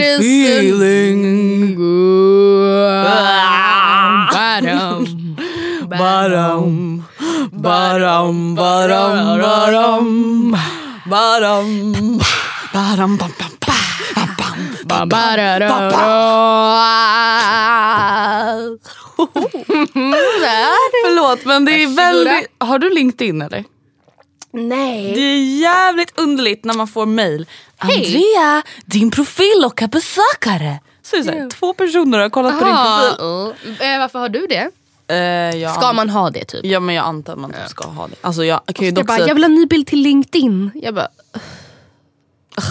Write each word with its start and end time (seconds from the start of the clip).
I'm 0.00 0.20
feeling 0.20 1.76
Badum. 4.34 5.04
Badum, 5.88 7.06
badum, 7.52 8.56
badum, 8.56 9.40
badum, 9.42 10.56
badum, 11.06 12.20
badum, 12.72 13.12
bam, 13.18 13.32
bam, 13.38 13.54
Förlåt 21.04 21.44
men 21.44 21.64
det 21.64 21.82
är 21.82 21.96
väldigt... 21.96 22.50
Har 22.58 22.78
du 22.78 22.90
LinkedIn 22.94 23.42
eller? 23.42 23.64
Nej. 24.54 25.12
Det 25.14 25.20
är 25.20 25.60
jävligt 25.60 26.18
underligt 26.18 26.64
när 26.64 26.74
man 26.74 26.88
får 26.88 27.06
mail. 27.06 27.46
Andrea, 27.78 28.62
din 28.84 29.10
profil 29.10 29.60
lockar 29.62 29.88
besökare. 29.88 30.80
Så 31.02 31.16
är 31.16 31.20
det 31.20 31.24
så 31.24 31.30
här, 31.30 31.50
två 31.50 31.74
personer 31.74 32.18
har 32.18 32.28
kollat 32.30 32.58
på 32.58 32.64
din 32.64 32.74
profil. 32.74 33.20
Aha, 33.20 33.52
uh. 33.64 33.98
Varför 33.98 34.18
har 34.18 34.28
du 34.28 34.46
det? 34.46 34.70
Jag 35.58 35.74
Ska 35.74 35.92
man 35.92 36.10
ha 36.10 36.30
det 36.30 36.44
typ? 36.44 36.64
Ja 36.64 36.80
men 36.80 36.94
jag 36.94 37.04
antar 37.04 37.32
att 37.32 37.38
man 37.38 37.52
typ 37.52 37.68
ska 37.68 37.84
ha 37.88 38.06
det. 38.06 38.14
Alltså 38.20 38.44
jag 38.44 38.60
kan 38.74 38.86
ju 38.86 38.92
dock 38.92 39.06
bara, 39.06 39.18
jag 39.18 39.34
vill 39.34 39.44
ha 39.44 39.50
en 39.50 39.54
ny 39.54 39.66
bild 39.66 39.86
till 39.86 40.02
LinkedIn. 40.02 40.70
Jag 40.74 40.94
bara... 40.94 41.08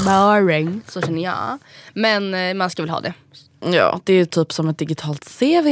Boring. 0.05 0.81
Så 0.87 1.01
känner 1.01 1.23
jag. 1.23 1.57
Men 1.93 2.33
eh, 2.33 2.53
man 2.53 2.69
ska 2.69 2.81
väl 2.81 2.89
ha 2.89 2.99
det. 2.99 3.13
ja, 3.59 3.99
det 4.03 4.13
är 4.13 4.25
typ 4.25 4.53
som 4.53 4.69
ett 4.69 4.77
digitalt 4.77 5.39
CV. 5.39 5.67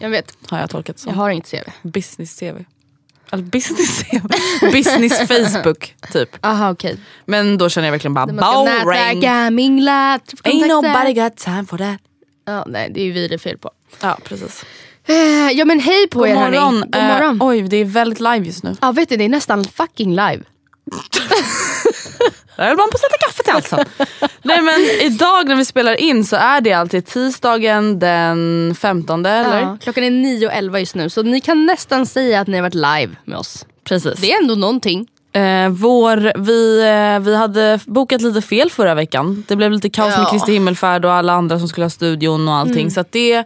Jag 0.00 0.10
vet. 0.10 0.32
Har 0.48 0.58
jag 0.58 0.70
tolkat 0.70 0.98
som. 0.98 1.10
Jag 1.10 1.16
har 1.16 1.30
inget 1.30 1.50
CV. 2.40 2.64
Business-CV. 3.30 4.06
Eller 4.10 4.72
business-CV. 4.72 4.72
Business-Facebook 4.72 5.94
typ. 6.12 6.36
Aha 6.40 6.70
okej. 6.70 6.96
Men 7.24 7.58
då 7.58 7.68
känner 7.68 7.88
jag 7.88 7.92
verkligen 7.92 8.14
bara 8.14 8.26
boring. 8.26 9.54
mingla, 9.54 10.18
träffa 10.26 10.48
Ain't 10.48 10.68
nobody 10.68 11.12
got 11.12 11.36
time 11.36 11.64
for 11.66 11.78
that. 11.78 12.00
Ja, 12.46 12.64
nej 12.66 12.90
det 12.94 13.00
är 13.00 13.04
ju 13.04 13.12
vi 13.12 13.28
det 13.28 13.34
är 13.34 13.38
fel 13.38 13.58
på. 13.58 13.70
Ja 14.02 14.18
precis. 14.24 14.64
Eh, 15.08 15.14
Ja 15.52 15.64
men 15.64 15.80
hej 15.80 16.08
på 16.08 16.18
God 16.18 16.28
er 16.28 16.34
morgon. 16.34 16.52
hörni. 16.76 16.80
God 16.80 17.02
morgon. 17.02 17.36
Eh, 17.40 17.46
oj 17.46 17.62
det 17.62 17.76
är 17.76 17.84
väldigt 17.84 18.20
live 18.20 18.46
just 18.46 18.62
nu. 18.62 18.76
Ja 18.80 18.92
vet 18.92 19.08
du 19.08 19.16
det 19.16 19.24
är 19.24 19.28
nästan 19.28 19.64
fucking 19.64 20.10
live. 20.10 20.42
Jag 22.56 22.64
höll 22.64 22.76
bara 22.76 22.86
på 22.86 22.94
att 22.94 23.00
sätta 23.00 23.18
kaffe 23.26 23.42
till 23.42 23.52
halsen. 23.52 23.84
Nej 24.42 24.62
men 24.62 24.80
idag 25.12 25.48
när 25.48 25.56
vi 25.56 25.64
spelar 25.64 26.00
in 26.00 26.24
så 26.24 26.36
är 26.36 26.60
det 26.60 26.72
alltid 26.72 27.06
tisdagen 27.06 27.98
den 27.98 28.74
15 28.80 29.26
eller? 29.26 29.60
Ja, 29.60 29.78
klockan 29.80 30.04
är 30.04 30.10
9.11 30.10 30.78
just 30.78 30.94
nu 30.94 31.10
så 31.10 31.22
ni 31.22 31.40
kan 31.40 31.66
nästan 31.66 32.06
säga 32.06 32.40
att 32.40 32.48
ni 32.48 32.56
har 32.56 32.62
varit 32.62 32.74
live 32.74 33.16
med 33.24 33.38
oss. 33.38 33.66
Precis. 33.84 34.20
Det 34.20 34.32
är 34.32 34.42
ändå 34.42 34.54
någonting. 34.54 35.06
Eh, 35.32 35.68
vår, 35.68 36.32
vi, 36.38 36.80
eh, 36.80 37.20
vi 37.20 37.36
hade 37.36 37.80
bokat 37.86 38.20
lite 38.20 38.42
fel 38.42 38.70
förra 38.70 38.94
veckan. 38.94 39.44
Det 39.48 39.56
blev 39.56 39.72
lite 39.72 39.90
kaos 39.90 40.16
med 40.16 40.18
Ja. 40.26 40.30
Kristi 40.30 40.52
himmelfärd 40.52 41.04
och 41.04 41.12
alla 41.12 41.32
andra 41.32 41.58
som 41.58 41.68
skulle 41.68 41.84
ha 41.84 41.90
studion 41.90 42.48
och 42.48 42.54
allting. 42.54 42.78
Mm. 42.78 42.90
Så 42.90 43.04
det, 43.10 43.44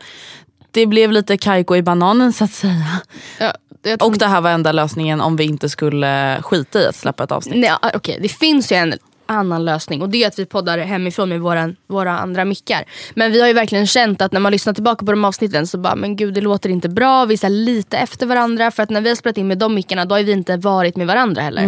det 0.70 0.86
blev 0.86 1.12
lite 1.12 1.36
kajko 1.36 1.76
i 1.76 1.82
bananen 1.82 2.32
så 2.32 2.44
att 2.44 2.52
säga. 2.52 3.00
Ja, 3.38 3.52
Och 4.00 4.18
det 4.18 4.26
här 4.26 4.40
var 4.40 4.50
enda 4.50 4.72
lösningen 4.72 5.20
om 5.20 5.36
vi 5.36 5.44
inte 5.44 5.68
skulle 5.68 6.38
skita 6.42 6.80
i 6.80 6.86
att 6.86 6.96
släppa 6.96 7.24
ett 7.24 7.32
avsnitt. 7.32 7.56
Nej, 7.56 7.72
okej, 7.94 8.18
det 8.22 8.28
finns 8.28 8.72
ju 8.72 8.76
en 8.76 8.94
annan 9.30 9.64
lösning 9.64 10.02
och 10.02 10.08
det 10.08 10.24
är 10.24 10.28
att 10.28 10.38
vi 10.38 10.46
poddar 10.46 10.78
hemifrån 10.78 11.28
med 11.28 11.40
våra, 11.40 11.72
våra 11.86 12.18
andra 12.18 12.44
mickar. 12.44 12.84
Men 13.14 13.32
vi 13.32 13.40
har 13.40 13.48
ju 13.48 13.54
verkligen 13.54 13.86
känt 13.86 14.22
att 14.22 14.32
när 14.32 14.40
man 14.40 14.52
lyssnar 14.52 14.72
tillbaka 14.72 15.06
på 15.06 15.12
de 15.12 15.24
avsnitten 15.24 15.66
så 15.66 15.78
bara, 15.78 15.94
men 15.96 16.16
gud 16.16 16.34
det 16.34 16.40
låter 16.40 16.70
inte 16.70 16.88
bra. 16.88 17.24
Vi 17.24 17.34
är 17.34 17.48
lite 17.48 17.96
efter 17.98 18.26
varandra 18.26 18.70
för 18.70 18.82
att 18.82 18.90
när 18.90 19.00
vi 19.00 19.08
har 19.08 19.16
spelat 19.16 19.38
in 19.38 19.48
med 19.48 19.58
de 19.58 19.74
mickarna 19.74 20.04
då 20.04 20.14
har 20.14 20.22
vi 20.22 20.32
inte 20.32 20.56
varit 20.56 20.96
med 20.96 21.06
varandra 21.06 21.42
heller. 21.42 21.62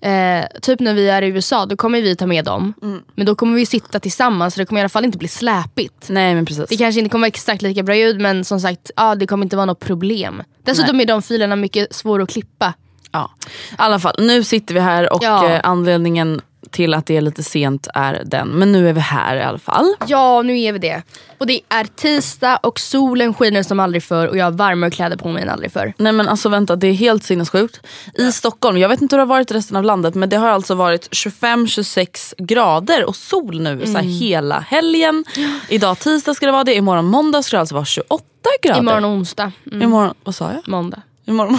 Eh, 0.00 0.44
typ 0.62 0.80
när 0.80 0.94
vi 0.94 1.08
är 1.08 1.22
i 1.22 1.26
USA 1.26 1.66
då 1.66 1.76
kommer 1.76 2.02
vi 2.02 2.16
ta 2.16 2.26
med 2.26 2.44
dem. 2.44 2.74
Men 3.14 3.26
då 3.26 3.34
kommer 3.34 3.54
vi 3.56 3.66
sitta 3.66 4.00
tillsammans 4.00 4.54
så 4.54 4.60
det 4.60 4.66
kommer 4.66 4.80
i 4.80 4.82
alla 4.82 4.88
fall 4.88 5.04
inte 5.04 5.18
bli 5.18 5.28
släpigt. 5.28 6.06
Nej 6.08 6.34
men 6.34 6.46
precis. 6.46 6.68
Det 6.68 6.76
kanske 6.76 6.98
inte 7.00 7.10
kommer 7.10 7.22
vara 7.22 7.28
exakt 7.28 7.62
lika 7.62 7.82
bra 7.82 7.94
ljud 7.94 8.20
men 8.20 8.44
som 8.44 8.60
sagt, 8.60 8.90
ja, 8.96 9.14
det 9.14 9.26
kommer 9.26 9.44
inte 9.46 9.56
vara 9.56 9.66
något 9.66 9.80
problem. 9.80 10.42
Dessutom 10.64 11.00
är 11.00 11.04
de 11.04 11.22
filerna 11.22 11.56
mycket 11.56 11.94
svåra 11.94 12.22
att 12.22 12.30
klippa. 12.30 12.74
Ja. 13.12 13.30
I 13.70 13.74
alla 13.76 13.98
fall, 13.98 14.14
nu 14.18 14.44
sitter 14.44 14.74
vi 14.74 14.80
här 14.80 15.12
och 15.12 15.22
Ja. 15.22 15.48
eh, 15.50 15.60
anledningen 15.64 16.40
till 16.70 16.94
att 16.94 17.06
det 17.06 17.16
är 17.16 17.20
lite 17.20 17.42
sent 17.42 17.88
är 17.94 18.22
den. 18.26 18.48
Men 18.48 18.72
nu 18.72 18.88
är 18.88 18.92
vi 18.92 19.00
här 19.00 19.36
i 19.36 19.42
alla 19.42 19.58
fall. 19.58 19.94
Ja, 20.06 20.42
nu 20.42 20.60
är 20.60 20.72
vi 20.72 20.78
det. 20.78 21.02
Och 21.38 21.46
det 21.46 21.60
är 21.68 21.84
tisdag 21.84 22.56
och 22.56 22.80
solen 22.80 23.34
skiner 23.34 23.62
som 23.62 23.80
aldrig 23.80 24.02
förr 24.02 24.26
och 24.28 24.36
jag 24.36 24.44
har 24.44 24.50
varmare 24.50 24.90
kläder 24.90 25.16
på 25.16 25.28
mig 25.28 25.42
än 25.42 25.48
aldrig 25.48 25.72
förr. 25.72 25.92
Nej 25.98 26.12
men 26.12 26.28
alltså 26.28 26.48
vänta, 26.48 26.76
det 26.76 26.86
är 26.86 26.92
helt 26.92 27.24
sinnessjukt. 27.24 27.80
I 28.14 28.32
Stockholm, 28.32 28.78
jag 28.78 28.88
vet 28.88 29.02
inte 29.02 29.16
hur 29.16 29.18
det 29.18 29.22
har 29.22 29.28
varit 29.34 29.50
i 29.50 29.54
resten 29.54 29.76
av 29.76 29.84
landet 29.84 30.14
men 30.14 30.28
det 30.28 30.36
har 30.36 30.48
alltså 30.48 30.74
varit 30.74 31.08
25-26 31.10 32.34
grader 32.38 33.04
och 33.04 33.16
sol 33.16 33.60
nu 33.60 33.80
så 33.86 33.90
Mm. 33.98 34.06
hela 34.08 34.60
helgen. 34.60 35.24
Idag 35.68 35.98
tisdag 35.98 36.34
ska 36.34 36.46
det 36.46 36.52
vara 36.52 36.64
det, 36.64 36.74
imorgon 36.74 37.04
måndag 37.04 37.42
ska 37.42 37.56
det 37.56 37.60
alltså 37.60 37.74
vara 37.74 37.84
28 37.84 38.24
grader. 38.62 38.80
Imorgon 38.80 39.04
onsdag. 39.04 39.52
Mm. 39.70 39.82
Imorgon, 39.82 40.14
vad 40.24 40.34
sa 40.34 40.52
jag? 40.52 40.68
Måndag. 40.68 41.02
Imorgon, 41.28 41.58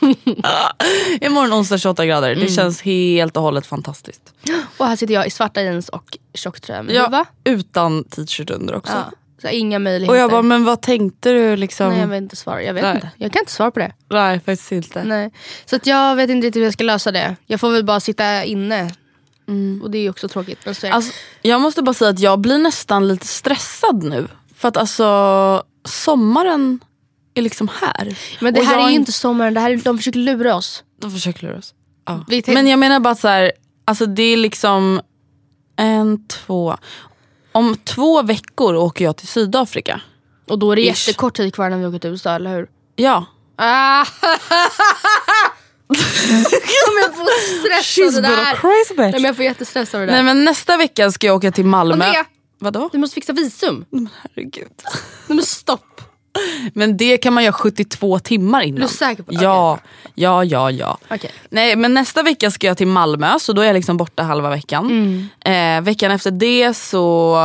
Imorgon 1.20 1.52
onsdag 1.52 1.78
28 1.78 2.06
grader. 2.06 2.34
Det 2.34 2.48
känns 2.48 2.82
helt 2.82 3.36
och 3.36 3.42
hållet 3.42 3.66
fantastiskt. 3.66 4.34
Och 4.76 4.86
här 4.86 4.96
sitter 4.96 5.14
jag 5.14 5.26
i 5.26 5.30
svarta 5.30 5.62
jeans 5.62 5.88
och 5.88 6.18
tjocktröja 6.34 6.82
med 6.82 6.94
Ja, 6.94 7.24
utan 7.44 8.04
t-shirt 8.04 8.50
under 8.50 8.74
också. 8.74 8.92
Ja. 8.92 9.12
Så 9.42 9.48
inga 9.48 9.78
möjligheter. 9.78 10.12
Och 10.14 10.20
jag 10.20 10.30
bara, 10.30 10.42
men 10.42 10.64
vad 10.64 10.82
tänkte 10.82 11.32
du 11.32 11.56
liksom? 11.56 11.88
Nej 11.88 12.00
jag 12.00 12.06
vet 12.06 12.22
inte 12.22 12.36
svara. 12.36 12.62
Jag 12.62 12.74
vet 12.74 12.82
Nej. 12.82 12.94
inte. 12.94 13.10
Jag 13.16 13.32
kan 13.32 13.40
inte 13.40 13.52
svara 13.52 13.70
på 13.70 13.78
det. 13.78 13.92
Nej 14.10 14.40
faktiskt 14.40 14.72
inte. 14.72 15.04
Nej. 15.04 15.32
Så 15.66 15.76
att 15.76 15.86
jag 15.86 16.16
vet 16.16 16.30
inte 16.30 16.46
riktigt 16.46 16.60
hur 16.60 16.64
jag 16.64 16.72
ska 16.72 16.84
lösa 16.84 17.12
det. 17.12 17.36
Jag 17.46 17.60
får 17.60 17.70
väl 17.70 17.84
bara 17.84 18.00
sitta 18.00 18.44
inne. 18.44 18.90
Och 19.82 19.90
det 19.90 19.98
är 19.98 20.10
också 20.10 20.28
tråkigt. 20.28 20.58
Men 20.64 20.74
så. 20.74 20.92
Alltså, 20.92 21.12
jag 21.42 21.60
måste 21.60 21.82
bara 21.82 21.94
säga 21.94 22.10
att 22.10 22.18
jag 22.20 22.38
blir 22.38 22.58
nästan 22.58 23.08
lite 23.08 23.26
stressad 23.26 24.02
nu. 24.02 24.28
För 24.56 24.68
att 24.68 24.76
alltså 24.76 25.62
sommaren 25.84 26.80
är 27.34 27.42
liksom 27.42 27.68
här. 27.80 28.18
men 28.40 28.54
det 28.54 28.60
Och 28.60 28.66
här 28.66 28.86
är 28.86 28.88
ju 28.88 28.94
inte 28.94 29.12
sommaren. 29.12 29.54
Det 29.54 29.60
här 29.60 29.70
är, 29.70 29.76
de 29.76 29.98
försöker 29.98 30.18
lura 30.18 30.54
oss. 30.54 30.84
De 31.00 31.10
försöker 31.10 31.46
lura 31.46 31.58
oss. 31.58 31.74
Ja. 32.06 32.24
Men 32.46 32.66
jag 32.66 32.78
menar 32.78 33.00
bara 33.00 33.14
så 33.14 33.28
här, 33.28 33.52
alltså 33.84 34.06
det 34.06 34.22
är 34.22 34.36
liksom 34.36 35.00
en, 35.76 36.26
två. 36.26 36.76
Om 37.52 37.76
två 37.84 38.22
veckor 38.22 38.74
åker 38.74 39.04
jag 39.04 39.16
till 39.16 39.28
Sydafrika. 39.28 40.00
Och 40.48 40.58
då 40.58 40.72
är 40.72 40.76
det 40.76 40.82
Ish. 40.82 41.08
jättekort 41.08 41.36
tid 41.36 41.54
kvar 41.54 41.70
när 41.70 41.78
vi 41.78 41.86
åker 41.86 41.98
till 41.98 42.10
USA, 42.10 42.34
eller 42.34 42.56
hur? 42.56 42.68
Ja. 42.96 43.24
Ah. 43.56 44.06
Jag 47.02 47.14
får 47.16 47.60
stress 47.60 48.16
av 48.16 48.22
det 48.22 48.28
där. 48.28 48.54
crazy 48.54 48.94
Nej, 48.96 49.12
men 49.12 49.24
jag 49.24 49.36
får 49.36 49.44
jättestress 49.44 49.94
av 49.94 50.00
det 50.00 50.06
där. 50.06 50.12
Nej 50.12 50.22
men 50.22 50.44
nästa 50.44 50.76
vecka 50.76 51.10
ska 51.10 51.26
jag 51.26 51.36
åka 51.36 51.52
till 51.52 51.64
Malmö. 51.64 52.04
Andrea! 52.04 52.24
Vadå? 52.58 52.88
Du 52.92 52.98
måste 52.98 53.14
fixa 53.14 53.32
visum. 53.32 53.84
Herregud. 54.22 54.72
Nej, 55.26 55.36
men 55.36 55.42
stopp. 55.42 55.91
Men 56.74 56.96
det 56.96 57.16
kan 57.18 57.32
man 57.32 57.44
göra 57.44 57.52
72 57.52 58.18
timmar 58.18 58.62
innan. 58.62 58.82
Är 58.82 58.86
du 58.86 58.92
säker 58.94 59.22
på- 59.22 59.32
Ja, 59.34 59.78
ja, 60.14 60.44
ja, 60.44 60.70
ja. 60.70 60.98
Okej. 61.10 61.30
Nej 61.50 61.76
men 61.76 61.94
nästa 61.94 62.22
vecka 62.22 62.50
ska 62.50 62.66
jag 62.66 62.76
till 62.76 62.86
Malmö 62.86 63.38
så 63.40 63.52
då 63.52 63.62
är 63.62 63.66
jag 63.66 63.74
liksom 63.74 63.96
borta 63.96 64.22
halva 64.22 64.50
veckan. 64.50 64.86
Mm. 65.44 65.78
Eh, 65.78 65.84
veckan 65.84 66.10
efter 66.10 66.30
det 66.30 66.74
så, 66.74 67.36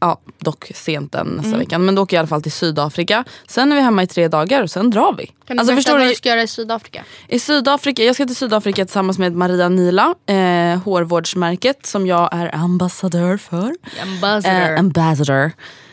ja 0.00 0.20
dock 0.38 0.70
sent 0.74 1.12
den 1.12 1.26
nästa 1.26 1.48
Mm. 1.48 1.58
veckan, 1.58 1.84
men 1.84 1.94
då 1.94 2.02
åker 2.02 2.16
jag 2.16 2.18
i 2.18 2.22
alla 2.22 2.28
fall 2.28 2.42
till 2.42 2.52
Sydafrika. 2.52 3.24
Sen 3.48 3.72
är 3.72 3.76
vi 3.76 3.82
hemma 3.82 4.02
i 4.02 4.06
tre 4.06 4.28
dagar 4.28 4.62
och 4.62 4.70
sen 4.70 4.90
drar 4.90 5.14
vi. 5.18 5.26
Kan 5.26 5.56
du 5.56 5.60
alltså, 5.60 5.74
berätta 5.74 5.92
vad 5.98 6.06
du 6.08 6.14
ska 6.14 6.28
göra 6.28 6.42
i 6.42 6.46
Sydafrika? 6.48 7.04
I 7.28 7.38
Sydafrika, 7.38 8.02
jag 8.04 8.14
ska 8.14 8.26
till 8.26 8.36
Sydafrika 8.36 8.84
tillsammans 8.84 9.18
med 9.18 9.32
Maria 9.36 9.68
Nila, 9.68 10.14
eh, 10.26 10.78
hårvårdsmärket 10.82 11.86
som 11.86 12.06
jag 12.06 12.28
är 12.32 12.54
ambassadör 12.54 13.36
för. 13.36 13.72
Ambassador. 14.02 14.72
Eh, 14.72 14.78
ambassador. 14.78 15.52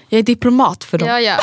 Jag 0.10 0.20
är 0.20 0.24
diplomat 0.24 0.84
för 0.84 0.98
dem. 0.98 1.08
ja, 1.10 1.20
ja. 1.22 1.38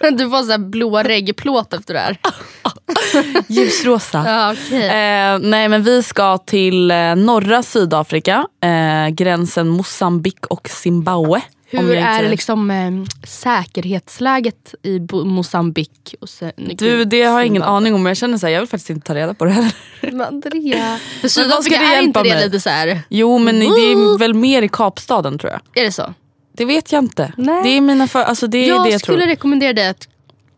Du 0.10 0.30
får 0.30 0.42
så 0.42 0.50
här 0.50 0.58
blåa 0.58 1.02
reggplåt 1.02 1.72
efter 1.72 1.94
det 1.94 2.00
här. 2.00 2.18
Ljusrosa. 3.48 4.22
Ja, 4.26 4.52
okej. 4.52 4.86
Eh, 4.88 5.38
nej 5.38 5.68
men 5.68 5.82
vi 5.82 6.02
ska 6.02 6.38
till 6.38 6.90
eh, 6.90 7.16
norra 7.16 7.62
Sydafrika, 7.62 8.46
eh, 8.62 9.08
gränsen 9.08 9.68
Mosambik 9.68 10.46
och 10.46 10.68
Zimbabwe. 10.68 11.40
Hur 11.72 11.90
är 11.96 12.28
liksom, 12.28 12.70
eh, 12.70 12.90
säkerhetsläget 13.26 14.74
i 14.82 14.98
Bo- 15.00 15.24
Mosambik? 15.24 16.14
Och 16.20 16.28
sen, 16.28 16.52
Du 16.56 17.04
det 17.04 17.22
har 17.22 17.38
jag 17.38 17.46
ingen 17.46 17.62
aning 17.62 17.94
om 17.94 18.02
men 18.02 18.10
jag 18.10 18.16
känner 18.16 18.38
så 18.38 18.46
här, 18.46 18.52
jag 18.54 18.60
vill 18.60 18.68
faktiskt 18.68 18.90
inte 18.90 19.06
ta 19.06 19.14
reda 19.14 19.34
på 19.34 19.44
det 19.44 19.50
heller. 19.50 19.72
Men 20.00 20.20
Andrea. 20.20 20.98
För 21.20 21.28
Sydafrika 21.28 21.76
är 21.80 22.02
inte 22.02 22.22
det 22.22 22.34
mig? 22.34 22.44
lite 22.44 22.60
så 22.60 22.70
här. 22.70 23.00
Jo 23.08 23.38
men 23.38 23.60
det 23.60 23.64
är 23.66 24.18
väl 24.18 24.34
mer 24.34 24.62
i 24.62 24.68
Kapstaden 24.68 25.38
tror 25.38 25.52
jag. 25.52 25.82
Är 25.82 25.84
det 25.86 25.92
så? 25.92 26.14
Det 26.52 26.64
vet 26.64 26.92
jag 26.92 27.04
inte. 27.04 27.32
Nej. 27.36 27.62
Det 27.62 27.68
är 27.68 27.80
mina 27.80 28.06
för, 28.06 28.22
alltså 28.22 28.46
det 28.46 28.58
är 28.58 28.68
jag 28.68 28.84
det 28.84 28.90
jag 28.90 29.02
tror. 29.02 29.14
skulle 29.16 29.26
rekommendera 29.26 29.72
dig 29.72 29.88
att 29.88 30.08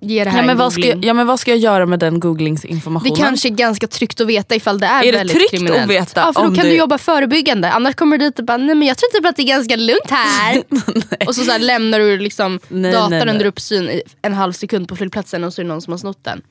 ge 0.00 0.24
det 0.24 0.30
här 0.30 0.38
Ja 0.38 0.42
men, 0.42 0.50
en 0.50 0.56
vad 0.58 0.72
ska, 0.72 0.94
ja 1.02 1.14
men 1.14 1.26
vad 1.26 1.40
ska 1.40 1.50
jag 1.50 1.58
göra 1.58 1.86
med 1.86 1.98
den 1.98 2.14
Det 2.14 2.20
googlingsinformationen? 2.20 3.16
kanske 3.16 3.48
är 3.48 3.50
ganska 3.50 3.86
tryggt 3.86 4.20
att 4.20 4.26
veta 4.26 4.54
ifall 4.54 4.80
det 4.80 4.86
är, 4.86 5.02
Är 5.04 5.12
det 5.12 5.18
väldigt 5.18 5.36
tryggt 5.36 5.50
kriminellt. 5.50 5.82
att 5.82 5.90
veta 5.90 6.20
Ja 6.20 6.32
för 6.32 6.40
då 6.42 6.46
kan 6.54 6.64
det- 6.64 6.70
du 6.70 6.76
jobba 6.76 6.98
förebyggande. 6.98 7.70
Annars 7.70 7.94
kommer 7.94 8.18
du 8.18 8.24
dit 8.24 8.38
och 8.38 8.44
bara, 8.44 8.56
nej 8.56 8.74
men 8.74 8.88
jag 8.88 8.96
tror 8.98 9.08
typ 9.18 9.26
att 9.26 9.36
det 9.36 9.42
är 9.42 9.46
ganska 9.46 9.76
lugnt 9.76 10.10
här. 10.10 10.62
och 11.26 11.34
så, 11.34 11.44
så 11.44 11.50
här, 11.52 11.58
lämnar 11.58 11.98
du 11.98 12.18
liksom 12.18 12.60
Nej, 12.68 12.92
datorn 12.92 13.10
nej, 13.10 13.20
nej. 13.24 13.30
under 13.34 13.46
uppsyn 13.46 13.88
i 13.90 14.02
en 14.22 14.34
halv 14.34 14.52
sekund 14.52 14.88
på 14.88 14.96
flygplatsen 14.96 15.44
och 15.44 15.52
så 15.54 15.60
är 15.60 15.64
det 15.64 15.68
någon 15.68 15.82
som 15.82 15.92
har 15.92 15.98
snott 15.98 16.24
den. 16.24 16.42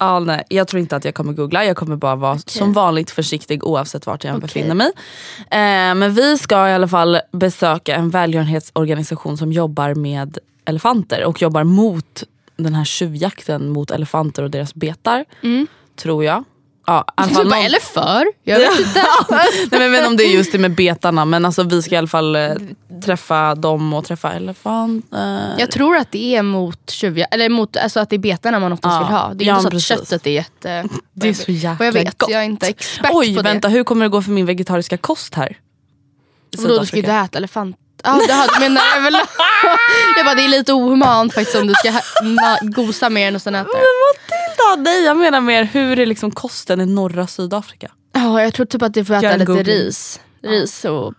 Ja, 0.00 0.18
nej, 0.18 0.44
jag 0.48 0.68
tror 0.68 0.80
inte 0.80 0.96
att 0.96 1.04
jag 1.04 1.14
kommer 1.14 1.32
googla. 1.32 1.64
Jag 1.64 1.76
kommer 1.76 1.96
bara 1.96 2.16
vara 2.16 2.38
som 2.38 2.72
vanligt 2.72 3.10
försiktig 3.10 3.64
oavsett 3.64 4.06
vart 4.06 4.24
jag 4.24 4.32
Okej. 4.32 4.40
befinner 4.40 4.74
mig. 4.74 4.90
Eh, 5.38 5.94
men 5.94 6.14
vi 6.14 6.38
ska 6.38 6.68
i 6.68 6.72
alla 6.72 6.88
fall 6.88 7.20
besöka 7.32 7.94
en 7.94 8.10
välgörenhetsorganisation 8.10 9.36
som 9.38 9.52
jobbar 9.52 9.94
med 9.94 10.38
elefanter 10.64 11.24
och 11.24 11.42
jobbar 11.42 11.64
mot 11.64 12.22
den 12.56 12.74
här 12.74 12.84
tjuvjakten 12.84 13.68
mot 13.68 13.90
elefanter 13.90 14.42
och 14.42 14.50
deras 14.50 14.74
betar. 14.74 15.24
Tror 15.96 16.24
jag. 16.24 16.44
Ja, 16.90 17.04
i 17.08 17.12
alla 17.16 17.28
fall 17.34 17.44
Du 17.44 17.50
bara, 17.50 17.56
någon- 17.56 17.66
eller 17.66 17.80
för? 17.80 18.24
Jag 18.44 18.58
vet 18.58 18.78
inte. 18.80 19.04
Nej, 19.70 19.88
men 19.88 19.94
inte 19.94 20.06
om 20.06 20.16
det 20.16 20.24
är 20.24 20.34
just 20.34 20.52
det 20.52 20.58
med 20.58 20.70
betarna 20.74 21.24
men 21.24 21.44
alltså, 21.44 21.62
vi 21.62 21.82
ska 21.82 21.94
i 21.94 21.98
alla 21.98 22.06
fall 22.08 22.36
eh, 22.36 22.50
träffa 23.04 23.54
dem 23.54 23.92
och 23.92 24.04
träffa 24.04 24.32
elefanter. 24.32 25.54
Jag 25.58 25.70
tror 25.70 25.96
att 25.96 26.12
det 26.12 26.36
är 26.36 26.42
mot 26.42 26.90
tjuvja, 26.90 27.24
eller 27.26 27.48
mot, 27.48 27.76
alltså 27.76 28.00
att 28.00 28.10
det 28.10 28.16
är 28.16 28.18
betarna 28.18 28.58
man 28.60 28.72
oftast 28.72 28.92
Ja. 28.94 28.98
vill 29.06 29.16
ha. 29.16 29.34
Det 29.34 29.44
är 29.44 29.46
Ja, 29.46 29.52
inte 29.54 29.62
så 29.62 29.66
att 29.68 29.72
precis. 29.72 29.88
köttet 29.88 30.26
är 30.26 30.30
jätte... 30.30 30.84
Det 31.12 31.28
är 31.28 31.34
så 31.34 31.50
jäkla 31.52 31.74
Vad 31.78 31.86
jag 31.86 31.92
vet, 31.92 32.18
gott. 32.18 32.30
jag 32.30 32.40
är 32.40 32.44
inte 32.44 32.66
expert 32.68 33.10
Oj 33.12 33.36
på 33.36 33.42
vänta, 33.42 33.68
det. 33.68 33.74
hur 33.74 33.84
kommer 33.84 34.04
det 34.04 34.08
gå 34.08 34.22
för 34.22 34.30
min 34.30 34.46
vegetariska 34.46 34.96
kost 34.96 35.34
här? 35.34 35.56
Vadå, 36.58 36.78
du 36.78 36.86
ska 36.86 36.96
ju 36.96 37.02
äta 37.02 37.38
elefant. 37.38 37.76
Ja, 38.04 38.20
det 38.26 38.32
har, 38.32 38.60
menar 38.60 39.02
väl. 39.02 39.14
jag 40.16 40.26
bara, 40.26 40.34
det 40.34 40.44
är 40.44 40.48
lite 40.48 40.72
ohumant 40.72 41.34
faktiskt 41.34 41.56
om 41.56 41.66
du 41.66 41.74
ska 41.74 41.92
gosa 42.62 43.10
mer 43.10 43.28
än 43.28 43.34
och 43.36 43.42
sen 43.42 43.54
äta 43.54 43.68
Matilda, 44.68 44.90
nej 44.90 45.04
jag 45.04 45.16
menar 45.16 45.40
mer 45.40 45.64
hur 45.64 45.98
är 45.98 46.06
liksom 46.06 46.30
kosten 46.30 46.80
i 46.80 46.86
norra 46.86 47.26
Sydafrika? 47.26 47.90
Ja, 48.12 48.42
jag 48.42 48.54
tror 48.54 48.66
typ 48.66 48.82
att 48.82 48.94
du 48.94 49.04
får 49.04 49.14
äta 49.14 49.36
lite 49.36 49.52
ris. 49.62 50.20
Ris 50.42 50.84
och 50.84 51.14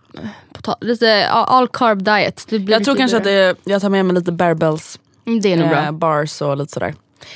potatis. 0.52 0.88
Lite 0.88 1.28
all 1.28 1.68
carb 1.68 2.02
diet. 2.04 2.46
Jag 2.68 2.84
tror 2.84 2.96
kanske 2.96 3.16
att 3.16 3.22
godare. 3.22 3.54
det, 3.64 3.70
jag 3.72 3.82
tar 3.82 3.88
med 3.88 4.04
mig 4.06 4.14
lite 4.14 4.32
barbells, 4.32 4.98
Mm, 5.26 5.40
Det 5.40 5.52
är 5.52 5.56
nog 5.56 5.72
eh, 5.72 5.82
bra. 5.82 5.92
bars 5.92 6.42
och 6.42 6.56
lite 6.56 6.72
sådär. 6.72 6.94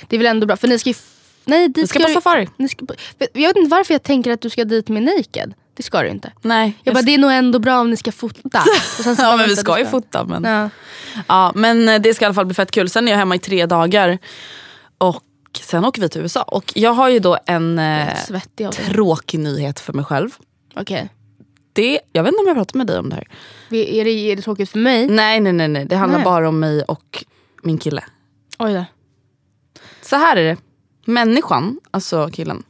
Det 0.08 0.16
är 0.16 0.18
väl 0.18 0.26
ändå 0.26 0.46
bra. 0.46 0.56
För 0.56 0.68
ni 0.68 0.78
ska 0.78 0.90
ju... 0.90 0.94
Nej, 1.44 1.68
dit 1.68 1.78
Vi 1.84 1.86
ska 1.86 1.98
på 2.00 2.06
du- 2.08 2.14
safari. 2.14 2.48
Ni 2.56 2.68
ska, 2.68 2.86
på- 2.86 2.94
jag 3.32 3.48
vet 3.48 3.56
inte 3.56 3.70
varför 3.70 3.94
jag 3.94 4.02
tänker 4.02 4.30
att 4.30 4.40
du 4.40 4.50
ska 4.50 4.64
dit 4.64 4.88
med 4.88 5.02
naked. 5.02 5.54
Det 5.74 5.82
ska 5.82 6.02
du 6.02 6.08
inte. 6.08 6.32
Nej, 6.42 6.78
Jag 6.82 6.94
bara, 6.94 7.02
det 7.02 7.14
är 7.14 7.18
nog 7.18 7.32
ändå 7.32 7.58
bra 7.58 7.80
om 7.80 7.90
ni 7.90 7.96
ska 7.96 8.12
fota. 8.12 8.62
Ja 9.18 9.36
men 9.36 9.48
vi 9.48 9.56
ska 9.56 9.78
ju 9.78 9.86
fota 9.86 10.24
men, 10.24 10.44
ja. 10.44 10.70
Ja. 11.28 11.52
men 11.54 11.88
eh, 11.88 12.00
det 12.00 12.14
ska 12.14 12.24
i 12.24 12.26
alla 12.26 12.34
fall 12.34 12.46
bli 12.46 12.54
fett 12.54 12.70
kul. 12.70 12.88
Sen 12.90 13.08
är 13.08 13.12
jag 13.12 13.18
hemma 13.18 13.34
i 13.34 13.38
tre 13.38 13.66
dagar 13.66 14.18
och 14.98 15.22
sen 15.64 15.84
åker 15.84 16.00
vi 16.00 16.08
till 16.08 16.20
USA. 16.20 16.42
Och 16.42 16.72
jag 16.74 16.90
har 16.92 17.08
ju 17.08 17.18
då 17.18 17.38
en 17.46 17.78
eh, 17.78 18.08
tråkig 18.72 19.40
nyhet 19.40 19.80
för 19.80 19.92
mig 19.92 20.04
själv. 20.04 20.30
Okej. 20.76 21.08
Det, 21.72 22.00
jag 22.12 22.22
vet 22.22 22.32
inte 22.32 22.40
om 22.40 22.46
jag 22.46 22.56
pratat 22.56 22.74
med 22.74 22.86
dig 22.86 22.98
om 22.98 23.08
det 23.08 23.14
här. 23.14 23.28
Är, 23.70 24.04
det, 24.04 24.10
är 24.10 24.36
det 24.36 24.42
tråkigt 24.42 24.70
för 24.70 24.78
mig? 24.78 25.06
Nej 25.08 25.40
nej 25.40 25.52
nej, 25.52 25.68
nej. 25.68 25.84
det 25.84 25.96
handlar 25.96 26.18
Nej. 26.18 26.24
bara 26.24 26.48
om 26.48 26.60
mig 26.60 26.82
och 26.82 27.24
min 27.62 27.78
kille. 27.78 28.04
Oj 28.58 28.74
då. 28.74 28.84
Så 30.02 30.16
här 30.16 30.36
är 30.36 30.44
det. 30.44 30.56
Människan, 31.04 31.80
alltså 31.90 32.28
killen. 32.32 32.62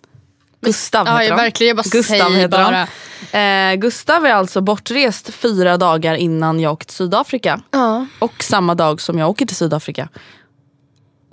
Gustav 0.61 1.07
Ja, 1.07 1.17
heter 1.17 1.31
han. 1.35 1.45
verkligen, 1.45 1.69
jag 1.69 1.77
bara 1.77 1.91
Gustav 1.91 2.33
heter 2.33 2.49
bara. 2.49 2.87
han. 3.33 3.73
Eh, 3.73 3.75
Gustav 3.77 4.27
är 4.27 4.33
alltså 4.33 4.61
bortrest 4.61 5.35
fyra 5.35 5.77
dagar 5.77 6.15
innan 6.15 6.61
jag 6.61 6.73
åkte 6.73 6.87
till 6.87 6.95
Sydafrika. 6.97 7.61
Ja. 7.71 8.07
Och 8.19 8.43
samma 8.43 8.75
dag 8.75 9.01
som 9.01 9.19
jag 9.19 9.31
åker 9.31 9.47
till 9.47 9.57
Sydafrika. 9.57 10.09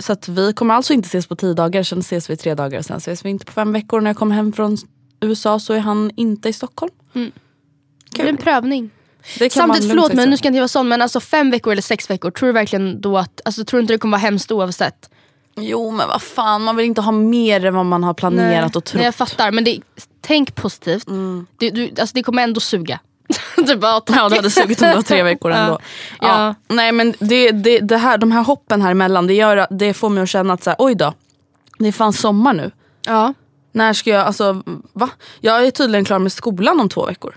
Så 0.04 0.14
att 0.14 0.28
vi 0.28 0.54
kommer 0.54 0.74
alltså 0.74 0.94
inte 0.94 1.08
ses 1.08 1.28
på 1.28 1.36
tio 1.36 1.54
dagar, 1.54 1.84
sen 1.84 2.00
ses 2.00 2.30
vi 2.30 2.38
tre 2.38 2.56
dagar. 2.56 2.82
Sen 2.82 2.98
ses 2.98 3.26
vi 3.26 3.30
inte 3.30 3.46
på 3.46 3.52
fem 3.52 3.74
veckor. 3.74 4.02
När 4.02 4.10
jag 4.10 4.18
kommer 4.18 4.36
hem 4.36 4.54
från 4.54 4.78
USA 5.22 5.60
så 5.60 5.74
är 5.74 5.80
han 5.80 6.12
inte 6.16 6.50
i 6.50 6.54
Stockholm. 6.54 6.92
Det 8.10 8.22
är 8.22 8.28
en 8.28 8.38
prövning. 8.38 8.90
Samtidigt, 9.52 9.90
förlåt 9.90 10.14
mig, 10.14 10.28
nu 10.28 10.38
ska 10.38 10.48
jag 10.48 10.52
inte 10.52 10.60
vara 10.60 10.68
sån 10.68 10.88
men 10.88 11.02
alltså 11.02 11.20
fem 11.20 11.52
veckor 11.52 11.72
eller 11.72 11.82
sex 11.82 12.10
veckor, 12.10 12.32
tror 12.32 12.48
du 12.48 12.54
verkligen 12.54 13.02
då 13.02 13.18
att, 13.18 13.42
alltså 13.46 13.66
tror 13.66 13.78
du 13.78 13.82
inte 13.82 13.94
det 13.94 13.98
kommer 13.98 14.18
vara 14.18 14.22
hemskt 14.22 14.52
oavsett? 14.52 15.10
Jo 15.56 15.92
men 15.92 16.08
vad 16.08 16.22
fan, 16.22 16.64
man 16.64 16.76
vill 16.76 16.86
inte 16.86 17.02
ha 17.02 17.12
mer 17.12 17.66
än 17.66 17.76
vad 17.76 17.86
man 17.86 18.04
har 18.04 18.14
planerat 18.14 18.76
och 18.76 18.84
trott. 18.84 18.98
Nej, 18.98 19.06
jag 19.06 19.16
fattar 19.16 19.52
men 19.52 19.64
det, 19.64 19.80
tänk 20.22 20.56
positivt. 20.56 21.08
Det, 21.58 21.70
du, 21.70 21.90
alltså, 22.00 22.14
det 22.14 22.24
kommer 22.24 22.44
ändå 22.44 22.60
suga. 22.60 23.00
Du 23.58 23.76
bara, 23.78 24.02
Ja 24.08 24.30
det 24.30 24.36
hade 24.36 24.50
sugit 24.50 24.82
om 24.82 24.88
det 24.88 24.96
var 24.96 25.02
tre 25.02 25.24
veckor 25.24 25.52
ändå. 25.54 25.80
Ja. 26.22 26.56
Ja. 26.68 26.76
Nej 26.76 26.92
men 26.92 27.14
det, 27.20 27.52
det, 27.52 27.80
det 27.80 27.98
här, 27.98 28.18
de 28.18 28.32
här 28.32 28.44
hoppen 28.44 28.82
här 28.82 28.92
emellan 28.92 29.28
det, 29.28 29.34
gör, 29.34 29.68
det 29.70 29.94
får 29.94 30.10
mig 30.10 30.24
att 30.24 30.30
känna 30.30 30.54
att 30.54 30.64
så 30.64 30.70
här, 30.70 30.78
oj 30.80 30.96
då, 30.96 31.14
det 31.80 31.88
är 31.88 31.92
fan 31.92 32.14
sommar 32.14 32.54
nu. 32.54 32.72
Ja. 33.06 33.34
När 33.72 33.94
ska 33.94 34.10
jag, 34.10 34.26
alltså 34.26 34.64
va? 34.94 35.10
Jag 35.42 35.68
är 35.68 35.72
tydligen 35.72 36.06
klar 36.06 36.20
med 36.20 36.32
skolan 36.32 36.80
om 36.80 36.90
två 36.90 37.06
veckor. 37.06 37.36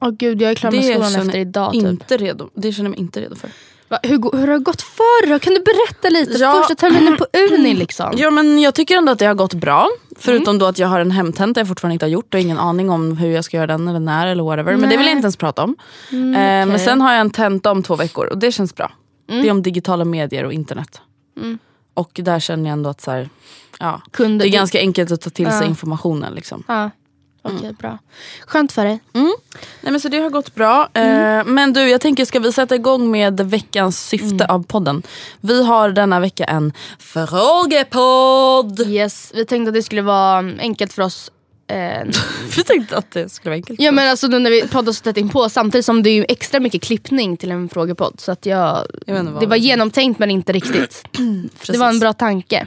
Åh 0.00 0.10
gud 0.10 0.42
jag 0.42 0.50
är 0.50 0.54
klar 0.54 0.70
med 0.70 0.84
skolan 0.84 1.10
känner 1.10 1.26
efter 1.26 1.38
idag. 1.38 1.72
Typ. 1.72 1.82
inte 1.82 2.16
redo, 2.16 2.50
det 2.54 2.72
känner 2.72 2.88
jag 2.88 2.90
mig 2.90 3.00
inte 3.00 3.20
redo 3.20 3.36
för. 3.36 3.50
Va, 3.88 3.98
hur, 4.02 4.36
hur 4.38 4.46
har 4.46 4.54
det 4.54 4.58
gått 4.58 4.82
förr 4.82 5.26
då? 5.30 5.38
Kan 5.38 5.54
du 5.54 5.60
berätta 5.60 6.08
lite? 6.08 6.38
Ja. 6.42 6.52
Första 6.52 6.74
terminen 6.74 7.16
på 7.16 7.26
uni 7.54 7.74
liksom. 7.74 8.12
Ja 8.16 8.30
men 8.30 8.60
jag 8.60 8.74
tycker 8.74 8.96
ändå 8.96 9.12
att 9.12 9.18
det 9.18 9.26
har 9.26 9.34
gått 9.34 9.54
bra. 9.54 9.88
Förutom 10.18 10.48
Mm. 10.52 10.58
då 10.58 10.66
att 10.66 10.78
jag 10.78 10.88
har 10.88 11.00
en 11.00 11.10
hemtenta 11.10 11.60
jag 11.60 11.68
fortfarande 11.68 11.92
inte 11.92 12.06
har 12.06 12.10
gjort 12.10 12.34
och 12.34 12.40
ingen 12.40 12.58
aning 12.58 12.90
om 12.90 13.16
hur 13.16 13.30
jag 13.30 13.44
ska 13.44 13.56
göra 13.56 13.66
den 13.66 13.88
eller 13.88 14.00
när 14.00 14.26
eller 14.26 14.42
whatever. 14.44 14.76
Men 14.76 14.90
det 14.90 14.96
vill 14.96 15.06
jag 15.06 15.12
inte 15.16 15.24
ens 15.26 15.36
prata 15.36 15.62
om. 15.64 15.76
eh, 16.10 16.16
Men 16.16 16.34
Mm, 16.34 16.68
okej. 16.70 16.84
sen 16.84 17.00
har 17.00 17.12
jag 17.12 17.20
en 17.20 17.30
tenta 17.30 17.70
om 17.70 17.82
två 17.82 17.96
veckor 17.96 18.26
och 18.26 18.38
det 18.38 18.52
känns 18.52 18.74
bra. 18.74 18.92
Mm. 19.28 19.42
Det 19.42 19.48
är 19.48 19.50
om 19.52 19.62
digitala 19.62 20.04
medier 20.04 20.44
och 20.44 20.52
internet. 20.52 21.00
och 21.94 22.10
där 22.14 22.40
känner 22.40 22.64
jag 22.64 22.72
ändå 22.72 22.90
att 22.90 23.00
så 23.00 23.10
här, 23.10 23.28
ja, 23.78 24.00
Kunde 24.10 24.44
det 24.44 24.48
är 24.48 24.50
du- 24.50 24.56
ganska 24.56 24.78
enkelt 24.78 25.12
att 25.12 25.20
ta 25.20 25.30
till 25.30 25.46
sig 25.50 25.60
Ja. 25.62 25.64
informationen. 25.68 26.34
Liksom. 26.34 26.62
Ja. 26.68 26.90
Okej, 27.56 27.72
bra. 27.72 27.98
Skönt 28.46 28.72
för 28.72 28.84
dig. 28.84 29.00
Nej, 29.12 29.92
men 29.92 30.00
så 30.00 30.08
det 30.08 30.18
har 30.18 30.30
gått 30.30 30.54
bra. 30.54 30.88
Mm. 30.94 31.38
Eh, 31.40 31.44
men 31.52 31.72
du, 31.72 31.88
jag 31.90 32.00
tänker 32.00 32.24
ska 32.24 32.38
vi 32.40 32.52
sätta 32.52 32.74
igång 32.74 33.10
med 33.10 33.40
veckans 33.40 34.06
syfte 34.08 34.44
Mm. 34.44 34.50
av 34.56 34.62
podden. 34.66 35.02
Vi 35.40 35.64
har 35.64 35.90
denna 35.90 36.20
vecka 36.20 36.44
en 36.44 36.72
frågepodd. 36.98 38.80
Yes, 38.88 39.32
vi 39.34 39.44
tänkte 39.44 39.68
att 39.68 39.74
det 39.74 39.82
skulle 39.82 40.02
vara 40.02 40.38
enkelt 40.58 40.92
för 40.92 41.02
oss. 41.02 41.30
Eh, 41.70 42.08
Vi 42.56 42.64
tänkte 42.64 42.96
att 42.96 43.10
det 43.10 43.28
skulle 43.32 43.50
vara 43.50 43.56
enkelt. 43.56 43.80
ja 43.80 43.92
men 43.92 44.10
alltså 44.10 44.26
nu 44.26 44.38
när 44.38 44.50
vi 44.50 44.68
poddar 44.68 44.92
så 44.92 45.02
tätt 45.02 45.16
in 45.16 45.28
på 45.28 45.48
samtidigt 45.48 45.84
som 45.84 46.02
det 46.02 46.10
är 46.10 46.14
ju 46.14 46.24
extra 46.28 46.60
mycket 46.60 46.82
klippning 46.82 47.36
till 47.36 47.50
en 47.50 47.68
frågepodd. 47.68 48.20
Så 48.20 48.32
att 48.32 48.46
jag, 48.46 48.86
Jag 49.06 49.40
det 49.40 49.46
var 49.46 49.56
genomtänkt 49.56 50.18
men 50.18 50.30
inte 50.30 50.52
riktigt. 50.52 51.04
det 51.66 51.78
var 51.78 51.88
en 51.88 51.98
bra 51.98 52.12
tanke. 52.12 52.66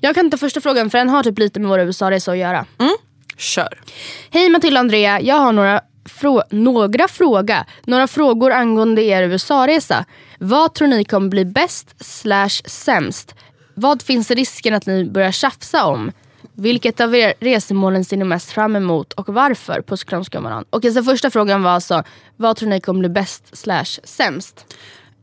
Jag 0.00 0.14
kan 0.14 0.30
ta 0.30 0.36
första 0.36 0.60
frågan 0.60 0.90
för 0.90 0.98
den 0.98 1.08
har 1.08 1.22
typ 1.22 1.38
lite 1.38 1.60
med 1.60 1.68
våra 1.68 1.82
USA-resor 1.82 2.32
att 2.32 2.38
göra. 2.38 2.66
Kör. 3.36 3.80
Hej 4.30 4.50
Matilda 4.50 4.80
och 4.80 4.84
Andrea, 4.84 5.20
jag 5.20 5.36
har 5.36 5.52
några, 5.52 5.80
frå 6.04 6.42
några 6.50 7.08
fråga. 7.08 7.66
Några 7.84 8.06
frågor 8.06 8.52
angående 8.52 9.02
er 9.02 9.22
USA-resa. 9.22 10.04
Vad 10.38 10.74
tror 10.74 10.88
ni 10.88 11.04
kommer 11.04 11.28
bli 11.28 11.44
bäst 11.44 12.04
slash 12.04 12.62
sämst? 12.64 13.34
Vad 13.74 14.02
finns 14.02 14.30
risken 14.30 14.74
att 14.74 14.86
ni 14.86 15.04
börjar 15.04 15.32
tjafsa 15.32 15.84
om? 15.84 16.12
Vilket 16.54 17.00
av 17.00 17.14
er 17.14 17.34
resemålen 17.40 18.04
ser 18.04 18.16
ni 18.16 18.24
mest 18.24 18.50
fram 18.50 18.76
emot 18.76 19.12
och 19.12 19.28
varför? 19.28 19.82
Puss 19.82 20.04
kram. 20.04 20.24
Och 20.70 20.84
så 20.94 21.02
första 21.02 21.30
frågan 21.30 21.62
var 21.62 21.70
alltså, 21.70 22.02
vad 22.36 22.56
tror 22.56 22.68
ni 22.68 22.80
kommer 22.80 23.00
bli 23.00 23.08
bäst 23.08 23.56
slash 23.56 24.00
sämst? 24.04 24.74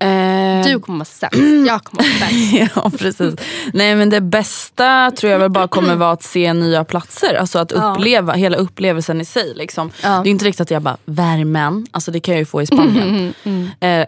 Eh, 0.01 0.63
Du 0.65 0.79
kommer 0.79 0.97
vara 0.99 1.05
sämst, 1.05 1.67
jag 1.67 1.83
kommer 1.83 2.03
vara 2.03 2.29
bäst. 2.29 2.71
ja 2.75 2.91
precis. 2.99 3.35
Nej 3.73 3.95
men 3.95 4.09
det 4.09 4.21
bästa 4.21 5.11
tror 5.11 5.31
jag 5.31 5.39
väl 5.39 5.49
bara 5.51 5.67
kommer 5.67 5.95
vara 5.95 6.11
att 6.11 6.23
se 6.23 6.53
nya 6.53 6.83
platser. 6.83 7.33
Alltså 7.35 7.59
att 7.59 7.71
uppleva 7.71 8.33
hela 8.33 8.57
upplevelsen 8.57 9.21
i 9.21 9.25
sig. 9.25 9.53
Liksom. 9.55 9.91
Det 10.01 10.07
är 10.07 10.27
inte 10.27 10.45
riktigt 10.45 10.61
att 10.61 10.71
jag 10.71 10.81
bara, 10.81 10.97
värmen, 11.05 11.87
alltså 11.91 12.11
det 12.11 12.19
kan 12.19 12.33
jag 12.33 12.39
ju 12.39 12.45
få 12.45 12.61
i 12.61 12.65
Spanien. 12.65 13.33
Eh, 13.45 13.65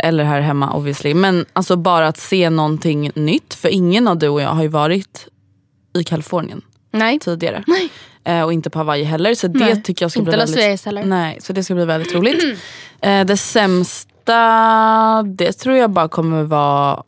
eller 0.07 0.23
här 0.23 0.41
hemma 0.41 0.73
obviously. 0.73 1.13
Men 1.13 1.45
alltså 1.53 1.75
bara 1.75 2.07
att 2.07 2.17
se 2.17 2.49
någonting 2.49 3.11
nytt. 3.15 3.53
För 3.53 3.69
ingen 3.69 4.07
av 4.07 4.17
du 4.19 4.27
och 4.27 4.41
jag 4.41 4.49
har 4.49 4.61
ju 4.61 4.67
varit 4.67 5.27
i 5.97 6.03
Kalifornien 6.03 6.61
Nej. 6.91 7.19
tidigare. 7.19 7.63
Eh, 8.25 8.41
och 8.41 8.53
inte 8.53 8.69
på 8.69 8.79
Hawaii 8.79 9.03
heller. 9.03 9.33
Så 9.35 9.47
det 9.47 9.59
Nej, 9.59 9.83
tycker 9.83 10.03
jag 10.05 10.11
ska 10.11 10.21
bli 10.21 10.31
väldigt... 10.37 10.85
Heller. 10.85 11.03
Nej, 11.03 11.37
så 11.41 11.53
det 11.53 11.63
ska 11.63 11.73
bli 11.75 11.85
väldigt 11.85 12.13
roligt. 12.15 12.43
eh, 13.01 13.25
det 13.25 13.37
sämsta, 13.37 14.10
det 15.23 15.53
tror 15.53 15.75
jag 15.77 15.89
bara 15.89 16.07
kommer 16.07 16.43
vara 16.43 17.03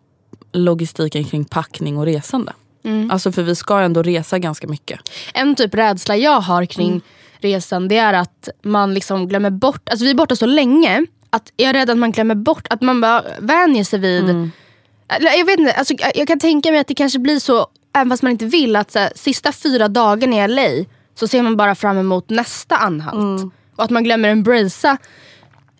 logistiken 0.53 1.24
kring 1.24 1.46
packning 1.46 1.98
och 1.98 2.06
resande. 2.06 2.53
Mm. 2.86 3.12
Alltså 3.12 3.32
för 3.32 3.44
vi 3.44 3.56
ska 3.56 3.80
ändå 3.80 4.03
resa 4.03 4.39
ganska 4.39 4.68
mycket. 4.68 5.00
En 5.34 5.56
typ 5.56 5.75
rädsla 5.75 6.15
jag 6.15 6.42
har 6.42 6.65
kring 6.65 6.88
Mm. 6.89 7.01
resan 7.39 7.88
det 7.88 7.98
är 7.98 8.13
att 8.13 8.50
man 8.63 8.94
liksom 8.94 9.27
glömmer 9.27 9.50
bort, 9.50 9.89
alltså 9.89 10.06
vi 10.06 10.12
är 10.12 10.15
borta 10.15 10.36
så 10.36 10.46
länge 10.46 11.06
att 11.30 11.51
jag 11.58 11.70
är 11.70 11.74
rädd 11.74 11.89
att 11.89 11.98
man 11.98 12.12
glömmer 12.12 12.36
bort, 12.36 12.68
att 12.70 12.82
man 12.82 13.01
bara 13.01 13.24
vänjer 13.39 13.84
sig 13.84 14.00
vid 14.00 14.24
Mm. 14.30 14.51
Jag 15.38 15.46
vet 15.46 15.60
inte, 15.60 15.74
alltså, 15.74 15.94
jag- 16.00 16.12
jag 16.15 16.27
kan 16.27 16.39
tänka 16.39 16.72
mig 16.72 16.80
att 16.80 16.88
det 16.88 16.96
kanske 16.96 17.20
blir 17.20 17.39
så, 17.39 17.68
även 17.96 18.10
fast 18.10 18.24
man 18.24 18.32
inte 18.32 18.46
vill, 18.46 18.75
att 18.75 18.92
så 18.92 19.00
här, 19.00 19.12
sista 19.15 19.51
fyra 19.51 19.88
dagarna 19.88 20.36
i 20.36 20.48
LA 20.48 20.86
så 21.15 21.27
ser 21.27 21.42
man 21.42 21.58
bara 21.58 21.75
fram 21.75 21.98
emot 21.98 22.30
nästa 22.30 22.75
anhalt. 22.75 23.15
Mm. 23.39 23.51
Och 23.75 23.84
att 23.84 23.89
man 23.89 24.03
glömmer 24.03 24.30
embracea 24.30 24.98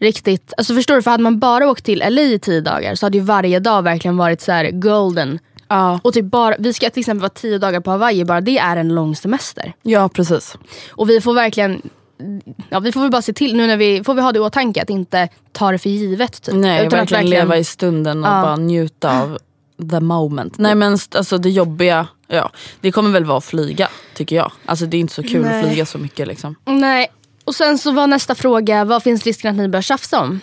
riktigt. 0.04 0.54
Alltså 0.58 0.76
förstår 0.76 0.96
du, 0.96 1.02
för 1.02 1.12
hade 1.12 1.24
man 1.24 1.40
bara 1.40 1.70
åkt 1.70 1.86
till 1.86 2.00
LA 2.10 2.22
i 2.22 2.40
tio 2.40 2.62
dagar 2.62 2.96
så 2.96 3.06
hade 3.06 3.18
ju 3.18 3.24
varje 3.24 3.60
dag 3.60 3.82
verkligen 3.82 4.18
varit 4.18 4.42
så 4.42 4.52
här 4.52 4.72
golden. 4.72 5.40
Ja, 5.68 6.00
Och 6.04 6.14
typ 6.14 6.26
bara, 6.26 6.56
vi 6.60 6.74
ska 6.74 6.90
till 6.90 7.00
exempel 7.00 7.22
vara 7.22 7.30
tio 7.30 7.58
dagar 7.58 7.80
på 7.80 7.92
Hawaii, 7.92 8.26
bara 8.26 8.42
det 8.42 8.58
är 8.58 8.78
en 8.78 8.96
lång 8.96 9.16
semester. 9.16 9.74
ja 9.82 10.10
precis. 10.10 10.56
Och 10.92 11.10
vi 11.10 11.22
får 11.22 11.34
verkligen 11.34 11.82
Ja, 12.70 12.80
vi 12.80 12.92
får 12.92 13.02
väl 13.02 13.12
bara 13.12 13.22
se 13.22 13.34
till 13.34 13.56
nu 13.56 13.68
när 13.68 13.78
vi 13.78 14.04
får 14.04 14.14
vi 14.14 14.22
ha 14.22 14.32
det 14.32 14.38
i 14.38 14.40
åtanke 14.40 14.82
att 14.82 14.90
inte 14.90 15.30
ta 15.52 15.72
det 15.72 15.78
för 15.78 15.90
givet. 15.90 16.42
Typ. 16.42 16.56
Nej, 16.56 16.88
Utan 16.88 17.00
verkligen, 17.00 17.24
att 17.24 17.30
leva 17.30 17.58
i 17.58 17.64
stunden 17.64 18.24
och 18.24 18.30
Ja. 18.30 18.42
bara 18.42 18.56
njuta 18.56 19.22
av 19.22 19.38
the 19.92 20.00
moment. 20.00 20.58
Nej 20.58 20.76
men 20.76 20.98
alltså 21.16 21.38
det 21.38 21.50
jobbiga, 21.50 22.08
ja, 22.28 22.52
det 22.82 22.92
kommer 22.92 23.10
väl 23.10 23.26
vara 23.26 23.38
att 23.38 23.46
flyga 23.46 23.90
tycker 24.16 24.36
jag. 24.36 24.52
Alltså 24.66 24.86
det 24.86 24.98
är 24.98 25.00
inte 25.00 25.14
så 25.14 25.24
kul 25.24 25.42
Nej. 25.42 25.60
att 25.62 25.68
flyga 25.68 25.86
så 25.86 25.98
mycket 25.98 26.28
liksom. 26.28 26.56
Nej. 26.66 27.08
Och 27.54 27.58
sen 27.58 27.78
så 27.78 27.92
var 27.92 28.08
nästa 28.08 28.36
fråga, 28.36 28.86
vad 28.86 29.04
finns 29.04 29.24
risken 29.26 29.52
att 29.52 29.58
ni 29.58 29.68
börjar 29.68 29.82
tjafsa 29.82 30.20
om? 30.20 30.40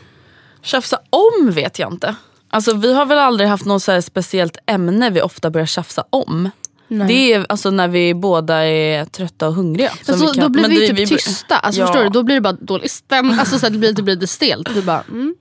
Tjafsa 0.63 0.99
om 1.11 1.51
vet 1.51 1.79
jag 1.79 1.93
inte. 1.93 2.15
Alltså 2.51 2.75
vi 2.77 2.95
har 2.95 3.07
väl 3.07 3.19
aldrig 3.19 3.49
haft 3.49 3.65
något 3.65 3.83
så 3.83 4.03
speciellt 4.03 4.57
ämne 4.67 5.11
vi 5.11 5.23
ofta 5.23 5.51
börjar 5.51 5.67
tjafsa 5.67 6.05
om. 6.11 6.51
Det 6.89 7.33
är 7.33 7.47
alltså 7.49 7.71
när 7.71 7.89
vi 7.89 8.15
båda 8.15 8.55
är 8.67 9.05
trötta 9.05 9.49
och 9.49 9.55
hungriga. 9.55 9.93
Men 10.07 10.19
så, 10.19 10.27
vi 10.27 10.33
kan- 10.35 10.43
då 10.45 10.49
blir 10.49 10.63
men 10.63 10.71
vi 10.71 10.77
det- 10.79 11.01
ju 11.01 11.07
typ 11.07 11.25
tysta. 11.25 11.57
Alltså, 11.59 11.81
Ja. 11.81 11.87
förstår 11.87 12.03
du? 12.05 12.09
Då 12.11 12.23
blir 12.23 12.35
det 12.35 12.41
bara 12.41 12.53
dålig 12.53 12.91
stämning. 12.91 13.39
Alltså, 13.39 13.59
så 13.59 13.67
att 13.67 13.73
det 13.73 13.79
blir 13.79 14.03
lite 14.15 14.27
stelt. 14.27 14.75
Du 14.75 14.83
bara, 14.83 15.05
mm. 15.09 15.35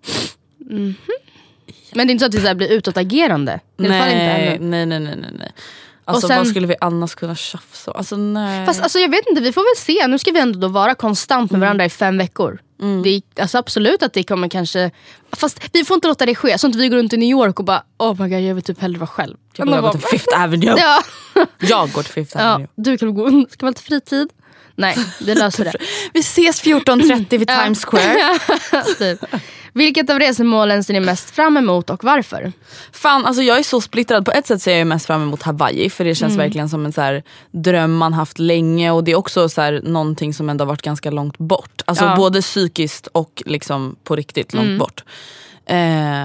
mhm. 0.70 0.96
Men 1.94 2.08
det 2.08 2.12
är 2.12 2.14
inte 2.14 2.24
så 2.24 2.28
att 2.28 2.34
vi 2.36 2.42
så 2.42 2.48
här 2.48 2.56
blir 2.56 2.68
utåtagerande. 2.72 3.60
Nej, 3.78 3.90
nej, 3.90 4.60
nej, 4.60 4.86
nej, 4.86 5.18
nej, 5.38 5.52
Alltså 6.14 6.28
sen- 6.28 6.38
vad 6.38 6.48
skulle 6.48 6.68
vi 6.68 6.76
annars 6.82 7.16
kunna 7.16 7.36
tjafsa? 7.36 7.92
Alltså 7.92 8.18
nej. 8.18 8.66
Fast 8.66 8.82
alltså, 8.82 9.00
jag 9.00 9.10
vet 9.10 9.28
inte, 9.30 9.42
vi 9.42 9.54
får 9.54 9.62
väl 9.62 9.84
se. 9.86 10.08
Nu 10.08 10.20
ska 10.20 10.32
vi 10.32 10.40
ändå 10.40 10.60
då 10.60 10.68
vara 10.68 10.96
konstant 10.96 11.52
med 11.52 11.60
varandra 11.62 11.86
i 11.86 11.90
fem 11.90 12.18
veckor. 12.18 12.60
Det 13.04 13.10
är, 13.10 13.22
alltså, 13.42 13.58
absolut 13.58 14.04
att 14.04 14.14
det 14.14 14.24
kommer 14.24 14.48
kanske... 14.50 14.92
Fast 15.32 15.60
vi 15.74 15.86
får 15.86 15.96
inte 15.96 16.08
låta 16.08 16.26
det 16.26 16.36
ske. 16.36 16.58
Så 16.58 16.68
att 16.68 16.76
vi 16.76 16.90
går 16.90 16.98
runt 16.98 17.14
i 17.14 17.18
New 17.18 17.30
York 17.30 17.60
och 17.60 17.66
bara 17.66 17.84
oh 17.98 18.22
my 18.22 18.30
god 18.30 18.42
jag 18.42 18.56
vill 18.56 18.64
typ 18.64 18.82
hellre 18.82 19.00
vara 19.00 19.08
själv. 19.08 19.38
jag 19.56 19.66
vill 19.66 19.76
gå 19.82 19.92
till 19.92 20.02
Fifth 20.02 20.44
Avenue. 20.44 20.76
Ja. 20.78 21.02
Jag 21.60 21.92
går 21.92 22.04
till 22.04 22.14
Fifth 22.14 22.38
ja, 22.38 22.50
Avenue. 22.54 22.68
du 22.76 22.98
kan 22.98 23.14
gå, 23.14 23.46
ska 23.50 23.66
ha 23.66 23.70
lite 23.70 23.82
fritid? 23.82 24.30
Nej, 24.76 24.98
vi 25.22 25.36
löser 25.36 25.64
det. 25.64 25.74
Vi 26.14 26.20
ses 26.20 26.64
14.30 26.64 27.38
vid 27.38 27.48
Times 27.48 27.86
Square. 27.86 28.40
typ. 28.98 29.20
Vilket 29.80 30.10
av 30.10 30.20
resemålen 30.20 30.84
ser 30.84 30.94
ni 30.94 31.00
mest 31.00 31.30
fram 31.30 31.58
emot 31.58 31.90
och 31.90 32.04
varför? 32.04 32.52
Fan, 32.92 33.26
alltså 33.26 33.42
jag 33.44 33.60
är 33.60 33.64
så 33.64 33.82
splittrad. 33.82 34.26
På 34.26 34.32
ett 34.32 34.48
sätt 34.48 34.62
ser 34.62 34.78
jag 34.78 34.88
mest 34.88 35.06
fram 35.06 35.22
emot 35.22 35.42
Hawaii 35.44 35.90
för 35.90 36.04
det 36.06 36.16
känns 36.16 36.34
Mm. 36.34 36.46
verkligen 36.46 36.70
som 36.70 36.86
en 36.86 36.94
så 36.94 37.02
här 37.02 37.24
dröm 37.52 37.98
man 37.98 38.14
haft 38.14 38.40
länge 38.40 38.92
och 38.92 39.04
det 39.04 39.12
är 39.12 39.16
också 39.16 39.50
så 39.50 39.62
här 39.62 39.82
någonting 39.84 40.34
som 40.34 40.50
ändå 40.50 40.62
har 40.64 40.68
varit 40.68 40.82
ganska 40.82 41.12
långt 41.12 41.38
bort. 41.38 41.82
Alltså 41.86 42.06
Ja. 42.06 42.16
både 42.16 42.42
psykiskt 42.42 43.08
och 43.08 43.44
liksom 43.46 43.96
på 44.04 44.16
riktigt 44.16 44.54
långt 44.54 44.66
Mm. 44.68 44.78
bort. 44.78 45.04
Eh, 45.66 46.24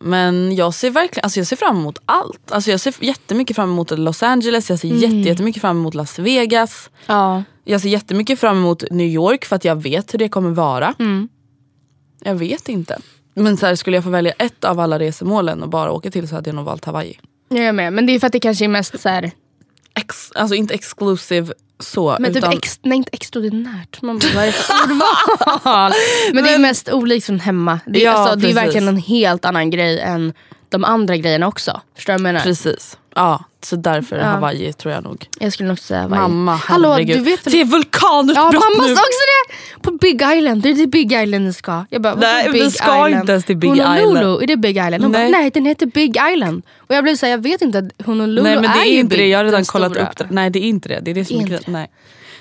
men 0.00 0.54
jag 0.56 0.74
ser 0.74 0.90
verkligen 0.90 1.24
alltså 1.24 1.40
jag 1.40 1.46
ser 1.46 1.56
fram 1.56 1.76
emot 1.76 1.98
allt. 2.06 2.52
Alltså 2.52 2.70
jag 2.70 2.80
ser 2.80 2.94
jättemycket 3.00 3.56
fram 3.56 3.70
emot 3.70 3.98
Los 3.98 4.22
Angeles, 4.22 4.70
jag 4.70 4.78
ser 4.78 4.88
Mm. 4.88 5.00
jätte, 5.00 5.28
jättemycket 5.30 5.60
fram 5.60 5.76
emot 5.78 5.94
Las 5.94 6.18
Vegas. 6.18 6.90
Ja. 7.06 7.42
Jag 7.64 7.80
ser 7.80 7.88
jättemycket 7.88 8.40
fram 8.40 8.56
emot 8.56 8.84
New 8.90 9.06
York 9.06 9.44
för 9.44 9.56
att 9.56 9.64
jag 9.64 9.82
vet 9.82 10.14
hur 10.14 10.18
det 10.18 10.28
kommer 10.28 10.50
vara. 10.50 10.94
Mm. 10.98 11.28
Jag 12.24 12.34
vet 12.34 12.68
inte. 12.68 12.98
Men 13.34 13.56
så 13.56 13.66
här, 13.66 13.74
skulle 13.74 13.96
jag 13.96 14.04
få 14.04 14.10
välja 14.10 14.32
ett 14.32 14.64
av 14.64 14.80
alla 14.80 14.98
resemålen 14.98 15.62
och 15.62 15.68
bara 15.68 15.92
åka 15.92 16.10
till 16.10 16.28
så 16.28 16.34
hade 16.34 16.48
jag 16.48 16.54
nog 16.54 16.64
valt 16.64 16.84
Hawaii. 16.84 17.18
Jag 17.48 17.58
är 17.64 17.72
med. 17.72 17.92
Men 17.92 18.06
det 18.06 18.12
är 18.14 18.20
för 18.20 18.26
att 18.26 18.32
det 18.32 18.40
kanske 18.40 18.64
är 18.64 18.68
mest 18.68 19.00
så 19.00 19.08
här, 19.08 19.30
Ex, 19.96 20.32
alltså 20.34 20.54
inte 20.54 20.74
exclusive 20.74 21.52
så. 21.80 22.16
men 22.20 22.30
typ 22.30 22.38
utan, 22.38 22.52
ex, 22.52 22.80
nej, 22.82 22.96
inte 22.96 23.10
extraordinärt. 23.12 24.02
Man 24.02 24.18
bara, 24.18 24.28
vad 24.34 24.42
är 24.42 24.46
det 24.46 24.52
för 24.52 24.74
ordval? 24.84 25.92
Men 26.32 26.44
det 26.44 26.50
är 26.50 26.58
mest 26.58 26.88
olikt 26.92 27.26
från 27.26 27.40
hemma. 27.40 27.80
Det 27.86 28.00
är, 28.00 28.04
Ja, 28.04 28.12
alltså, 28.12 28.36
det 28.36 28.50
är 28.50 28.54
verkligen 28.54 28.88
en 28.88 28.96
helt 28.96 29.44
annan 29.44 29.70
grej 29.70 30.00
än 30.00 30.32
de 30.74 30.84
andra 30.84 31.16
grejerna 31.16 31.46
också. 31.48 31.80
Förstår 31.96 32.12
du 32.12 32.16
vad 32.16 32.28
jag 32.28 32.32
menar? 32.34 32.40
Precis. 32.44 32.98
Ja, 33.14 33.44
så 33.64 33.76
därför 33.76 34.16
Ja. 34.16 34.24
Hawaii 34.24 34.72
tror 34.72 34.94
jag 34.94 35.04
nog. 35.04 35.26
Jag 35.38 35.52
skulle 35.52 35.68
nog 35.68 35.78
säga 35.78 36.00
Hawaii. 36.02 36.20
Mamma, 36.20 36.54
Hallå, 36.56 36.90
herregud. 36.92 37.16
du 37.18 37.24
vet 37.24 37.44
Det 37.44 37.60
är 37.60 37.64
vulkanutbrott 37.64 38.36
Ja, 38.54 38.60
mamma 38.60 38.86
nu. 38.86 38.92
också 38.92 39.00
det! 39.02 39.82
På 39.82 39.90
Big 39.90 40.22
Island, 40.36 40.62
det 40.62 40.68
är 40.70 40.74
till 40.74 40.88
Big 40.88 41.12
Island 41.12 41.44
ni 41.44 41.52
ska. 41.52 41.84
Jag 41.90 42.02
bara, 42.02 42.14
Nej, 42.14 42.46
vi 42.52 42.60
Big 42.60 42.72
ska 42.72 42.84
Island? 43.08 43.14
inte 43.14 43.32
ens 43.32 43.44
till 43.44 43.56
Big 43.56 43.70
Honolulu, 43.70 44.00
Island. 44.18 44.42
är 44.42 44.46
det 44.46 44.56
Big 44.56 44.76
Island? 44.76 45.02
Hon 45.02 45.12
Nej. 45.12 45.32
bara, 45.32 45.38
nej 45.40 45.50
den 45.50 45.66
heter 45.66 45.86
Big 45.86 46.16
Island. 46.32 46.62
Och 46.78 46.94
jag 46.94 47.04
blev 47.04 47.16
såhär, 47.16 47.30
jag 47.30 47.42
vet 47.42 47.62
inte, 47.62 47.78
att 47.78 48.06
Honolulu 48.06 48.42
Nej 48.42 48.54
men 48.54 48.62
det 48.62 48.68
är 48.78 48.84
ju 48.84 48.98
inte 48.98 49.16
det, 49.16 49.22
big, 49.22 49.30
jag 49.30 49.38
har 49.38 49.44
redan 49.44 49.64
kollat 49.64 49.92
stora. 49.92 50.08
upp 50.08 50.16
det. 50.16 50.26
Nej 50.30 50.50
det 50.50 50.58
är 50.58 50.68
inte 50.68 50.88
det. 50.88 51.00
Det 51.02 51.10
är 51.10 51.14
det 51.14 51.24
som 51.24 51.40
är 51.40 51.44
grejen. 51.44 51.62
Nej. 51.66 51.90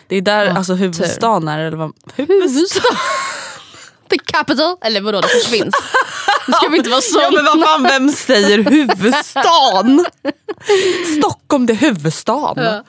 Det 0.07 0.15
är 0.15 0.21
där 0.21 0.45
Ja, 0.45 0.51
alltså 0.57 0.73
huvudstaden 0.73 1.47
är. 1.47 1.59
Eller 1.59 1.77
vad? 1.77 1.91
Huvudstad. 2.15 2.81
The 4.09 4.17
capital, 4.17 4.77
eller 4.81 5.01
vadå 5.01 5.21
det 5.21 5.49
finns. 5.57 5.75
Nu 6.47 6.53
ska 6.53 6.67
vi 6.69 6.77
inte 6.77 6.89
vara 6.89 7.01
så. 7.01 7.19
Ja 7.21 7.31
men 7.31 7.45
vad 7.45 7.67
fan 7.69 7.83
vem 7.83 8.09
säger 8.09 8.57
huvudstaden? 8.63 10.05
Stockholm 11.19 11.65
det 11.65 11.73
är 11.73 11.77
huvudstaden. 11.77 12.83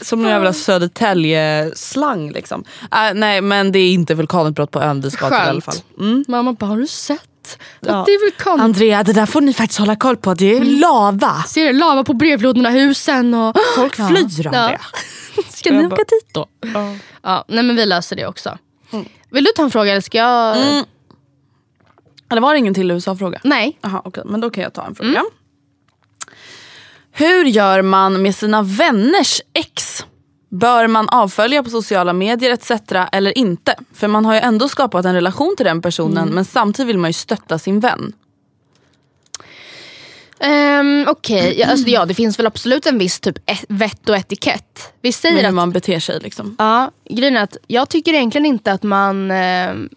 Som 0.00 0.24
en 0.24 0.30
jävla 0.30 0.52
Södertälje-slang 0.52 2.32
liksom. 2.32 2.64
Äh, 2.92 3.14
nej 3.14 3.40
men 3.40 3.72
det 3.72 3.78
är 3.78 3.92
inte 3.92 4.14
vulkanutbrott 4.14 4.70
på 4.70 4.80
ön 4.82 5.00
vi 5.00 5.10
ska 5.10 5.26
till 5.28 5.36
i 5.36 5.40
alla 5.40 5.60
fall. 5.60 5.74
Skönt. 5.98 6.28
Mamma 6.28 6.52
bara, 6.52 6.66
har 6.66 6.76
du 6.76 6.86
sett? 6.86 7.58
Ja. 7.80 8.02
Det 8.06 8.12
är 8.12 8.24
vulkan. 8.24 8.60
Andrea 8.60 9.02
det 9.02 9.12
där 9.12 9.26
får 9.26 9.40
ni 9.40 9.52
faktiskt 9.54 9.78
hålla 9.78 9.96
koll 9.96 10.16
på, 10.16 10.34
det 10.34 10.56
är 10.56 10.64
lava. 10.64 11.42
Ser 11.48 11.66
du 11.66 11.72
lava 11.72 12.04
på 12.04 12.12
brevlådorna, 12.14 12.70
husen 12.70 13.34
och... 13.34 13.56
Folk 13.76 13.98
Ja. 13.98 14.08
flyr 14.08 14.46
av 14.46 14.54
Ja. 14.54 14.78
Ska 15.50 15.70
ni 15.72 15.86
åka 15.86 15.96
dit 15.96 16.34
då? 16.34 16.46
Ja, 17.22 17.44
nej 17.48 17.62
men 17.64 17.76
vi 17.76 17.86
löser 17.86 18.16
det 18.16 18.26
också. 18.26 18.58
Vill 19.30 19.44
du 19.44 19.50
ta 19.56 19.62
en 19.62 19.70
fråga 19.70 19.90
eller 19.90 20.00
ska 20.00 20.18
jag? 20.18 20.56
Mm. 20.56 20.84
Eller 22.32 22.42
var 22.42 22.52
det 22.52 22.58
ingen 22.58 22.74
till 22.74 22.90
USA-fråga? 22.90 23.40
Nej. 23.44 23.78
Jaha 23.80 24.02
okej, 24.04 24.22
men 24.26 24.40
då 24.40 24.50
kan 24.50 24.62
jag 24.62 24.72
ta 24.72 24.86
en 24.86 24.94
fråga. 24.94 25.22
Hur 27.12 27.44
gör 27.44 27.82
man 27.82 28.22
med 28.22 28.34
sina 28.34 28.62
vänners 28.62 29.40
ex? 29.52 30.04
Bör 30.48 30.86
man 30.86 31.08
avfölja 31.08 31.62
på 31.62 31.70
sociala 31.70 32.12
medier 32.12 32.50
etc. 32.50 32.70
eller 33.12 33.38
inte? 33.38 33.74
För 33.94 34.08
man 34.08 34.24
har 34.24 34.34
ju 34.34 34.40
ändå 34.40 34.68
skapat 34.68 35.04
en 35.04 35.14
relation 35.14 35.54
till 35.56 35.66
den 35.66 35.82
personen 35.82 36.28
men 36.28 36.44
samtidigt 36.44 36.88
vill 36.88 36.98
man 36.98 37.08
ju 37.10 37.12
stötta 37.14 37.58
sin 37.58 37.80
vän. 37.80 38.12
Um, 40.80 41.06
Okej, 41.08 41.54
ja, 41.60 41.66
alltså, 41.66 41.88
ja 41.88 42.04
det 42.06 42.14
finns 42.14 42.38
väl 42.38 42.46
absolut 42.46 42.86
en 42.86 42.98
viss 42.98 43.20
typ 43.20 43.38
et- 43.50 43.64
vett 43.68 44.08
och 44.08 44.16
etikett. 44.16 44.92
Vi 45.00 45.12
säger 45.12 45.36
hur 45.36 45.48
att, 45.48 45.54
man 45.54 45.70
beter 45.70 46.00
sig 46.00 46.20
liksom. 46.20 46.56
ja, 46.58 46.90
grejen 47.10 47.36
är 47.36 47.42
att 47.42 47.56
jag 47.66 47.88
tycker 47.88 48.12
egentligen 48.14 48.46
inte 48.46 48.72
att 48.72 48.82
man 48.82 49.30
ehm, 49.30 49.88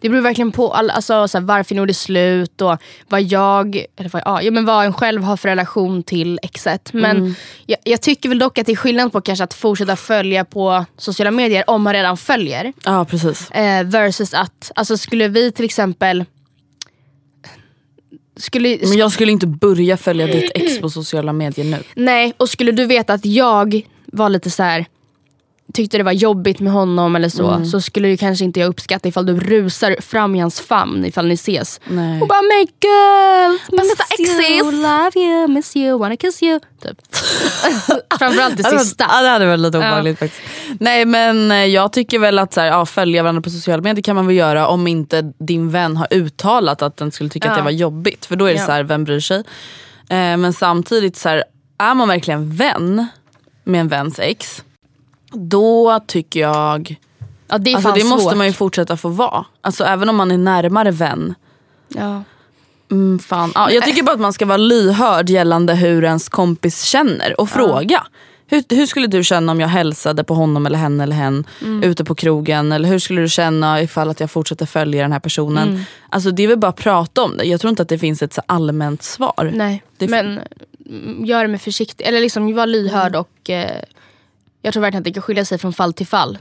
det 0.00 0.08
beror 0.08 0.22
verkligen 0.22 0.52
på 0.52 0.72
all, 0.72 0.90
alltså, 0.90 1.28
så 1.28 1.38
här, 1.38 1.44
varför 1.44 1.74
gjorde 1.74 1.90
det 1.90 1.94
slut 1.94 2.60
och 2.60 2.76
vad 3.08 3.22
jag, 3.22 3.84
eller 3.96 4.10
vad, 4.10 4.22
ja, 4.24 4.42
ja, 4.42 4.50
men 4.50 4.64
vad 4.64 4.86
en 4.86 4.92
själv 4.92 5.22
har 5.22 5.36
för 5.36 5.48
relation 5.48 6.02
till 6.02 6.38
exet. 6.42 6.92
Men 6.92 7.34
jag, 7.66 7.78
jag 7.84 8.02
tycker 8.02 8.28
väl 8.28 8.38
dock 8.38 8.58
att 8.58 8.66
det 8.66 8.72
är 8.72 8.76
skillnad 8.76 9.12
på 9.12 9.20
kanske 9.20 9.44
att 9.44 9.54
fortsätta 9.54 9.96
följa 9.96 10.44
på 10.44 10.84
sociala 10.96 11.30
medier 11.30 11.64
om 11.70 11.82
man 11.82 11.92
redan 11.92 12.16
följer. 12.16 12.72
Ja 12.84 13.04
precis. 13.04 13.50
Eh, 13.50 13.84
versus 13.84 14.34
att, 14.34 14.72
alltså 14.74 14.96
skulle 14.96 15.28
vi 15.28 15.52
till 15.52 15.64
exempel 15.64 16.24
skulle, 18.36 18.78
Men 18.82 18.98
jag 18.98 19.12
skulle 19.12 19.32
inte 19.32 19.46
börja 19.46 19.96
följa 19.96 20.26
ditt 20.26 20.50
ex 20.54 20.80
på 20.80 20.90
sociala 20.90 21.32
medier 21.32 21.66
nu. 21.66 21.82
Nej, 21.94 22.32
och 22.36 22.48
skulle 22.48 22.72
du 22.72 22.86
veta 22.86 23.12
att 23.12 23.24
jag 23.24 23.82
var 24.06 24.28
lite 24.28 24.50
så 24.50 24.62
här 24.62 24.86
tyckte 25.74 25.96
det 25.98 26.02
var 26.04 26.12
jobbigt 26.12 26.60
med 26.60 26.72
honom 26.72 27.16
eller 27.16 27.28
så, 27.28 27.50
Mm. 27.50 27.66
så 27.66 27.80
skulle 27.80 28.08
ju 28.08 28.16
kanske 28.16 28.44
inte 28.44 28.60
jag 28.60 28.68
uppskatta 28.68 29.08
ifall 29.08 29.26
du 29.26 29.40
rusar 29.40 29.96
fram 30.00 30.34
i 30.34 30.38
hans 30.40 30.60
famn 30.60 31.04
ifall 31.04 31.26
ni 31.28 31.34
ses. 31.34 31.80
Nej. 31.84 32.20
Och 32.22 32.28
bara 32.28 32.42
my 32.42 32.60
girl, 32.80 33.58
Bästa 33.76 34.04
miss 34.18 34.30
you, 34.30 34.40
exis." 34.40 34.72
love 34.72 35.10
you, 35.14 35.48
miss 35.48 35.76
you, 35.76 35.98
wanna 35.98 36.16
kiss 36.16 36.42
you. 36.42 36.60
Typ. 36.82 36.98
Framförallt 38.18 38.56
det 38.56 38.64
sista. 38.78 39.06
Ja 39.08 39.22
det 39.22 39.28
hade 39.28 39.46
varit 39.46 39.60
lite 39.60 39.78
obehagligt 39.78 40.18
faktiskt. 40.18 40.42
Nej 40.80 41.04
men 41.04 41.50
eh, 41.50 41.56
jag 41.64 41.92
tycker 41.92 42.18
väl 42.18 42.38
att 42.38 42.54
så 42.54 42.60
här, 42.60 42.66
ja, 42.68 42.86
följa 42.86 43.22
varandra 43.22 43.42
på 43.42 43.50
sociala 43.50 43.82
medier 43.82 44.02
kan 44.02 44.16
man 44.16 44.26
väl 44.26 44.36
göra 44.36 44.66
om 44.68 44.86
inte 44.86 45.32
din 45.38 45.70
vän 45.70 45.96
har 45.96 46.06
uttalat 46.10 46.82
att 46.82 46.96
den 46.96 47.10
skulle 47.12 47.30
tycka 47.30 47.48
att 47.50 47.56
Ja. 47.56 47.58
det 47.58 47.64
var 47.64 47.70
jobbigt. 47.70 48.26
För 48.26 48.36
då 48.36 48.44
är 48.44 48.52
det 48.54 48.60
Ja. 48.60 48.66
så 48.66 48.72
här, 48.72 48.82
vem 48.82 49.04
bryr 49.04 49.20
sig? 49.20 49.38
Eh, 50.10 50.36
men 50.36 50.52
samtidigt 50.52 51.16
så 51.16 51.28
här, 51.28 51.44
är 51.78 51.94
man 51.94 52.08
verkligen 52.08 52.50
vän 52.56 53.06
med 53.64 53.80
en 53.80 53.88
väns 53.88 54.18
ex. 54.18 54.62
Då 55.32 56.00
tycker 56.06 56.40
jag, 56.40 56.96
Ja, 57.48 57.58
det 57.58 57.70
är 57.70 57.74
alltså 57.74 57.88
fan 57.88 57.98
det 57.98 58.04
måste 58.04 58.36
man 58.36 58.46
ju 58.46 58.52
fortsätta 58.52 58.96
få 58.96 59.08
vara. 59.08 59.44
Alltså 59.60 59.84
även 59.84 60.08
om 60.08 60.16
man 60.16 60.30
är 60.30 60.38
närmare 60.38 60.90
vän. 60.90 61.34
Ja. 61.88 62.22
Mm, 62.90 63.18
fan. 63.18 63.52
Ja, 63.54 63.70
jag 63.70 63.84
tycker 63.84 64.02
bara 64.02 64.12
att 64.12 64.20
man 64.20 64.32
ska 64.32 64.46
vara 64.46 64.56
lyhörd 64.56 65.30
gällande 65.30 65.74
hur 65.74 66.04
ens 66.04 66.28
kompis 66.28 66.82
känner 66.82 67.40
och 67.40 67.50
fråga. 67.50 68.06
Hur, 68.50 68.64
hur 68.68 68.86
skulle 68.86 69.06
du 69.06 69.24
känna 69.24 69.52
om 69.52 69.60
jag 69.60 69.68
hälsade 69.68 70.24
på 70.24 70.34
honom 70.34 70.66
eller 70.66 70.78
henne 70.78 71.02
eller 71.02 71.16
hen 71.16 71.44
Mm. 71.62 71.82
ute 71.82 72.04
på 72.04 72.14
krogen? 72.14 72.72
Eller 72.72 72.88
hur 72.88 72.98
skulle 72.98 73.20
du 73.20 73.28
känna 73.28 73.82
ifall 73.82 74.10
att 74.10 74.20
jag 74.20 74.30
fortsätter 74.30 74.66
följa 74.66 75.02
den 75.02 75.12
här 75.12 75.20
personen? 75.20 75.68
Mm. 75.68 75.80
Alltså 76.10 76.30
det 76.30 76.42
är 76.42 76.48
väl 76.48 76.58
bara 76.58 76.68
att 76.68 76.76
prata 76.76 77.22
om 77.22 77.36
det. 77.36 77.44
Jag 77.44 77.60
tror 77.60 77.68
inte 77.70 77.82
att 77.82 77.88
det 77.88 77.98
finns 77.98 78.22
ett 78.22 78.32
så 78.32 78.42
allmänt 78.46 79.02
svar. 79.02 79.50
Nej, 79.54 79.82
Det- 79.96 80.08
men 80.08 80.40
mm, 80.86 81.24
gör 81.24 81.42
det 81.42 81.48
med 81.48 81.62
försiktighet. 81.62 82.08
Eller 82.08 82.20
liksom 82.20 82.54
var 82.54 82.66
lyhörd 82.66 83.16
och 83.16 83.50
eh, 83.50 83.82
jag 84.62 84.72
tror 84.72 84.80
verkligen 84.80 85.00
att 85.00 85.04
det 85.04 85.12
kan 85.12 85.22
skilja 85.22 85.44
sig 85.44 85.58
från 85.58 85.72
fall 85.72 85.92
till 85.92 86.06
fall. 86.06 86.38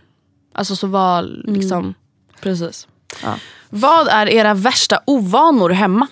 Alltså 0.53 0.75
så 0.75 0.87
var 0.87 1.23
liksom... 1.43 1.93
Precis. 2.41 2.87
Ja. 3.23 3.35
Vad 3.69 4.07
är 4.07 4.29
era 4.29 4.53
värsta 4.53 4.99
ovanor 5.05 5.69
hemma? 5.69 6.07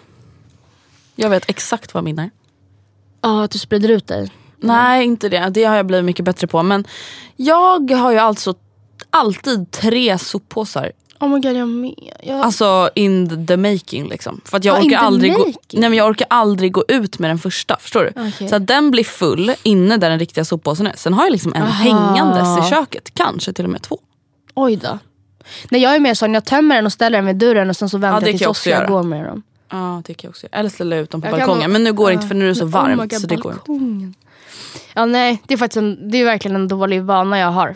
Jag 1.15 1.29
vet 1.29 1.49
exakt 1.49 1.93
vad 1.93 2.03
min 2.03 2.19
är. 2.19 2.29
Ja, 3.21 3.43
att 3.43 3.51
du 3.51 3.59
sprider 3.59 3.89
ut 3.89 4.07
dig. 4.07 4.31
Nej 4.59 5.05
inte 5.05 5.29
det, 5.29 5.49
det 5.49 5.63
har 5.63 5.75
jag 5.75 5.85
blivit 5.85 6.05
mycket 6.05 6.25
bättre 6.25 6.47
på. 6.47 6.63
Men 6.63 6.85
jag 7.35 7.91
har 7.91 8.11
ju 8.11 8.17
alltså 8.17 8.53
alltid 9.09 9.71
tre 9.71 10.17
soppåsar 10.17 10.91
Oh 11.25 11.29
my 11.29 11.39
god, 11.39 11.57
jag 11.57 11.67
med. 11.67 11.93
Jag... 12.23 12.39
Alltså 12.41 12.89
in 12.95 13.47
the 13.47 13.57
making 13.57 14.07
liksom. 14.09 14.41
För 14.45 14.57
att 14.57 14.65
jag, 14.65 14.75
Ah, 14.77 14.81
orkar 14.81 14.97
aldrig 14.97 15.33
gå, 15.33 15.39
making? 15.39 15.79
nej, 15.79 15.89
men 15.89 15.93
jag 15.97 16.07
orkar 16.09 16.27
aldrig 16.29 16.71
gå 16.71 16.83
ut 16.88 17.19
med 17.19 17.29
den 17.29 17.39
första. 17.39 17.77
Förstår 17.79 18.03
du? 18.15 18.27
Okej. 18.29 18.47
Så 18.49 18.55
att 18.55 18.67
den 18.67 18.91
blir 18.91 19.03
full 19.03 19.51
inne 19.63 19.97
där 19.97 20.09
den 20.09 20.19
riktiga 20.19 20.45
soppåsen 20.45 20.88
är. 20.88 20.93
Sen 20.95 21.13
har 21.13 21.23
jag 21.23 21.31
liksom 21.31 21.53
en 21.53 21.61
Aha. 21.63 21.71
hängandes 21.71 22.67
i 22.67 22.69
köket. 22.69 23.13
Kanske 23.13 23.53
till 23.53 23.65
och 23.65 23.71
med 23.71 23.81
två. 23.81 23.99
Oj 24.53 24.75
då. 24.75 24.99
Nej, 25.69 25.81
jag 25.81 25.95
är 25.95 25.99
mer 25.99 26.13
sån, 26.13 26.33
jag 26.33 26.45
tömmer 26.45 26.75
den 26.75 26.85
och 26.85 26.93
ställer 26.93 27.17
den 27.17 27.25
vid 27.25 27.35
dörren 27.35 27.69
och 27.69 27.75
sen 27.75 27.89
så 27.89 27.97
väntar 27.97 28.21
det 28.21 28.31
jag 28.31 28.39
kan 28.39 28.53
tills 28.53 28.67
jag 28.67 28.88
går 28.88 29.03
med 29.03 29.25
dem. 29.25 29.43
Ja 29.71 30.01
det 30.05 30.13
kan 30.13 30.27
jag 30.27 30.29
också 30.29 30.47
göra. 30.47 30.59
Eller 30.59 30.69
ställa 30.69 30.95
ut 30.95 31.09
dem 31.11 31.21
på 31.21 31.27
Jag 31.27 31.31
kan 31.31 31.39
balkongen. 31.39 31.59
vara- 31.59 31.67
Men 31.73 31.83
nu 31.83 31.93
går 31.93 32.05
det 32.07 32.11
Ja. 32.13 32.15
inte 32.15 32.27
för 32.27 32.35
nu 32.35 32.45
är 32.45 32.49
det 32.49 32.55
så 32.55 32.63
oh 32.65 32.69
varmt. 32.69 33.01
God, 33.11 33.21
så 33.21 33.27
det 33.27 33.35
går 33.35 33.51
inte. 33.51 33.61
balkongen. 33.71 34.15
Ja 34.93 35.05
nej, 35.05 35.41
det 35.47 35.53
är 35.53 35.57
faktiskt 35.57 35.77
en, 35.77 36.11
det 36.11 36.17
är 36.17 36.25
verkligen 36.25 36.55
en 36.55 36.67
dålig 36.67 37.03
vana 37.03 37.39
jag 37.39 37.51
har. 37.51 37.75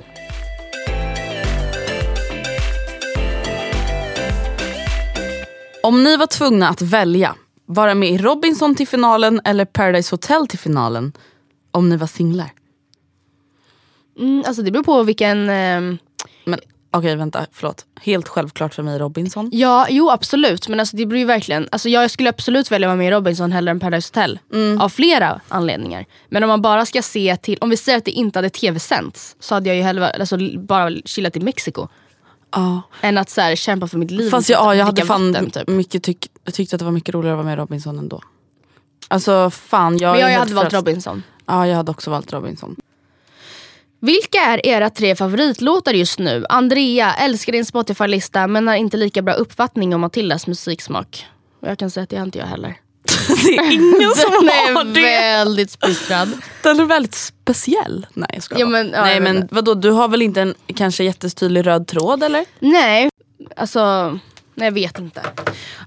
Om 5.83 6.03
ni 6.03 6.17
var 6.17 6.27
tvungna 6.27 6.69
att 6.69 6.81
välja, 6.81 7.35
vara 7.65 7.95
med 7.95 8.09
i 8.09 8.17
Robinson 8.17 8.75
till 8.75 8.87
finalen 8.87 9.41
eller 9.45 9.65
Paradise 9.65 10.13
Hotel 10.13 10.47
till 10.47 10.59
finalen. 10.59 11.13
Om 11.71 11.89
ni 11.89 11.97
var 11.97 12.07
singlar. 12.07 12.49
Mm, 14.19 14.43
alltså 14.47 14.61
det 14.61 14.71
beror 14.71 14.83
på 14.83 15.03
vilken... 15.03 15.49
ehm, 15.49 15.97
Men 16.45 16.59
okej 16.91 17.15
vänta, 17.15 17.45
förlåt. 17.51 17.85
Helt 18.01 18.27
självklart 18.27 18.73
för 18.73 18.83
mig 18.83 18.99
Robinson. 18.99 19.49
Ja, 19.53 19.87
jo 19.89 20.09
absolut. 20.09 20.67
Men 20.67 20.79
alltså, 20.79 20.97
det 20.97 21.05
beror 21.05 21.19
ju 21.19 21.25
verkligen... 21.25 21.67
Alltså, 21.71 21.89
jag 21.89 22.11
skulle 22.11 22.29
absolut 22.29 22.71
välja 22.71 22.87
att 22.87 22.89
vara 22.89 22.97
med 22.97 23.07
i 23.07 23.11
Robinson 23.11 23.51
hellre 23.51 23.71
än 23.71 23.79
Paradise 23.79 24.09
Hotel. 24.09 24.39
Mm. 24.53 24.81
Av 24.81 24.89
flera 24.89 25.41
anledningar. 25.47 26.05
Men 26.29 26.43
om 26.43 26.49
man 26.49 26.61
bara 26.61 26.85
ska 26.85 27.01
se 27.01 27.37
till... 27.37 27.57
Om 27.61 27.69
vi 27.69 27.77
säger 27.77 27.97
att 27.97 28.05
det 28.05 28.11
inte 28.11 28.39
hade 28.39 28.49
tv-sänts 28.49 29.35
så 29.39 29.55
hade 29.55 29.69
jag 29.69 29.75
ju 29.77 29.83
hellre 29.83 30.09
alltså, 30.11 30.37
bara 30.57 30.91
chillat 31.05 31.35
i 31.35 31.39
Mexiko. 31.39 31.87
Ja. 32.51 32.81
än 33.01 33.17
att 33.17 33.29
så 33.29 33.41
här, 33.41 33.55
kämpa 33.55 33.87
för 33.87 33.97
mitt 33.97 34.11
liv. 34.11 34.29
Fast 34.29 34.49
jag, 34.49 34.59
ja, 34.65 34.75
jag 34.75 34.85
hade 34.85 35.05
fan 35.05 35.31
vatten, 35.31 35.51
typ. 35.51 35.67
mycket 35.67 36.03
tyck, 36.03 36.31
jag 36.43 36.53
tyckte 36.53 36.75
att 36.75 36.79
det 36.79 36.85
var 36.85 36.91
mycket 36.91 37.15
roligare 37.15 37.33
att 37.33 37.37
vara 37.37 37.45
med 37.45 37.53
i 37.53 37.61
Robinson 37.61 37.99
ändå. 37.99 38.21
Alltså 39.07 39.49
fan 39.49 39.97
jag 39.97 40.11
Men 40.11 40.21
jag, 40.21 40.31
jag 40.31 40.39
hade 40.39 40.53
valt. 40.53 40.73
Robinson. 40.73 41.23
Ja 41.45 41.67
jag 41.67 41.75
hade 41.75 41.91
också 41.91 42.11
valt 42.11 42.33
Robinson. 42.33 42.75
Vilka 44.01 44.37
är 44.37 44.65
era 44.65 44.89
tre 44.89 45.15
favoritlåtar 45.15 45.93
just 45.93 46.19
nu? 46.19 46.45
Andrea, 46.49 47.13
älskar 47.13 47.53
din 47.53 47.65
Spotify-lista 47.65 48.47
men 48.47 48.67
har 48.67 48.75
inte 48.75 48.97
lika 48.97 49.21
bra 49.21 49.33
uppfattning 49.33 49.95
om 49.95 50.01
Matildas 50.01 50.47
musiksmak. 50.47 51.25
Och 51.59 51.67
Jag 51.67 51.77
kan 51.79 51.89
säga 51.91 52.03
att 52.03 52.09
det 52.09 52.17
har 52.17 52.25
inte 52.25 52.39
jag 52.39 52.45
heller. 52.45 52.75
Det 53.45 53.57
är 53.57 53.71
ingen 53.71 54.11
som 54.15 54.31
Den 54.45 54.75
har 54.75 54.81
är 54.81 54.85
det. 54.93 55.01
väldigt 55.01 55.71
splittrad. 55.71 56.29
Den 56.63 56.79
är 56.79 56.85
väldigt 56.85 57.15
speciell. 57.15 58.07
Nej 58.13 58.29
jag 58.33 58.43
skojar 58.43 58.59
Ja, 58.61 58.67
men- 58.67 58.89
ja, 58.93 59.01
Nej 59.01 59.13
jag 59.13 59.23
men 59.23 59.35
inte. 59.37 59.55
vadå 59.55 59.73
du 59.73 59.91
har 59.91 60.07
väl 60.07 60.21
inte 60.21 60.41
en 60.41 60.53
kanske 60.75 61.03
jättetydlig 61.03 61.67
röd 61.67 61.87
tråd 61.87 62.23
eller? 62.23 62.45
Nej, 62.59 63.09
alltså 63.55 64.09
nej, 64.55 64.65
jag 64.65 64.71
vet 64.71 64.99
inte. 64.99 65.21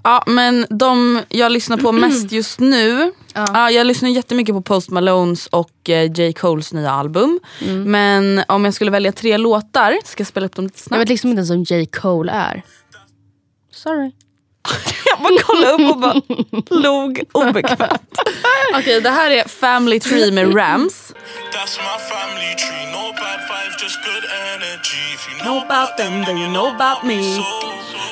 Ja 0.05 0.25
men 0.27 0.67
de 0.71 1.21
jag 1.29 1.53
lyssnar 1.53 1.77
på 1.77 1.93
mest 1.93 2.33
just 2.33 2.61
nu. 2.61 3.13
Ja. 3.35 3.71
jag 3.71 3.87
lyssnar 3.87 4.09
jättemycket 4.09 4.55
på 4.55 4.63
Post 4.63 4.91
Malones 4.91 5.47
och 5.47 5.91
eh, 5.91 6.11
J. 6.13 6.33
Coles 6.33 6.73
nya 6.73 6.91
album. 6.91 7.41
Mm. 7.61 7.91
Men 7.91 8.45
om 8.49 8.65
jag 8.65 8.75
skulle 8.75 8.91
välja 8.91 9.13
tre 9.13 9.39
låtar, 9.39 9.99
ska 10.05 10.21
jag 10.21 10.29
spela 10.29 10.47
upp 10.47 10.57
dem 10.57 10.65
lite 10.65 10.77
Jag 10.79 10.85
snabbt? 10.85 11.01
vet 11.01 11.09
liksom 11.09 11.31
inte 11.31 11.39
ens 11.39 11.51
om 11.51 11.63
J. 11.77 11.87
Cole 11.87 12.33
är. 12.33 12.63
Sorry. 13.75 14.13
Jag 15.07 15.19
bara 15.23 15.43
kollade 15.43 15.73
upp 15.73 15.91
och 15.95 16.01
bara 16.01 16.21
log 16.81 17.23
obekvämt. 17.33 18.19
Okej 18.75 19.01
det 19.01 19.11
här 19.11 19.31
är 19.31 19.49
Family 19.49 20.01
Tree 20.01 20.33
med 20.33 20.57
Rams. 20.57 21.13
That's 21.53 21.79
my 21.79 21.99
family 22.11 22.55
tree. 22.55 22.93
No 22.93 23.13
bad 23.13 23.41
vibes, 23.51 23.83
just 23.83 23.99
good 24.05 24.25
energy. 24.55 25.15
If 25.15 25.29
you 25.31 25.39
know, 25.45 25.57
about 25.59 25.97
them, 25.97 26.25
then 26.25 26.39
you 26.39 26.49
know 26.53 26.67
about 26.67 27.05
me. 27.05 27.23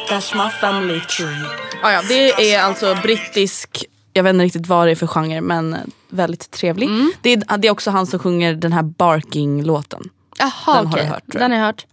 That's 0.09 0.35
my 0.45 0.51
family 0.51 1.01
tree. 1.01 1.45
Ah, 1.83 1.91
ja, 1.93 2.03
det 2.09 2.53
är 2.55 2.63
alltså 2.63 2.95
brittisk, 3.03 3.85
jag 4.13 4.23
vet 4.23 4.31
inte 4.35 4.45
riktigt 4.45 4.67
vad 4.67 4.87
det 4.87 4.91
är 4.91 4.97
för 4.97 5.07
genre 5.07 5.41
men 5.41 5.77
väldigt 6.09 6.51
trevlig. 6.51 6.89
Det, 7.23 7.33
är, 7.33 7.59
det 7.59 7.69
är 7.69 7.73
också 7.73 7.91
han 7.91 8.07
som 8.07 8.19
sjunger 8.19 8.55
den 8.55 8.73
här 8.73 8.83
Barking-låten. 8.83 10.11
Jaha 10.39 10.51
Den 10.67 10.87
har 10.87 10.93
okej. 10.93 11.05
du 11.05 11.09
hört, 11.11 11.23
tror 11.33 11.41
jag. 11.43 11.51
Den 11.51 11.51
har 11.51 11.59
jag 11.59 11.67
hört. 11.67 11.87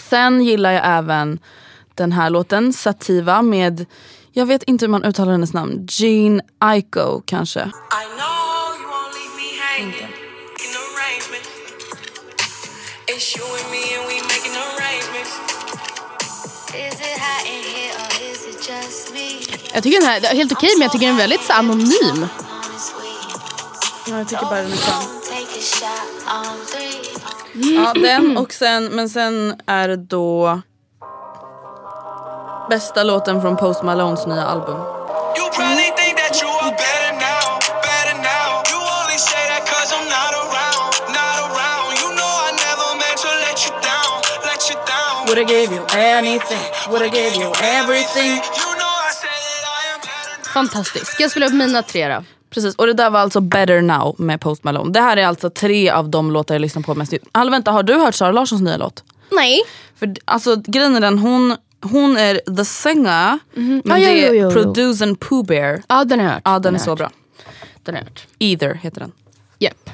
Sen 0.00 0.40
gillar 0.44 0.72
jag 0.72 0.82
även 0.84 1.38
den 1.96 2.12
här 2.12 2.30
låten, 2.30 2.72
Sativa 2.72 3.42
med, 3.42 3.86
jag 4.32 4.46
vet 4.46 4.62
inte 4.62 4.84
hur 4.84 4.90
man 4.90 5.04
uttalar 5.04 5.32
hennes 5.32 5.52
namn, 5.52 5.86
Jean 5.90 6.40
Aiko 6.58 7.22
kanske. 7.26 7.60
I 7.60 7.64
know 8.18 8.36
you 8.80 8.88
won't 8.94 9.12
leave 9.18 9.34
me 9.36 9.48
hanging 9.68 10.12
in 10.64 10.72
arrangement. 10.84 11.46
It's 13.06 13.36
you 13.36 13.46
and 13.58 13.70
me, 13.74 13.82
and 13.96 14.04
we 14.08 14.16
making 14.34 14.56
arrangements. 14.66 15.32
Is 16.74 17.00
it 17.08 17.18
hot 17.26 17.44
in 17.54 17.62
here 17.74 17.94
or 18.02 18.10
is 18.32 18.40
it 18.50 18.58
just 18.70 19.14
me? 19.14 19.26
Jag 19.74 19.82
tycker 19.82 20.00
den 20.00 20.08
här 20.08 20.24
är 20.24 20.36
helt 20.36 20.52
okej 20.52 20.70
men 20.76 20.82
jag 20.82 20.92
tycker 20.92 21.06
den 21.06 21.14
är 21.14 21.20
väldigt 21.20 21.42
så 21.42 21.52
anonym. 21.52 22.26
Ja, 24.08 24.18
jag 24.18 24.28
tycker 24.28 24.42
bara 24.44 24.62
den 24.62 24.72
är 24.72 24.76
skön. 24.76 25.02
Ja, 27.54 27.92
den 27.94 28.36
och 28.36 28.52
sen, 28.52 28.84
men 28.84 29.08
sen 29.08 29.60
är 29.66 29.88
det 29.88 29.96
då 29.96 30.60
bästa 32.70 33.02
låten 33.02 33.40
från 33.40 33.56
Post 33.56 33.82
Malones 33.82 34.26
nya 34.26 34.44
album. 34.44 34.76
You 35.38 35.46
probably 35.56 35.90
think 35.98 36.14
that 36.22 36.34
you 36.42 36.50
are 36.64 36.74
better 36.84 37.12
now, 37.28 37.46
better 37.88 38.16
now. 38.32 38.48
You 38.70 38.78
only 38.98 39.18
say 39.30 39.42
that 39.52 39.62
cause 39.72 39.90
I'm 39.96 40.06
not 40.16 40.32
around, 40.42 40.92
not 41.20 41.36
around. 41.48 41.86
You 42.02 42.08
know 42.18 42.32
I 42.48 42.50
never 42.66 42.88
meant 43.02 43.18
to 43.26 43.30
let 43.46 43.58
you 43.66 43.72
down, 43.90 44.14
let 44.50 44.62
you 44.70 44.76
down. 44.94 45.16
Woulda 45.26 45.44
gave 45.54 45.68
you 45.76 45.82
anything, 46.18 46.64
woulda 46.90 47.08
gave 47.20 47.32
you 47.42 47.48
everything. 47.78 48.32
You 48.60 48.70
know 48.80 48.92
I 49.08 49.12
said 49.22 49.40
that 49.52 49.64
I 49.78 49.82
am 49.94 50.00
better 50.08 50.36
now. 50.38 50.52
Fantastisk. 50.58 51.06
Ska 51.12 51.22
jag 51.22 51.30
spela 51.30 51.46
upp 51.46 51.54
mina 51.54 51.82
tre 51.82 52.08
då? 52.08 52.24
Precis, 52.50 52.74
och 52.74 52.86
det 52.86 52.92
där 52.92 53.10
var 53.10 53.20
alltså 53.20 53.40
Better 53.40 53.80
Now 53.82 54.14
med 54.18 54.40
Post 54.40 54.64
Malone. 54.64 54.92
Det 54.92 55.00
här 55.00 55.16
är 55.16 55.26
alltså 55.26 55.50
tre 55.50 55.90
av 55.90 56.08
de 56.08 56.30
låtar 56.30 56.54
jag 56.54 56.60
lyssnar 56.60 56.82
på 56.82 56.94
mest. 56.94 57.12
Alltså 57.32 57.50
vänta, 57.50 57.70
har 57.70 57.82
du 57.82 57.94
hört 57.94 58.14
Sara 58.14 58.32
Larssons 58.32 58.62
nya 58.62 58.76
låt? 58.76 59.04
Nej. 59.30 59.62
För 59.98 60.14
alltså 60.24 60.56
grejen 60.66 60.96
är 60.96 61.00
den, 61.00 61.18
hon, 61.18 61.56
hon 61.90 62.16
är 62.16 62.56
the 62.56 62.64
singer, 62.64 63.38
men 63.54 63.82
Ja, 63.84 63.94
det 63.94 64.00
jo, 64.02 64.08
är 64.08 64.28
jo, 64.28 64.34
jo, 64.34 64.42
jo. 64.42 64.50
Produce 64.50 65.04
and 65.04 65.20
Pooh 65.20 65.46
Bear. 65.46 65.82
Ja 65.88 66.04
den 66.04 66.20
har 66.20 66.26
jag 66.26 66.32
hört. 66.34 66.42
Ja 66.44 66.58
den 66.58 66.74
är 66.74 66.78
har 66.78 66.84
så 66.84 66.96
bra. 66.96 67.10
Den 67.84 67.94
har 67.94 68.00
jag 68.02 68.06
hört. 68.06 68.26
Either 68.38 68.74
heter 68.74 69.00
den. 69.00 69.12
Japp. 69.58 69.90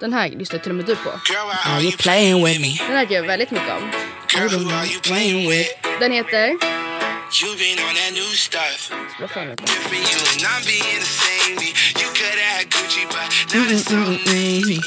Den 0.00 0.12
här 0.12 0.28
lyssnar 0.28 0.58
till 0.58 0.70
och 0.70 0.76
med 0.76 0.86
du 0.86 0.96
på. 0.96 1.10
Are 1.66 1.82
you 1.82 1.92
playing 1.92 2.44
with 2.44 2.60
me? 2.60 2.76
Den 2.86 2.96
här 2.96 3.02
tycker 3.02 3.14
jag 3.14 3.22
väldigt 3.22 3.50
mycket 3.50 3.70
om. 3.70 3.90
Girl, 4.36 4.48
who 4.48 4.70
are 4.74 4.86
you 4.86 5.00
playing 5.00 5.48
with? 5.50 5.68
Den 6.00 6.12
heter... 6.12 6.48
You 7.40 7.56
been 7.56 7.78
on 7.78 7.94
that 7.94 8.12
new 8.12 8.32
stuff. 8.36 8.90
Den? 8.90 9.26
Different 9.26 9.60
you 9.60 10.20
and 10.32 10.42
I'm 10.52 10.62
being 10.66 11.00
the 11.00 11.12
same 11.24 11.54
me. 11.56 11.68
You 12.00 12.08
could 12.18 12.38
have 12.38 12.68
Gucci, 12.68 13.06
but 13.08 13.54
now 13.54 13.64
it's 13.72 13.84
so 13.88 13.96
easy. 14.30 14.80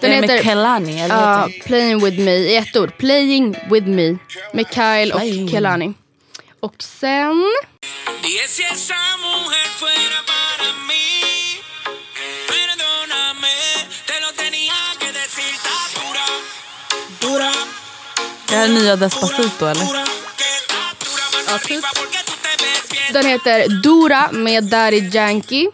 Den 0.00 0.10
med 0.20 0.30
heter- 0.30 0.44
Kelani 0.44 1.00
eller 1.00 1.14
Ja, 1.14 1.46
heter 1.46 1.66
Playing 1.66 2.04
with 2.04 2.18
me 2.18 2.30
i 2.36 2.56
ett 2.56 2.76
ord. 2.76 2.96
Playing 2.98 3.56
with 3.70 3.86
me 3.86 4.16
med 4.52 4.66
Kyle 4.74 5.10
Playing 5.12 5.44
och 5.44 5.50
Kelani. 5.50 5.92
Och 6.60 6.74
sen... 6.82 7.44
Det 18.48 18.56
här 18.56 18.64
är 18.64 18.68
nya 18.68 18.96
Despacito 18.96 19.66
eller? 19.66 19.84
Ja, 21.48 21.58
typ. 21.58 21.84
Den 23.12 23.26
heter 23.26 23.82
Dora 23.82 24.32
med 24.32 24.64
Daddy 24.64 25.08
Yankee. 25.12 25.68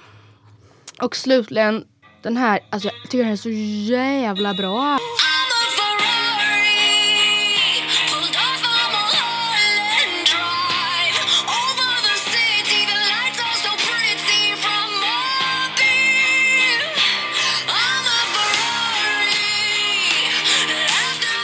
Och 1.01 1.17
slutligen 1.17 1.85
den 2.27 2.37
här, 2.37 2.61
alltså 2.71 2.89
jag 2.89 3.11
tycker 3.11 3.25
den 3.25 3.33
är 3.33 3.37
så 3.37 3.51
jävla 3.93 4.55
bra. 4.55 4.99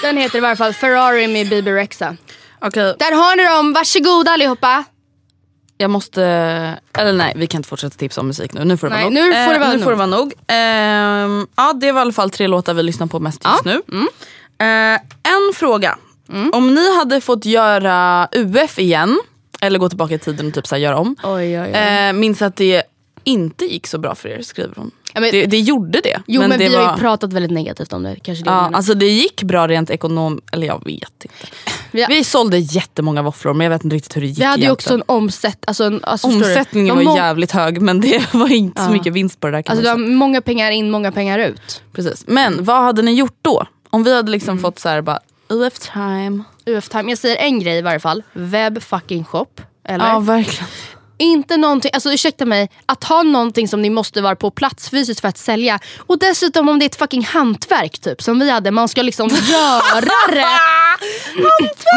Den 0.03 0.16
heter 0.16 0.38
i 0.38 0.40
varje 0.40 0.57
fall 0.57 0.73
Ferrari 0.73 1.27
med 1.29 1.49
Bibi 1.49 1.73
Rexa. 1.73 2.16
Okej, 2.61 2.95
Där 2.99 3.12
har 3.12 3.37
ni 3.37 3.45
dem, 3.45 3.73
varsågoda 3.73 4.31
allihopa. 4.31 4.85
Jag 5.83 5.90
måste... 5.90 6.23
Eller 6.99 7.12
nej, 7.12 7.33
vi 7.37 7.47
kan 7.47 7.59
inte 7.59 7.68
fortsätta 7.68 7.97
tipsa 7.97 8.21
om 8.21 8.27
musik 8.27 8.53
nu. 8.53 8.64
Nu 8.64 8.77
får 8.77 8.88
det 8.88 8.95
Nej, 8.95 9.05
vara 9.05 9.14
nog. 9.14 9.25
nu 9.25 9.33
får 9.45 9.53
det 9.53 9.59
vara 9.59 9.68
nu 9.71 9.75
nog. 9.77 9.85
får 9.85 9.90
det 9.90 9.97
vara 9.97 10.07
nog. 10.07 10.33
Ehm, 10.47 11.47
ja, 11.57 11.73
det 11.73 11.92
var 11.92 12.01
i 12.01 12.03
alla 12.03 12.12
fall 12.12 12.31
tre 12.31 12.47
låtar 12.47 12.75
vi 12.75 12.83
lyssnar 12.83 13.07
på 13.07 13.21
mest 13.21 13.45
just 13.45 13.64
nu. 13.64 13.83
Mm. 13.92 14.09
Eh, 14.59 15.01
en 15.33 15.55
fråga. 15.55 15.99
Om 16.53 16.75
ni 16.75 16.97
hade 16.99 17.21
fått 17.21 17.45
göra 17.45 18.29
UF 18.33 18.79
igen, 18.79 19.21
eller 19.61 19.79
gå 19.79 19.88
tillbaka 19.88 20.14
i 20.14 20.18
tiden 20.18 20.47
och 20.49 20.55
typ 20.55 20.66
så 20.66 20.77
göra 20.77 20.97
om. 20.99 21.16
Oj, 21.23 21.61
oj, 21.61 21.61
oj. 21.61 21.71
Eh, 21.71 22.12
minns 22.12 22.42
att 22.42 22.57
det 22.57 22.83
inte 23.25 23.64
gick 23.64 23.87
så 23.87 23.99
bra 23.99 24.14
för 24.14 24.29
er, 24.29 24.42
skriver 24.42 24.75
hon. 24.77 24.90
Ja, 25.14 25.21
men- 25.21 25.31
det, 25.31 25.47
det 25.47 25.61
gjorde 25.61 26.01
det. 26.01 26.23
Jo 26.27 26.40
men, 26.40 26.51
det 26.51 26.57
vi 26.68 26.75
var, 26.77 26.83
har 26.85 26.95
ju 26.97 27.01
pratat 27.01 27.33
väldigt 27.33 27.53
negativt 27.53 27.92
om 27.92 28.03
det. 28.03 28.16
Kanske 28.23 28.45
det 28.45 28.51
Ja, 28.51 28.71
alltså 28.75 28.95
det 28.95 29.07
gick 29.09 29.42
bra 29.42 29.68
rent 29.68 29.90
ekonom... 29.90 30.40
Eller 30.53 30.66
jag 30.66 30.85
vet 30.85 31.25
inte. 31.25 31.47
Vi- 31.92 32.07
Vi 32.09 32.24
sålde 32.24 32.59
jättemånga 32.59 33.22
våfflor 33.22 33.55
men 33.55 33.64
jag 33.64 33.70
vet 33.70 33.85
inte 33.85 33.96
riktigt 33.96 34.16
hur 34.16 34.20
det 34.20 34.26
gick 34.26 34.38
vi 34.38 34.44
hade 34.44 34.62
ju 34.62 34.70
också 34.70 34.88
egentligen. 34.90 35.16
en 35.18 35.22
omsätt, 35.22 35.64
alltså, 35.66 35.85
en, 35.85 36.00
alltså? 36.05 36.26
Omsättningen 36.26 36.96
var 36.96 37.02
må- 37.02 37.16
jävligt 37.16 37.50
hög 37.52 37.81
men 37.83 38.00
det 38.00 38.22
var 38.35 38.52
inte 38.52 38.83
så 38.83 38.88
Ja. 38.88 38.92
mycket 38.92 39.12
vinst 39.12 39.40
på 39.40 39.46
det 39.46 39.52
där 39.52 39.62
Alltså 39.66 39.85
det 39.85 39.90
var 39.90 39.96
många 39.98 40.40
pengar 40.40 40.70
in, 40.70 40.90
många 40.90 41.12
pengar 41.12 41.38
ut. 41.38 41.83
Precis. 41.92 42.24
Men 42.26 42.64
vad 42.64 42.83
hade 42.83 43.02
ni 43.02 43.12
gjort 43.14 43.37
då? 43.42 43.66
Om 43.90 44.05
vi 44.05 44.14
hade 44.16 44.31
liksom 44.31 44.50
Mm. 44.52 44.62
fått 44.62 44.78
så 44.78 44.88
här 44.88 45.02
bara 45.02 45.18
UF 45.48 45.78
time. 45.78 46.42
UF 46.66 46.88
time. 46.88 47.11
Jag 47.11 47.18
säger 47.18 47.37
en 47.37 47.61
grej 47.61 47.78
i 47.78 47.83
varje 47.83 48.00
fall. 48.00 48.22
Web 48.33 48.83
fucking 48.83 49.24
shop. 49.24 49.46
Eller? 49.88 50.07
Ja 50.09 50.18
verkligen. 50.18 50.68
Inte 51.23 51.57
någonting, 51.57 51.91
alltså 51.95 52.13
ursäkta 52.13 52.45
mig, 52.45 52.71
att 52.87 53.05
ha 53.05 53.23
någonting 53.23 53.69
som 53.69 53.83
ni 53.83 53.91
måste 53.91 54.21
vara 54.21 54.37
på 54.37 54.51
plats 54.51 54.91
fysiskt 54.91 55.21
för 55.21 55.29
att 55.29 55.39
sälja. 55.39 55.79
Och 55.99 56.19
dessutom 56.19 56.69
om 56.69 56.79
det 56.79 56.85
är 56.85 56.87
ett 56.87 56.97
fucking 56.97 57.25
hantverk 57.25 57.99
typ 57.99 58.23
som 58.23 58.39
vi 58.39 58.51
hade, 58.51 58.71
man 58.71 58.89
ska 58.89 59.03
liksom 59.03 59.29
göra 59.51 60.33
det. 60.35 60.47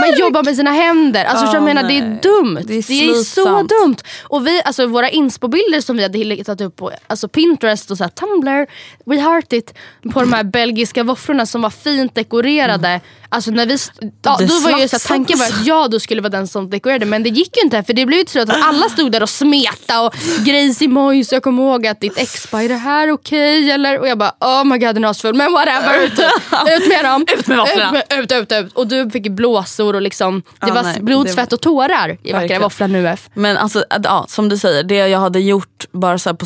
Man 0.01 0.19
jobbar 0.19 0.43
med 0.43 0.55
sina 0.55 0.71
händer. 0.71 1.25
Alltså 1.25 1.45
Ja, 1.45 1.53
jag 1.53 1.63
menar 1.63 1.83
det 1.83 1.97
är 1.97 2.19
dumt. 2.21 2.59
Det 2.63 2.77
är 2.77 2.81
så 2.81 2.87
slitsamt. 3.23 3.69
dumt. 3.69 3.95
Och 4.23 4.47
vi, 4.47 4.61
alltså 4.65 4.85
våra 4.87 5.09
inspobilder 5.09 5.81
som 5.81 5.97
vi 5.97 6.03
hade 6.03 6.17
hittat 6.17 6.61
upp 6.61 6.75
på 6.75 6.91
alltså 7.07 7.27
Pinterest 7.27 7.91
och 7.91 7.97
så 7.97 8.03
här, 8.03 8.11
Tumblr, 8.11 8.67
We 9.05 9.15
Heart 9.21 9.53
It. 9.53 9.73
På 10.13 10.19
de 10.19 10.33
här 10.33 10.43
belgiska 10.43 11.03
våfflorna 11.03 11.45
som 11.45 11.61
var 11.61 11.69
fint 11.69 12.15
dekorerade. 12.15 12.87
Mm. 12.87 13.01
Alltså 13.35 13.51
när 13.51 13.65
vi, 13.65 13.77
ja, 14.21 14.37
då 14.39 14.59
var 14.59 14.79
ju 14.79 14.87
så 14.87 14.95
här, 14.95 15.07
tanken 15.07 15.39
var 15.39 15.45
att 15.45 15.65
jag 15.65 15.91
då 15.91 15.99
skulle 15.99 16.21
vara 16.21 16.29
den 16.29 16.47
som 16.47 16.69
dekorerade 16.69 17.05
men 17.05 17.23
det 17.23 17.29
gick 17.29 17.57
ju 17.57 17.63
inte 17.63 17.83
för 17.83 17.93
det 17.93 18.05
blev 18.05 18.19
ju 18.19 18.25
till 18.25 18.41
att 18.41 18.49
alla 18.49 18.89
stod 18.89 19.11
där 19.11 19.23
och 19.23 19.29
smeta 19.29 20.01
och 20.01 20.13
Gracie 20.45 20.87
Moise 20.87 21.35
jag 21.35 21.43
kommer 21.43 21.63
ihåg 21.63 21.87
att 21.87 22.01
ditt 22.01 22.17
ex 22.17 22.51
bara 22.51 22.61
är 22.63 22.69
det 22.69 22.75
här 22.75 23.11
okej 23.11 23.71
eller? 23.71 23.99
Och 23.99 24.07
jag 24.07 24.17
bara 24.17 24.31
oh 24.39 24.63
my 24.63 24.77
god 24.77 24.95
den 24.95 25.03
är 25.03 25.07
asfull 25.09 25.35
men 25.35 25.51
whatever 25.53 26.03
ut, 26.05 26.11
ut 26.11 26.89
med 26.89 27.05
dem. 27.05 27.25
Ut 27.39 27.47
med 27.47 27.57
våfflorna. 27.57 28.01
Ut, 28.09 28.31
ut, 28.31 28.31
ut, 28.31 28.51
ut. 28.51 28.73
Och 28.73 28.87
du 28.87 29.09
fick 29.09 29.29
blåsor 29.31 29.95
och 29.95 30.01
liksom 30.01 30.41
det 30.59 30.67
Ja, 30.67 30.73
var 30.73 30.83
nej, 30.83 31.01
blod, 31.01 31.25
det 31.25 31.31
svett 31.31 31.53
och 31.53 31.61
tårar 31.61 32.17
i 32.23 32.33
vackra 32.33 32.59
våfflan 32.59 32.95
UF. 32.95 33.29
Men 33.33 33.57
alltså, 33.57 33.85
att- 33.89 34.01
ja, 34.05 34.25
som 34.29 34.49
du 34.49 34.57
säger, 34.57 34.83
det 34.83 34.95
jag 34.95 35.19
hade 35.19 35.39
gjort 35.39 35.85
bara 35.91 36.17
så 36.17 36.33
på 36.35 36.45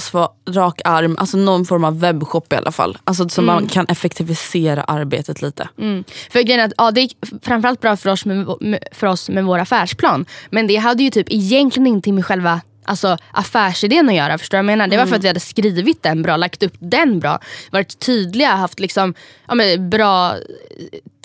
rak 0.49 0.81
arm, 0.85 1.15
alltså 1.19 1.37
någon 1.37 1.65
form 1.65 1.83
av 1.83 1.99
webbshop 1.99 2.53
i 2.53 2.55
alla 2.55 2.71
fall. 2.71 2.97
Alltså, 3.03 3.29
så 3.29 3.41
man 3.41 3.67
kan 3.67 3.85
effektivisera 3.85 4.83
arbetet 4.83 5.41
lite. 5.41 5.69
Mm. 5.79 6.03
För 6.31 6.41
grejen 6.41 6.59
är 6.59 6.65
att 6.65 6.73
ja, 6.79 6.91
det 6.91 7.01
gick 7.01 7.17
framförallt 7.41 7.81
bra 7.81 7.97
för 7.97 8.09
oss, 8.09 8.25
med, 8.25 8.79
för 8.91 9.07
oss 9.07 9.29
med 9.29 9.45
vår 9.45 9.59
affärsplan. 9.59 10.25
Men 10.49 10.67
det 10.67 10.75
hade 10.75 11.03
ju 11.03 11.09
typ 11.09 11.27
egentligen 11.29 11.87
inte 11.87 12.11
med 12.11 12.25
själva 12.25 12.61
alltså, 12.83 13.17
affärsidén 13.31 14.09
att 14.09 14.15
göra. 14.15 14.37
Förstår 14.37 14.57
du 14.57 14.63
vad 14.63 14.71
jag 14.71 14.77
menar? 14.77 14.87
Det 14.87 14.97
var 14.97 15.05
för 15.05 15.15
att 15.15 15.23
vi 15.23 15.27
hade 15.27 15.39
skrivit 15.39 16.03
den 16.03 16.21
bra, 16.21 16.37
lagt 16.37 16.63
upp 16.63 16.73
den 16.79 17.19
bra. 17.19 17.39
Varit 17.71 17.99
tydliga, 17.99 18.49
haft 18.49 18.79
liksom, 18.79 19.13
ja, 19.47 19.55
men, 19.55 19.89
bra 19.89 20.35
eh, 20.35 20.39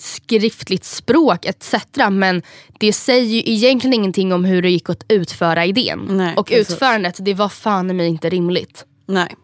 skriftligt 0.01 0.85
språk 0.85 1.45
etc. 1.45 1.73
Men 2.11 2.41
det 2.79 2.93
säger 2.93 3.35
ju 3.35 3.53
egentligen 3.53 3.93
ingenting 3.93 4.33
om 4.33 4.45
hur 4.45 4.61
det 4.61 4.69
gick 4.69 4.89
att 4.89 5.03
utföra 5.07 5.65
idén. 5.65 6.05
Nej, 6.09 6.35
Och 6.35 6.47
precis. 6.47 6.71
utförandet, 6.71 7.15
det 7.19 7.33
var 7.33 7.49
fan 7.49 7.89
i 7.89 7.93
mig 7.93 8.07
inte 8.07 8.29
rimligt. 8.29 8.85
Nej, 9.05 9.35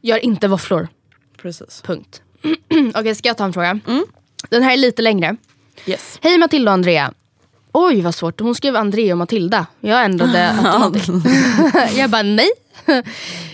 Gör 0.00 0.18
inte 0.24 0.48
våfflor. 0.48 0.88
precis. 1.42 1.82
Punkt. 1.86 2.22
Okej, 2.94 3.14
ska 3.14 3.28
jag 3.28 3.36
ta 3.36 3.44
en 3.44 3.52
fråga? 3.52 3.80
Den 4.48 4.62
här 4.62 4.72
är 4.72 4.76
lite 4.76 5.02
längre. 5.02 5.36
Yes. 5.86 6.18
Hej 6.22 6.38
Matilda 6.38 6.70
och 6.70 6.74
Andrea. 6.74 7.12
Oj 7.72 8.00
vad 8.00 8.14
svårt, 8.14 8.40
hon 8.40 8.54
skrev 8.54 8.76
Andrea 8.76 9.14
och 9.14 9.18
Matilda. 9.18 9.66
Jag 9.80 10.04
ändrade 10.04 10.50
automatiskt. 10.64 11.08
jag 11.96 12.10
bara 12.10 12.22
nej. 12.22 12.50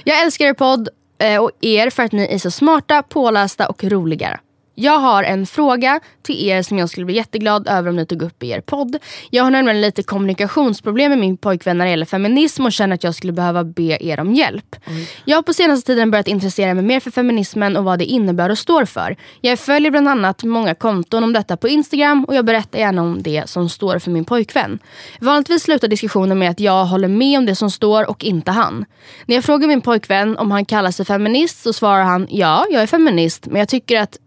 jag 0.04 0.22
älskar 0.22 0.46
er 0.46 0.54
podd 0.54 0.88
eh, 1.18 1.42
och 1.42 1.50
er 1.60 1.90
för 1.90 2.02
att 2.02 2.12
ni 2.12 2.22
är 2.30 2.38
så 2.38 2.50
smarta, 2.50 3.02
pålästa 3.02 3.68
och 3.68 3.84
roliga. 3.84 4.40
Jag 4.80 4.98
har 4.98 5.22
en 5.22 5.46
fråga 5.46 6.00
till 6.22 6.48
er 6.48 6.62
som 6.62 6.78
jag 6.78 6.90
skulle 6.90 7.06
bli 7.06 7.14
jätteglad 7.14 7.68
över 7.68 7.88
om 7.90 7.96
ni 7.96 8.06
tog 8.06 8.22
upp 8.22 8.42
i 8.42 8.50
er 8.50 8.60
podd. 8.60 8.98
Jag 9.30 9.44
har 9.44 9.50
nämligen 9.50 9.80
lite 9.80 10.02
kommunikationsproblem 10.02 11.10
med 11.10 11.18
min 11.18 11.36
pojkvän 11.36 11.78
när 11.78 11.84
det 11.84 11.90
gäller 11.90 12.06
feminism 12.06 12.66
och 12.66 12.72
känner 12.72 12.94
att 12.94 13.04
jag 13.04 13.14
skulle 13.14 13.32
behöva 13.32 13.64
be 13.64 13.98
er 14.00 14.20
om 14.20 14.34
hjälp. 14.34 14.76
Jag 15.24 15.36
har 15.36 15.42
på 15.42 15.52
senaste 15.52 15.86
tiden 15.86 16.10
börjat 16.10 16.28
intressera 16.28 16.74
mig 16.74 16.84
mer 16.84 17.00
för 17.00 17.10
feminismen 17.10 17.76
och 17.76 17.84
vad 17.84 17.98
det 17.98 18.04
innebär 18.04 18.50
och 18.50 18.58
står 18.58 18.84
för. 18.84 19.16
Jag 19.40 19.58
följer 19.58 19.90
bland 19.90 20.08
annat 20.08 20.44
många 20.44 20.74
konton 20.74 21.24
om 21.24 21.32
detta 21.32 21.56
på 21.56 21.68
Instagram 21.68 22.24
och 22.24 22.34
jag 22.34 22.44
berättar 22.44 22.78
gärna 22.78 23.02
om 23.02 23.22
det 23.22 23.48
som 23.48 23.68
står 23.68 23.98
för 23.98 24.10
min 24.10 24.24
pojkvän. 24.24 24.78
Vanligtvis 25.20 25.62
slutar 25.62 25.88
diskussionen 25.88 26.38
med 26.38 26.50
att 26.50 26.60
jag 26.60 26.84
håller 26.84 27.08
med 27.08 27.38
om 27.38 27.46
det 27.46 27.54
som 27.54 27.70
står 27.70 28.10
och 28.10 28.24
inte 28.24 28.50
han. 28.50 28.84
När 29.26 29.34
jag 29.34 29.44
frågar 29.44 29.68
min 29.68 29.80
pojkvän 29.80 30.36
om 30.36 30.50
han 30.50 30.64
kallar 30.64 30.90
sig 30.90 31.06
feminist 31.06 31.62
så 31.62 31.72
svarar 31.72 32.04
han 32.04 32.26
ja, 32.30 32.66
jag 32.70 32.82
är 32.82 32.86
feminist 32.86 33.46
men 33.46 33.58
jag 33.58 33.68
tycker 33.68 34.00
att 34.00 34.18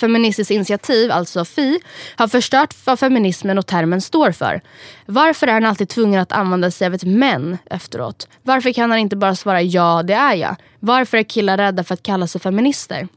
Feministiskt 0.00 0.50
initiativ, 0.50 1.10
alltså 1.10 1.44
FI, 1.44 1.80
har 2.16 2.28
förstört 2.28 2.74
vad 2.84 2.98
feminismen 2.98 3.58
och 3.58 3.66
termen 3.66 4.00
står 4.00 4.32
för. 4.32 4.60
Varför 5.06 5.46
är 5.46 5.52
han 5.52 5.64
alltid 5.64 5.88
tvungen 5.88 6.20
att 6.20 6.32
använda 6.32 6.70
sig 6.70 6.86
av 6.86 6.94
ett 6.94 7.04
men 7.04 7.58
efteråt? 7.70 8.28
Varför 8.42 8.72
kan 8.72 8.90
han 8.90 8.98
inte 8.98 9.16
bara 9.16 9.34
svara 9.34 9.62
ja, 9.62 10.02
det 10.02 10.14
är 10.14 10.34
jag? 10.34 10.56
Varför 10.80 11.18
är 11.18 11.22
killar 11.22 11.56
rädda 11.56 11.84
för 11.84 11.94
att 11.94 12.02
kalla 12.02 12.26
sig 12.26 12.40
feminister? 12.40 13.08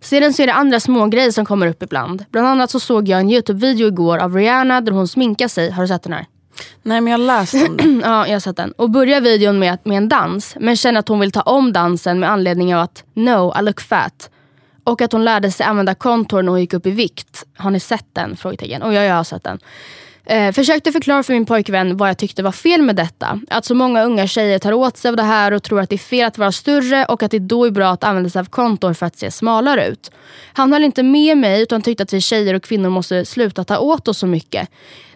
Sedan 0.00 0.32
så 0.32 0.42
är 0.42 0.46
det 0.46 0.54
andra 0.54 0.80
små 0.80 1.06
grejer 1.06 1.30
som 1.30 1.44
kommer 1.44 1.66
upp 1.66 1.82
ibland. 1.82 2.24
Bland 2.30 2.46
annat 2.46 2.70
så 2.70 2.80
såg 2.80 3.08
jag 3.08 3.20
en 3.20 3.30
Youtube-video 3.30 3.86
igår 3.86 4.18
av 4.18 4.34
Rihanna 4.36 4.80
där 4.80 4.92
hon 4.92 5.08
sminkar 5.08 5.48
sig. 5.48 5.70
Har 5.70 5.82
du 5.82 5.88
sett 5.88 6.02
den 6.02 6.12
här? 6.12 6.26
Nej 6.82 7.00
men 7.00 7.10
jag 7.10 7.18
har 7.18 7.26
läst 7.26 7.54
om 7.54 7.76
det. 7.76 7.84
Ja, 8.02 8.26
jag 8.26 8.34
har 8.34 8.40
sett 8.40 8.56
den. 8.56 8.72
Och 8.72 8.90
börjar 8.90 9.20
videon 9.20 9.58
med, 9.58 9.78
med 9.84 9.96
en 9.96 10.08
dans, 10.08 10.56
men 10.60 10.76
känner 10.76 11.00
att 11.00 11.08
hon 11.08 11.20
vill 11.20 11.32
ta 11.32 11.40
om 11.40 11.72
dansen 11.72 12.20
med 12.20 12.30
anledning 12.30 12.74
av 12.76 12.82
att 12.82 13.04
no, 13.14 13.54
I 13.58 13.62
look 13.62 13.80
fat. 13.80 14.30
Och 14.84 15.02
att 15.02 15.12
hon 15.12 15.24
lärde 15.24 15.50
sig 15.50 15.66
använda 15.66 15.94
kontor 15.94 16.42
när 16.42 16.50
hon 16.50 16.60
gick 16.60 16.72
upp 16.72 16.86
i 16.86 16.90
vikt. 16.90 17.44
Har 17.56 17.70
ni 17.70 17.80
sett 17.80 18.06
den? 18.12 18.36
Frågetecken. 18.36 18.82
Och 18.82 18.94
jag, 18.94 19.04
jag 19.04 19.14
har 19.14 19.24
sett 19.24 19.44
den. 19.44 19.58
Eh, 20.26 20.52
försökte 20.52 20.92
förklara 20.92 21.22
för 21.22 21.32
min 21.32 21.46
pojkvän 21.46 21.96
vad 21.96 22.08
jag 22.08 22.18
tyckte 22.18 22.42
var 22.42 22.52
fel 22.52 22.82
med 22.82 22.96
detta. 22.96 23.40
Att 23.50 23.64
så 23.64 23.74
många 23.74 24.04
unga 24.04 24.26
tjejer 24.26 24.58
tar 24.58 24.72
åt 24.72 24.96
sig 24.96 25.08
av 25.08 25.16
det 25.16 25.22
här 25.22 25.52
och 25.52 25.62
tror 25.62 25.80
att 25.80 25.90
det 25.90 25.96
är 25.96 25.98
fel 25.98 26.26
att 26.26 26.38
vara 26.38 26.52
större 26.52 27.04
och 27.04 27.22
att 27.22 27.30
det 27.30 27.38
då 27.38 27.64
är 27.64 27.70
bra 27.70 27.90
att 27.90 28.04
använda 28.04 28.30
sig 28.30 28.40
av 28.40 28.44
kontor 28.44 28.92
för 28.92 29.06
att 29.06 29.16
se 29.16 29.30
smalare 29.30 29.86
ut. 29.86 30.10
Han 30.52 30.72
höll 30.72 30.84
inte 30.84 31.02
med 31.02 31.38
mig 31.38 31.62
utan 31.62 31.82
tyckte 31.82 32.02
att 32.02 32.12
vi 32.12 32.20
tjejer 32.20 32.54
och 32.54 32.62
kvinnor 32.62 32.90
måste 32.90 33.24
sluta 33.24 33.64
ta 33.64 33.78
åt 33.78 34.08
oss 34.08 34.18
så 34.18 34.26
mycket. 34.26 34.68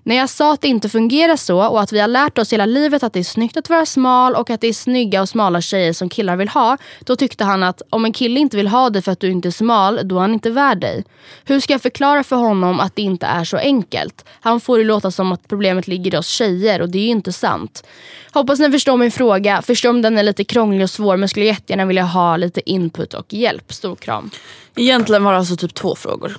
När 0.09 0.17
jag 0.17 0.29
sa 0.29 0.53
att 0.53 0.61
det 0.61 0.69
inte 0.69 0.89
fungerar 0.89 1.37
så 1.37 1.67
och 1.67 1.81
att 1.81 1.93
vi 1.93 2.01
har 2.01 2.09
lärt 2.09 2.39
oss 2.39 2.53
hela 2.53 2.67
livet 2.67 3.03
att 3.03 3.13
det 3.13 3.19
är 3.19 3.25
snyggt 3.25 3.57
att 3.57 3.71
vara 3.71 3.87
smal 3.87 4.35
och 4.35 4.51
att 4.51 4.61
det 4.61 4.69
är 4.69 4.73
snygga 4.73 5.23
och 5.23 5.29
smala 5.29 5.61
tjejer 5.61 5.93
som 5.93 6.09
killar 6.09 6.37
vill 6.37 6.49
ha. 6.49 6.77
Då 7.01 7.17
tyckte 7.17 7.45
han 7.45 7.63
att 7.63 7.83
om 7.91 8.05
en 8.05 8.13
kille 8.13 8.41
inte 8.41 8.57
vill 8.57 8.69
ha 8.69 8.91
dig 8.91 9.03
för 9.03 9.13
att 9.13 9.21
du 9.21 9.31
inte 9.31 9.49
är 9.49 9.51
smal, 9.51 10.01
då 10.05 10.17
är 10.17 10.21
han 10.21 10.33
inte 10.33 10.51
värd 10.51 10.81
dig. 10.81 11.05
Hur 11.45 11.61
ska 11.61 11.73
jag 11.73 11.83
förklara 11.83 12.25
för 12.25 12.37
honom 12.37 12.81
att 12.81 12.97
det 12.97 13.03
inte 13.03 13.27
är 13.27 13.45
så 13.45 13.57
enkelt? 13.57 14.25
Han 14.41 14.61
får 14.61 14.79
det 14.79 14.85
låta 14.85 15.11
som 15.11 15.33
att 15.33 15.49
problemet 15.49 15.89
ligger 15.89 16.15
i 16.15 16.19
oss 16.19 16.29
tjejer 16.29 16.83
och 16.83 16.89
det 16.89 16.99
är 16.99 17.05
ju 17.05 17.11
inte 17.11 17.33
sant. 17.33 17.85
Hoppas 18.33 18.59
ni 18.59 18.71
förstår 18.71 18.97
min 18.97 19.11
fråga. 19.11 19.63
Förstår 19.63 19.91
om 19.91 20.03
den 20.03 20.19
är 20.19 20.23
lite 20.23 20.45
krånglig 20.45 20.83
och 20.83 20.91
svår 20.91 21.17
men 21.17 21.29
skulle 21.29 21.47
jättegärna 21.47 21.85
vilja 21.85 22.05
ha 22.05 22.37
lite 22.37 22.71
input 22.71 23.15
och 23.15 23.33
hjälp. 23.35 23.73
Stor 23.73 23.97
kram. 23.97 24.31
Egentligen 24.77 25.25
var 25.25 25.33
det 25.33 25.39
alltså 25.39 25.57
typ 25.57 25.75
två 25.75 25.95
frågor. 25.95 26.37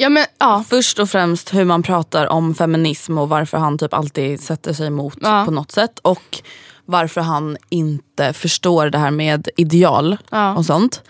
Ja 0.00 0.08
men 0.08 0.24
ja. 0.38 0.64
Först 0.68 0.98
och 0.98 1.10
främst 1.10 1.54
hur 1.54 1.64
man 1.64 1.82
pratar 1.82 2.26
om 2.26 2.54
feminism 2.54 3.18
och 3.18 3.28
varför 3.28 3.58
han 3.58 3.78
typ 3.78 3.94
alltid 3.94 4.40
sätter 4.40 4.72
sig 4.72 4.86
emot 4.86 5.18
Ja. 5.20 5.42
på 5.44 5.50
något 5.50 5.72
sätt. 5.72 5.98
Och 6.02 6.38
varför 6.84 7.20
han 7.20 7.56
inte 7.68 8.32
förstår 8.32 8.86
det 8.90 8.98
här 8.98 9.10
med 9.10 9.48
ideal 9.56 10.16
Ja. 10.30 10.54
och 10.54 10.64
sånt. 10.66 11.02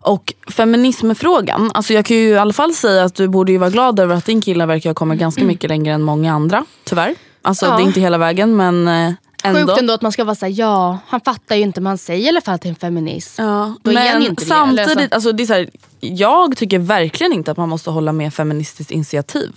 Och 0.00 0.34
feminismfrågan, 0.50 1.70
alltså 1.74 1.92
jag 1.92 2.04
kan 2.04 2.16
ju 2.16 2.28
i 2.28 2.38
alla 2.38 2.52
fall 2.52 2.74
säga 2.74 3.04
att 3.04 3.14
du 3.14 3.28
borde 3.28 3.52
ju 3.52 3.58
vara 3.58 3.70
glad 3.70 4.00
över 4.00 4.14
att 4.16 4.24
din 4.24 4.40
kille 4.42 4.66
verkar 4.66 4.90
ha 4.90 4.94
kommit 4.94 5.18
ganska 5.18 5.44
mycket 5.44 5.70
längre 5.70 5.94
än 5.94 6.02
många 6.02 6.32
andra. 6.34 6.64
Tyvärr. 6.84 7.14
Alltså 7.42 7.66
det 7.66 7.72
är 7.82 7.86
inte 7.86 8.00
hela 8.00 8.18
vägen 8.18 8.56
men 8.56 8.88
eh, 8.88 9.12
ändå. 9.46 9.66
Sjukt 9.66 9.80
ändå 9.80 9.92
att 9.94 10.02
man 10.02 10.12
ska 10.12 10.24
vara 10.24 10.34
såhär, 10.34 10.52
ja 10.56 10.98
han 11.08 11.20
fattar 11.20 11.56
ju 11.56 11.62
inte 11.62 11.80
men 11.80 11.86
han 11.90 11.98
säger 11.98 12.24
i 12.26 12.28
alla 12.28 12.40
fall 12.40 12.54
att 12.54 12.60
det 12.62 12.68
är 12.68 12.70
en 12.70 12.76
feminist. 12.76 13.34
Ja, 13.38 13.74
Då 13.82 13.90
han 13.90 13.94
men 13.94 14.22
inte 14.22 14.42
det, 14.44 14.48
samtidigt, 14.48 15.08
så- 15.10 15.14
alltså, 15.14 15.32
det 15.32 15.42
är 15.42 15.46
så 15.46 15.52
här, 15.52 15.70
jag 16.00 16.56
tycker 16.56 16.78
verkligen 16.78 17.32
inte 17.32 17.50
att 17.50 17.56
man 17.56 17.68
måste 17.68 17.90
hålla 17.90 18.12
med 18.12 18.34
feministiskt 18.34 18.90
initiativ. 18.90 19.52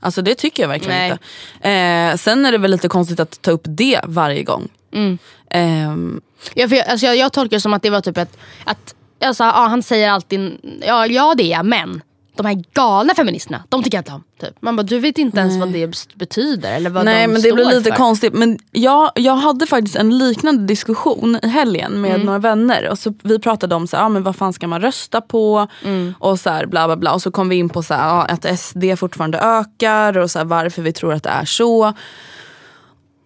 Alltså 0.00 0.22
det 0.22 0.34
tycker 0.34 0.62
jag 0.62 0.68
verkligen 0.68 0.98
Nej. 0.98 1.10
inte. 1.12 1.68
Eh, 1.70 2.16
sen 2.16 2.46
är 2.46 2.52
det 2.52 2.58
väl 2.58 2.70
lite 2.70 2.88
konstigt 2.88 3.20
att 3.20 3.42
ta 3.42 3.50
upp 3.50 3.62
det 3.64 4.00
varje 4.04 4.42
gång. 4.42 4.68
Mm. 4.94 5.18
Ehm, 5.50 6.20
Ja, 6.54 6.68
för 6.68 6.76
jag, 6.76 6.88
alltså 6.88 7.06
jag, 7.06 7.16
jag 7.16 7.32
tolkar 7.32 7.56
det 7.56 7.60
som 7.60 7.72
att 7.74 7.82
det 7.82 7.90
var 7.90 8.00
typ 8.00 8.16
ett, 8.18 8.36
att 8.64 8.94
alltså, 9.24 9.44
ja, 9.44 9.66
han 9.66 9.82
säger 9.82 10.10
alltid, 10.10 10.58
ja, 10.86 11.06
ja 11.06 11.34
det 11.36 11.42
är 11.44 11.50
jag 11.56 11.66
men 11.66 12.02
de 12.36 12.46
här 12.46 12.64
galna 12.74 13.14
feministerna, 13.14 13.64
de 13.68 13.82
tycker 13.82 13.98
jag 13.98 14.00
inte 14.00 14.12
om. 14.12 14.24
Typ. 14.40 14.54
Man 14.62 14.76
bara, 14.76 14.82
du 14.82 14.98
vet 14.98 15.18
inte 15.18 15.40
ens 15.40 15.56
vad 15.60 15.68
det 15.72 16.06
betyder 16.14 16.72
eller 16.76 16.90
vad 16.90 17.04
nej 17.04 17.26
de 17.26 17.32
men 17.32 17.42
det 17.42 17.52
blir 17.52 17.64
lite 17.64 17.90
för. 17.90 17.96
konstigt. 17.96 18.32
Men 18.34 18.58
jag, 18.70 19.10
jag 19.14 19.36
hade 19.36 19.66
faktiskt 19.66 19.96
en 19.96 20.18
liknande 20.18 20.66
diskussion 20.66 21.38
i 21.42 21.48
helgen 21.48 22.00
med 22.00 22.10
Mm. 22.14 22.26
några 22.26 22.38
vänner. 22.38 22.88
Och 22.88 22.98
så 22.98 23.14
Vi 23.22 23.38
pratade 23.38 23.74
om 23.74 23.86
så 23.86 23.96
här, 23.96 24.04
ah, 24.04 24.08
men 24.08 24.22
vad 24.22 24.36
fan 24.36 24.52
ska 24.52 24.66
man 24.68 24.80
rösta 24.80 25.20
på 25.20 25.66
Mm. 25.84 26.14
och 26.18 26.40
så 26.40 26.50
här, 26.50 26.66
bla 26.66 26.86
bla 26.86 26.96
bla. 26.96 27.12
Och 27.14 27.22
så 27.22 27.30
kom 27.30 27.48
vi 27.48 27.56
in 27.56 27.68
på 27.68 27.82
så 27.82 27.94
här, 27.94 28.08
ah, 28.14 28.22
att 28.22 28.58
SD 28.60 28.84
fortfarande 28.96 29.38
ökar 29.38 30.18
och 30.18 30.30
så 30.30 30.38
här, 30.38 30.46
varför 30.46 30.82
vi 30.82 30.92
tror 30.92 31.12
att 31.12 31.22
det 31.22 31.30
är 31.30 31.44
så. 31.44 31.92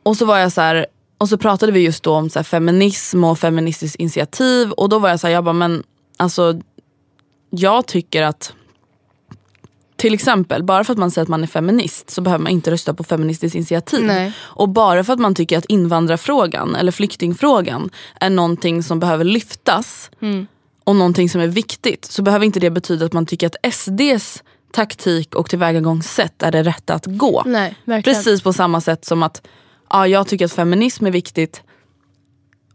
Och 0.03 0.17
så 0.17 0.25
var 0.25 0.39
jag 0.39 0.53
så 0.53 0.61
här, 0.61 0.87
och 1.19 1.29
så 1.29 1.39
pratade 1.39 1.73
vi 1.73 1.81
just 1.81 2.03
då 2.03 2.15
om 2.15 2.31
så 2.31 2.39
här, 2.39 2.45
feminism 2.45 3.25
och 3.25 3.39
feministiskt 3.39 3.97
initiativ. 3.97 4.71
Och 4.71 4.89
då 4.89 4.99
var 4.99 5.09
jag 5.09 5.21
så 5.21 5.27
här, 5.27 5.35
jag 5.35 5.45
bara 5.45 5.53
men 5.53 5.83
alltså 6.17 6.61
jag 7.51 7.87
tycker 7.87 8.23
att 8.23 8.53
till 9.97 10.15
exempel, 10.15 10.63
bara 10.63 10.85
för 10.85 10.93
att 10.93 10.99
man 10.99 11.11
säger 11.11 11.23
att 11.23 11.29
man 11.29 11.43
är 11.43 11.47
feminist 11.47 12.11
så 12.11 12.21
behöver 12.21 12.43
man 12.43 12.53
inte 12.53 12.71
rösta 12.71 12.95
på 12.95 13.05
Feministiskt 13.05 13.55
initiativ. 13.57 14.05
Nej. 14.05 14.33
Och 14.41 14.69
bara 14.69 15.05
för 15.05 15.13
att 15.13 15.19
man 15.19 15.35
tycker 15.35 15.59
att 15.59 15.65
invandrarfrågan 15.65 16.75
eller 16.75 16.93
flyktingfrågan 16.93 17.91
är 18.21 18.31
någonting 18.31 18.83
som 18.83 19.01
behöver 19.01 19.25
lyftas 19.25 20.11
Mm. 20.21 20.47
och 20.85 20.97
någonting 20.97 21.29
som 21.29 21.41
är 21.41 21.47
viktigt 21.47 22.05
så 22.05 22.23
behöver 22.23 22.47
inte 22.47 22.61
det 22.61 22.71
betyda 22.71 23.07
att 23.07 23.13
man 23.13 23.27
tycker 23.27 23.47
att 23.47 23.75
SDs 23.75 24.43
taktik 24.73 25.35
och 25.35 25.51
tillvägagångssätt 25.51 26.43
är 26.43 26.53
det 26.53 26.63
rätta 26.63 26.95
att 26.95 27.07
gå. 27.07 27.43
Nej. 27.47 27.77
Precis 28.05 28.43
på 28.43 28.53
samma 28.53 28.81
sätt 28.81 29.05
som 29.05 29.23
att 29.23 29.47
ja, 29.91 30.07
jag 30.07 30.29
tycker 30.29 30.45
att 30.45 30.53
feminism 30.53 31.07
är 31.07 31.11
viktigt 31.11 31.63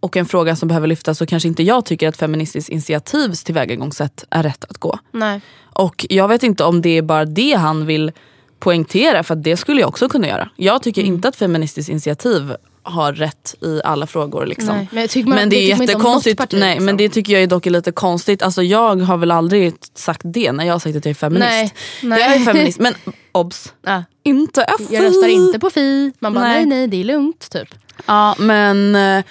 och 0.01 0.17
en 0.17 0.25
fråga 0.25 0.55
som 0.55 0.67
behöver 0.67 0.87
lyftas 0.87 1.17
så 1.17 1.25
kanske 1.25 1.47
inte 1.49 1.63
jag 1.63 1.85
tycker 1.85 2.07
att 2.07 2.17
Feministiskt 2.17 2.69
initiativs 2.69 3.43
tillvägagångssätt 3.43 4.25
är 4.29 4.43
rätt 4.43 4.65
att 4.69 4.77
gå. 4.77 4.99
Nej. 5.11 5.41
Och 5.73 6.05
jag 6.09 6.27
vet 6.27 6.43
inte 6.43 6.63
om 6.63 6.81
det 6.81 6.97
är 6.97 7.01
bara 7.01 7.25
det 7.25 7.53
han 7.53 7.85
vill 7.85 8.11
poängtera 8.59 9.23
för 9.23 9.33
att 9.33 9.43
det 9.43 9.57
skulle 9.57 9.81
jag 9.81 9.87
också 9.89 10.09
kunna 10.09 10.27
göra. 10.27 10.49
Jag 10.55 10.83
tycker 10.83 11.01
Mm. 11.01 11.13
inte 11.13 11.27
att 11.27 11.35
Feministiskt 11.35 11.89
initiativ 11.89 12.55
har 12.83 13.13
rätt 13.13 13.55
i 13.61 13.81
alla 13.83 14.07
frågor. 14.07 14.45
Liksom. 14.45 14.75
Nej, 14.75 14.87
men 14.91 15.07
man- 15.25 15.35
men 15.35 15.49
det 15.49 15.55
det 15.55 15.71
är 15.71 15.79
jättekonstigt. 15.79 16.37
parti, 16.37 16.59
nej, 16.59 16.69
liksom. 16.69 16.85
men 16.85 16.97
det 16.97 17.09
tycker 17.09 17.33
jag 17.33 17.43
är 17.43 17.47
dock 17.47 17.65
är 17.65 17.69
lite 17.71 17.91
konstigt. 17.91 18.41
Alltså, 18.41 18.63
jag 18.63 18.95
har 19.01 19.17
väl 19.17 19.31
aldrig 19.31 19.73
sagt 19.95 20.21
det 20.23 20.51
när 20.51 20.65
jag 20.65 20.73
har 20.73 20.79
sagt 20.79 20.95
att 20.95 21.05
jag 21.05 21.09
är 21.09 21.13
feminist. 21.15 21.49
Nej, 21.51 21.73
nej. 22.03 22.19
Jag 22.21 22.35
är 22.35 22.39
feminist 22.39 22.79
men 22.79 22.93
obs. 23.31 23.73
Ja. 23.85 24.03
Inte 24.23 24.65
FI. 24.77 24.87
Jag 24.95 25.03
röstar 25.03 25.27
inte 25.27 25.59
på 25.59 25.69
Fi. 25.69 26.13
Man 26.19 26.33
bara 26.33 26.43
Nej. 26.43 26.65
nej 26.65 26.65
nej 26.65 26.87
det 26.87 26.97
är 26.99 27.03
lugnt 27.03 27.49
typ. 27.49 27.67
Ja 28.05 28.35
men 28.39 28.95
eh, 28.95 29.23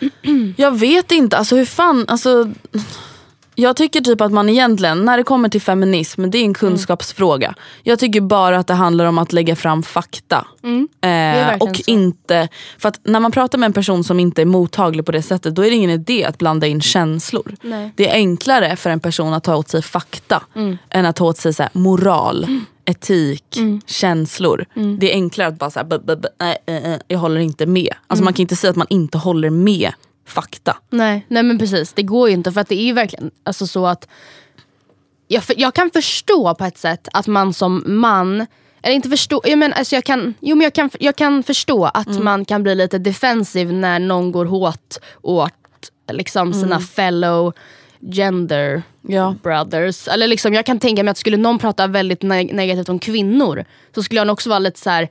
jag 0.56 0.78
vet 0.78 1.12
inte, 1.12 1.36
alltså 1.38 1.56
hur 1.56 1.64
fan, 1.64 2.04
alltså, 2.08 2.52
jag 3.58 3.76
tycker 3.76 4.00
typ 4.00 4.20
att 4.20 4.32
man 4.32 4.48
egentligen, 4.48 5.04
när 5.04 5.16
det 5.16 5.22
kommer 5.22 5.48
till 5.48 5.60
feminism, 5.60 6.30
det 6.30 6.38
är 6.38 6.42
en 6.44 6.54
kunskapsfråga. 6.54 7.54
Jag 7.82 7.98
tycker 7.98 8.20
bara 8.20 8.58
att 8.58 8.66
det 8.66 8.74
handlar 8.74 9.04
om 9.04 9.18
att 9.18 9.32
lägga 9.32 9.56
fram 9.56 9.82
fakta. 9.82 10.46
Mm. 10.62 10.88
Eh, 11.00 11.56
och 11.58 11.76
så. 11.76 11.82
inte, 11.86 12.48
för 12.78 12.88
att 12.88 13.00
när 13.02 13.20
man 13.20 13.32
pratar 13.32 13.58
med 13.58 13.66
en 13.66 13.72
person 13.72 14.04
som 14.04 14.20
inte 14.20 14.42
är 14.42 14.46
mottaglig 14.46 15.06
på 15.06 15.12
det 15.12 15.22
sättet, 15.22 15.54
då 15.54 15.62
är 15.64 15.70
det 15.70 15.76
ingen 15.76 15.90
idé 15.90 16.24
att 16.24 16.38
blanda 16.38 16.66
in 16.66 16.80
känslor. 16.80 17.54
Nej. 17.62 17.92
Det 17.96 18.08
är 18.08 18.14
enklare 18.14 18.76
för 18.76 18.90
en 18.90 19.00
person 19.00 19.32
att 19.34 19.44
ta 19.44 19.56
åt 19.56 19.68
sig 19.68 19.82
fakta 19.82 20.42
Mm. 20.54 20.78
än 20.90 21.06
att 21.06 21.16
ta 21.16 21.24
åt 21.24 21.38
sig 21.38 21.54
så 21.54 21.62
här, 21.62 21.70
moral, 21.74 22.46
etik, 22.86 23.58
känslor. 23.86 24.66
Det 24.98 25.12
är 25.12 25.14
enklare 25.14 25.48
att 25.48 25.58
bara 25.58 25.70
säga, 25.70 25.86
eh, 26.66 26.76
eh, 26.76 26.98
jag 27.08 27.18
håller 27.18 27.40
inte 27.40 27.66
med. 27.66 27.94
Alltså 28.06 28.24
man 28.24 28.32
kan 28.32 28.40
inte 28.40 28.56
säga 28.56 28.70
att 28.70 28.76
man 28.76 28.86
inte 28.90 29.18
håller 29.18 29.50
med 29.50 29.92
fakta. 30.26 30.76
Nej, 30.90 31.26
nej 31.28 31.42
men 31.42 31.58
precis, 31.58 31.92
det 31.92 32.02
går 32.02 32.28
ju 32.28 32.34
inte 32.34 32.52
för 32.52 32.60
att 32.60 32.68
det 32.68 32.74
är 32.74 32.84
ju 32.84 32.92
verkligen 32.92 33.30
alltså 33.44 33.66
så 33.66 33.86
att 33.86 34.08
jag, 35.28 35.42
jag 35.56 35.74
kan 35.74 35.90
förstå 35.90 36.54
på 36.54 36.64
ett 36.64 36.78
sätt 36.78 37.08
att 37.12 37.26
man 37.26 37.52
som 37.52 37.84
man 37.86 38.46
eller 38.82 38.94
inte 38.94 39.08
förstå, 39.08 39.40
jag, 39.44 39.58
men, 39.58 39.72
alltså 39.72 39.94
jag, 39.94 40.04
kan, 40.04 40.34
jo, 40.40 40.56
men 40.56 40.64
jag, 40.64 40.72
kan, 40.72 40.90
jag 41.00 41.16
kan 41.16 41.42
förstå 41.42 41.84
att 41.84 42.22
man 42.22 42.44
kan 42.44 42.62
bli 42.62 42.74
lite 42.74 42.98
defensiv 42.98 43.72
när 43.72 43.98
någon 43.98 44.32
går 44.32 44.44
hårt 44.44 44.94
åt 45.22 45.52
liksom, 46.12 46.52
sina 46.54 46.80
fellow 46.80 47.52
gender 48.12 48.82
Ja. 49.02 49.34
brothers. 49.42 50.08
Eller 50.08 50.26
liksom, 50.26 50.54
jag 50.54 50.66
kan 50.66 50.78
tänka 50.78 51.02
mig 51.02 51.10
att 51.10 51.18
skulle 51.18 51.36
någon 51.36 51.58
prata 51.58 51.86
väldigt 51.86 52.22
neg- 52.22 52.54
negativt 52.54 52.88
om 52.88 52.98
kvinnor 52.98 53.64
så 53.94 54.02
skulle 54.02 54.20
jag 54.20 54.26
nog 54.26 54.34
också 54.34 54.48
vara 54.48 54.58
lite 54.58 54.80
så 54.80 54.90
här. 54.90 55.08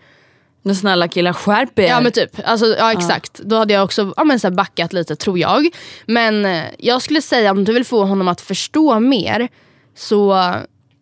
Men 0.62 0.76
snälla 0.76 1.08
killar 1.08 1.34
skärp 1.34 1.80
er. 1.80 1.88
Ja 1.88 2.02
men 2.02 2.12
typ, 2.12 2.30
alltså, 2.46 2.66
ja 2.78 2.92
exakt. 2.92 3.34
Då 3.40 3.56
hade 3.56 3.74
jag 3.74 3.84
också 3.84 4.14
ja, 4.18 4.24
men, 4.24 4.40
så 4.40 4.48
här 4.48 4.56
backat 4.56 4.94
lite 4.94 5.16
tror 5.16 5.40
jag. 5.40 5.68
Men 6.06 6.46
eh, 6.46 6.64
jag 6.80 7.02
skulle 7.02 7.22
säga 7.22 7.52
om 7.52 7.64
du 7.64 7.74
vill 7.74 7.86
få 7.86 8.04
honom 8.06 8.28
att 8.28 8.42
förstå 8.42 9.00
mer 9.00 9.48
så 9.96 10.54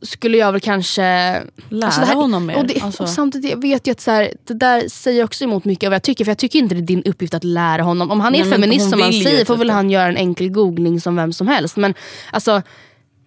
skulle 0.04 0.38
jag 0.38 0.52
väl 0.52 0.62
kanske 0.62 1.02
Lära 1.02 1.86
alltså, 1.86 2.02
här- 2.02 2.16
honom 2.16 2.46
mer, 2.46 2.58
Och, 2.58 2.68
det, 2.68 2.82
alltså. 2.82 3.04
och 3.04 3.10
samtidigt 3.10 3.58
vet 3.58 3.88
jag 3.88 3.92
att 3.92 4.02
så 4.02 4.12
här, 4.12 4.34
det 4.44 4.54
där 4.54 4.90
säger 4.90 5.24
också 5.24 5.44
emot 5.44 5.66
mycket 5.66 5.88
av 5.88 5.92
vad 5.92 5.96
jag 5.96 6.04
tycker. 6.04 6.26
För 6.26 6.32
jag 6.32 6.38
tycker 6.38 6.60
inte 6.60 6.76
det 6.76 6.82
är 6.82 6.86
din 6.86 7.04
uppgift 7.04 7.34
att 7.34 7.44
lära 7.44 7.82
honom. 7.82 8.12
Om 8.12 8.20
han 8.20 8.36
är 8.36 8.42
Nej, 8.42 8.52
feminist 8.52 8.90
som 8.90 9.02
han 9.02 9.14
säger 9.14 9.46
får 9.46 9.54
typ 9.54 9.62
väl 9.62 9.70
han 9.70 9.90
göra 9.90 10.08
en 10.08 10.18
enkel 10.18 10.50
googling 10.50 11.02
som 11.02 11.16
vem 11.16 11.34
som 11.34 11.48
helst. 11.48 11.78
Men 11.78 11.94
alltså, 12.32 12.62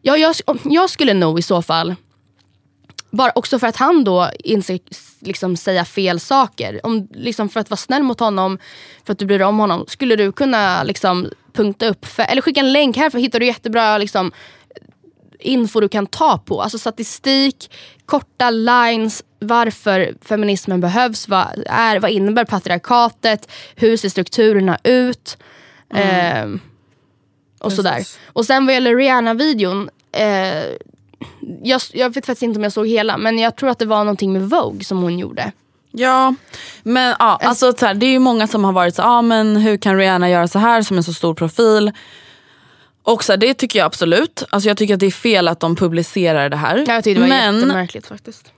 jag, 0.03 0.19
jag, 0.19 0.35
jag 0.65 0.91
skulle 0.91 1.15
nog 1.15 1.39
i 1.39 1.43
så 1.43 1.63
fall 1.63 1.95
bara 3.11 3.33
också 3.35 3.59
för 3.59 3.67
att 3.67 3.77
han 3.77 4.05
då 4.05 4.31
inte 4.45 4.79
liksom 5.21 5.57
säga 5.57 5.85
fel 5.85 6.21
saker. 6.21 6.81
Om, 6.87 7.09
liksom 7.15 7.49
för 7.49 7.61
att 7.61 7.71
vara 7.71 7.77
snäll 7.77 8.03
mot 8.03 8.21
honom, 8.21 8.59
för 9.05 9.13
att 9.13 9.19
du 9.19 9.27
bryr 9.27 9.39
dig 9.39 9.47
om 9.47 9.59
honom. 9.59 9.85
Skulle 9.89 10.17
du 10.17 10.33
kunna 10.33 10.83
liksom 10.83 11.29
punkta 11.53 11.87
upp, 11.89 12.07
för, 12.07 12.23
eller 12.23 12.43
skicka 12.43 12.61
en 12.61 12.73
länk 12.73 12.97
här 12.97 13.11
för 13.11 13.19
hittar 13.19 13.41
du 13.41 13.47
jättebra 13.47 13.99
liksom, 13.99 14.33
info 15.39 15.81
du 15.81 15.89
kan 15.89 16.07
ta 16.07 16.39
på. 16.39 16.63
Alltså 16.63 16.79
statistik, 16.79 17.71
korta 18.07 18.51
lines, 18.51 19.23
varför 19.39 20.15
feminismen 20.23 20.81
behövs, 20.81 21.29
vad, 21.29 21.65
är, 21.67 22.01
vad 22.01 22.11
innebär 22.11 22.45
patriarkatet, 22.45 23.51
hur 23.75 23.97
ser 23.97 24.09
strukturerna 24.09 24.79
ut. 24.85 25.39
Ehm, 25.95 26.61
och 27.61 27.73
sådär. 27.73 28.07
Och 28.27 28.47
sen 28.47 28.67
vad 28.67 28.75
gäller 28.75 28.97
Rihanna-videon, 28.97 29.91
eh, 30.13 30.65
jag, 31.63 31.81
jag 31.93 32.15
vet 32.15 32.27
faktiskt 32.27 32.43
inte 32.43 32.59
om 32.59 32.63
jag 32.63 32.73
såg 32.73 32.87
hela, 32.87 33.17
men 33.17 33.39
jag 33.39 33.57
tror 33.57 33.71
att 33.71 33.79
det 33.79 33.87
var 33.87 33.99
någonting 33.99 34.33
med 34.33 34.51
Vogue 34.51 34.85
som 34.85 35.03
hon 35.03 35.19
gjorde. 35.19 35.53
Ja, 35.99 36.35
men 36.83 37.15
ja, 37.19 37.39
alltså, 37.43 37.73
så 37.73 37.87
här, 37.87 37.95
det 37.95 38.07
är 38.07 38.11
ju 38.11 38.19
många 38.19 38.47
som 38.47 38.65
har 38.65 38.73
varit 38.73 38.95
så 38.95 39.03
ah, 39.03 39.23
men 39.23 39.57
hur 39.57 39.77
kan 39.77 39.97
Rihanna 39.97 40.31
göra 40.31 40.49
så 40.49 40.59
här 40.59 40.83
som 40.83 40.97
en 40.97 41.03
så 41.05 41.13
stor 41.13 41.35
profil? 41.35 41.93
Och 43.07 43.25
så 43.25 43.33
här, 43.33 43.37
det 43.37 43.55
tycker 43.55 43.79
jag 43.79 43.87
absolut. 43.87 44.43
Alltså, 44.51 44.69
jag 44.69 44.77
tycker 44.77 44.95
att 44.95 45.01
det 45.01 45.07
är 45.07 45.11
fel 45.11 45.49
att 45.49 45.61
de 45.61 45.77
publicerar 45.77 46.49
det 46.51 46.57
här. 46.57 46.85
Jag 46.89 47.05
tyckte 47.05 47.11
det 47.15 47.21
var 47.21 47.29
men 47.29 47.55
jättemärkligt 47.55 48.07
faktiskt. 48.07 48.53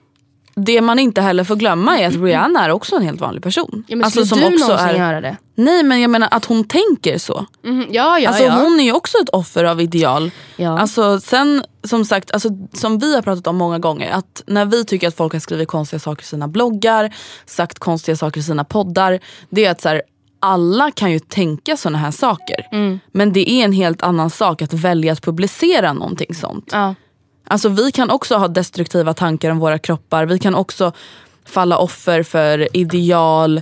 det 0.54 0.80
man 0.80 0.98
inte 0.98 1.20
heller 1.20 1.44
får 1.44 1.56
glömma 1.56 1.98
är 1.98 2.08
att 2.08 2.14
Rihanna 2.16 2.64
är 2.64 2.70
också 2.70 2.96
en 2.96 3.02
helt 3.02 3.20
vanlig 3.20 3.42
person. 3.42 3.84
Ja, 3.88 3.96
men 3.96 4.04
alltså, 4.04 4.26
skulle 4.26 4.48
du 4.50 4.58
någonsin 4.58 4.96
göra 4.96 5.20
det? 5.20 5.37
Nej 5.54 5.82
men 5.82 6.00
jag 6.00 6.11
menar 6.11 6.28
att 6.30 6.44
hon 6.44 6.64
tänker 6.64 7.18
så. 7.18 7.46
Mhm, 7.64 7.87
Ja, 7.90 8.18
ja, 8.18 8.28
alltså, 8.28 8.44
ja. 8.44 8.52
Hon 8.52 8.80
är 8.80 8.84
ju 8.84 8.92
också 8.92 9.18
ett 9.22 9.28
offer 9.28 9.64
av 9.64 9.80
ideal. 9.80 10.30
Ja. 10.56 10.78
Alltså, 10.78 11.20
sen 11.20 11.64
som 11.84 12.04
sagt, 12.04 12.30
alltså, 12.30 12.48
som 12.72 12.98
vi 12.98 13.14
har 13.14 13.22
pratat 13.22 13.46
om 13.46 13.56
många 13.56 13.78
gånger, 13.78 14.11
att 14.11 14.42
när 14.46 14.64
vi 14.64 14.84
tycker 14.84 15.08
att 15.08 15.16
folk 15.16 15.32
har 15.32 15.40
skrivit 15.40 15.68
konstiga 15.68 16.00
saker 16.00 16.22
i 16.22 16.26
sina 16.26 16.48
bloggar, 16.48 17.14
sagt 17.46 17.78
konstiga 17.78 18.16
saker 18.16 18.40
i 18.40 18.42
sina 18.44 18.64
poddar, 18.64 19.20
det 19.50 19.64
är 19.64 19.70
att 19.70 19.80
så 19.80 19.88
här, 19.88 20.02
alla 20.40 20.90
kan 20.90 21.12
ju 21.12 21.18
tänka 21.18 21.77
såna 21.77 21.98
här 21.98 22.11
saker. 22.11 22.66
Mm. 22.72 23.01
Men 23.12 23.33
det 23.33 23.51
är 23.51 23.64
en 23.64 23.72
helt 23.72 24.03
annan 24.03 24.31
sak 24.31 24.62
att 24.62 24.72
välja 24.72 25.12
att 25.12 25.22
publicera 25.22 25.92
någonting 25.92 26.35
sånt. 26.35 26.68
Ja. 26.72 26.94
Alltså 27.48 27.68
vi 27.68 27.92
kan 27.92 28.11
också 28.11 28.37
ha 28.37 28.48
destruktiva 28.48 29.14
tankar 29.14 29.51
om 29.51 29.59
våra 29.59 29.79
kroppar. 29.79 30.27
Vi 30.27 30.38
kan 30.38 30.55
också 30.55 30.92
falla 31.44 31.79
offer 31.79 32.22
för 32.22 32.77
ideal. 32.77 33.61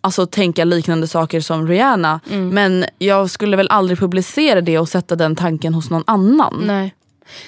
Alltså 0.00 0.26
tänka 0.26 0.64
liknande 0.64 1.06
saker 1.08 1.40
som 1.40 1.68
Rihanna. 1.68 2.20
Mm. 2.30 2.48
Men 2.48 2.84
jag 2.98 3.30
skulle 3.30 3.56
väl 3.56 3.68
aldrig 3.68 3.98
publicera 3.98 4.60
det 4.60 4.78
och 4.78 4.88
sätta 4.88 5.16
den 5.16 5.36
tanken 5.36 5.74
hos 5.74 5.90
någon 5.90 6.04
annan. 6.06 6.62
Nej. 6.66 6.94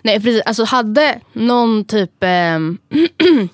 Nej 0.03 0.23
precis, 0.23 0.43
alltså 0.47 0.65
hade 0.65 1.21
någon 1.33 1.85
typ 1.85 2.11
ehm, 2.21 2.79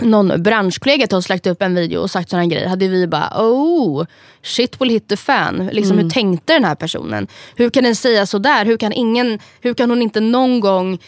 någon 0.00 0.42
branschkollega 0.42 1.06
till 1.06 1.16
oss 1.16 1.28
lagt 1.28 1.46
upp 1.46 1.62
en 1.62 1.74
video 1.74 2.00
och 2.00 2.10
sagt 2.10 2.30
sådana 2.30 2.46
grejer 2.46 2.68
hade 2.68 2.88
vi 2.88 3.06
bara 3.06 3.32
oh 3.36 4.06
shit 4.42 4.80
will 4.80 4.90
hit 4.90 5.08
the 5.08 5.16
fan. 5.16 5.68
Liksom, 5.72 5.94
Mm. 5.94 6.04
Hur 6.04 6.10
tänkte 6.10 6.52
den 6.52 6.64
här 6.64 6.74
personen? 6.74 7.26
Hur 7.56 7.70
kan 7.70 7.84
den 7.84 7.96
säga 7.96 8.26
sådär? 8.26 8.64
Hur 8.64 8.76
kan, 8.76 8.92
ingen, 8.92 9.38
hur 9.60 9.74
kan 9.74 9.90
hon 9.90 10.02
inte 10.02 10.20
någon 10.20 10.60
gång 10.60 10.98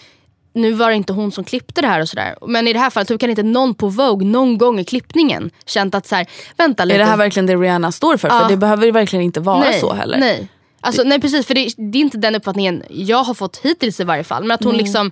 nu 0.56 0.72
var 0.72 0.90
det 0.90 0.96
inte 0.96 1.12
hon 1.12 1.32
som 1.32 1.44
klippte 1.44 1.80
det 1.80 1.86
här 1.86 2.00
och 2.00 2.08
sådär. 2.08 2.36
Men 2.46 2.68
i 2.68 2.72
det 2.72 2.78
här 2.78 2.90
fallet, 2.90 3.10
hur 3.10 3.18
kan 3.18 3.30
inte 3.30 3.42
någon 3.42 3.74
på 3.74 3.88
Vogue 3.88 4.28
någon 4.28 4.58
gång 4.58 4.80
i 4.80 4.84
klippningen 4.84 5.50
känt 5.66 5.94
att 5.94 6.06
så 6.06 6.14
här, 6.14 6.26
vänta 6.56 6.84
lite. 6.84 6.94
Är 6.94 6.98
det 6.98 7.04
här 7.04 7.16
verkligen 7.16 7.46
det 7.46 7.56
Rihanna 7.56 7.92
står 7.92 8.16
för? 8.16 8.28
Ja. 8.28 8.40
För 8.40 8.48
det 8.48 8.56
behöver 8.56 8.86
ju 8.86 8.92
verkligen 8.92 9.24
inte 9.24 9.40
vara 9.40 9.60
nej, 9.60 9.80
så 9.80 9.92
heller. 9.92 10.18
Nej. 10.18 10.48
Alltså, 10.80 11.02
nej 11.02 11.20
precis, 11.20 11.46
för 11.46 11.54
det, 11.54 11.68
det 11.76 11.98
är 11.98 12.02
inte 12.02 12.18
den 12.18 12.34
uppfattningen 12.34 12.82
jag 12.90 13.24
har 13.24 13.34
fått 13.34 13.56
hittills 13.56 14.00
i 14.00 14.04
varje 14.04 14.24
fall. 14.24 14.42
Men 14.44 14.54
att 14.54 14.64
hon 14.64 14.72
Nej. 14.72 14.82
liksom, 14.82 15.06
I 15.06 15.10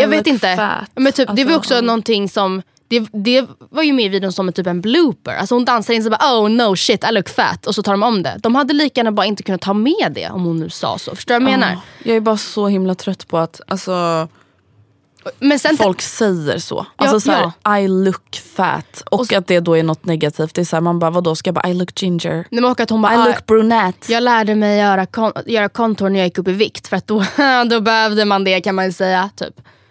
jag 0.00 0.08
vet 0.08 0.26
inte. 0.26 0.56
fat. 0.56 0.90
Men 0.94 1.12
typ, 1.12 1.28
det 1.36 1.44
var 1.44 1.52
Alltså, 1.52 1.58
också 1.58 1.74
ja. 1.74 1.80
någonting 1.80 2.28
som, 2.28 2.62
det, 2.88 3.00
det 3.12 3.46
var 3.70 3.82
ju 3.82 3.92
med 3.92 4.04
i 4.04 4.08
videon 4.08 4.32
som 4.32 4.48
en, 4.48 4.52
typ 4.52 4.66
en 4.66 4.80
blooper. 4.80 5.32
Alltså 5.36 5.54
hon 5.54 5.64
dansar 5.64 5.94
in 5.94 6.04
så 6.04 6.10
bara 6.10 6.40
oh 6.40 6.48
no 6.50 6.76
shit 6.76 7.04
I 7.08 7.12
look 7.12 7.28
fat 7.28 7.66
och 7.66 7.74
så 7.74 7.82
tar 7.82 7.92
de 7.92 8.02
om 8.02 8.22
det. 8.22 8.36
De 8.38 8.54
hade 8.54 8.74
lika 8.74 8.98
gärna 9.00 9.12
bara 9.12 9.26
inte 9.26 9.42
kunnat 9.42 9.60
ta 9.60 9.72
med 9.72 10.12
det 10.14 10.28
om 10.30 10.44
hon 10.44 10.56
nu 10.60 10.70
sa 10.70 10.98
så. 10.98 11.14
Förstår 11.16 11.34
du 11.34 11.44
vad 11.44 11.52
jag 11.52 11.58
menar? 11.60 11.72
Ja, 11.72 11.80
Jag 12.02 12.16
är 12.16 12.20
bara 12.20 12.36
så 12.36 12.68
himla 12.68 12.94
trött 12.94 13.28
på 13.28 13.38
att 13.38 13.60
alltså, 13.68 14.28
Men 15.38 15.58
sen, 15.58 15.76
folk 15.76 16.02
säger 16.02 16.58
så. 16.58 16.86
Alltså 16.96 17.20
så 17.20 17.32
här, 17.64 17.78
I 17.80 17.88
look 17.88 18.36
fat. 18.56 19.02
Och, 19.10 19.32
att 19.32 19.46
det 19.46 19.60
då 19.60 19.76
är 19.76 19.82
något 19.82 20.04
negativt. 20.04 20.54
Det 20.54 20.60
är 20.60 20.64
så 20.64 20.76
här, 20.76 20.80
man 20.80 20.98
bara 20.98 21.10
vadå 21.10 21.34
ska 21.34 21.48
jag 21.48 21.54
bara 21.54 21.68
I 21.68 21.74
look 21.74 22.02
ginger? 22.02 22.34
Nej, 22.34 22.46
men 22.50 22.64
och 22.64 22.80
att 22.80 22.90
hon 22.90 23.02
bara, 23.02 23.12
I 23.14 23.16
"Ah, 23.16 23.24
look 23.24 23.46
brunette. 23.46 24.12
Jag 24.12 24.22
lärde 24.22 24.54
mig 24.54 24.78
göra, 24.78 25.06
kon- 25.06 25.32
göra 25.46 25.68
kontor 25.68 26.08
när 26.08 26.18
jag 26.18 26.26
gick 26.26 26.38
upp 26.38 26.48
i 26.48 26.52
vikt 26.52 26.88
för 26.88 26.96
att 26.96 27.06
då, 27.06 27.24
då 27.70 27.80
behövde 27.80 28.24
man 28.24 28.44
det 28.44 28.60
kan 28.60 28.74
man 28.74 28.84
ju 28.84 28.92
säga. 28.92 29.30
Typ. 29.36 29.54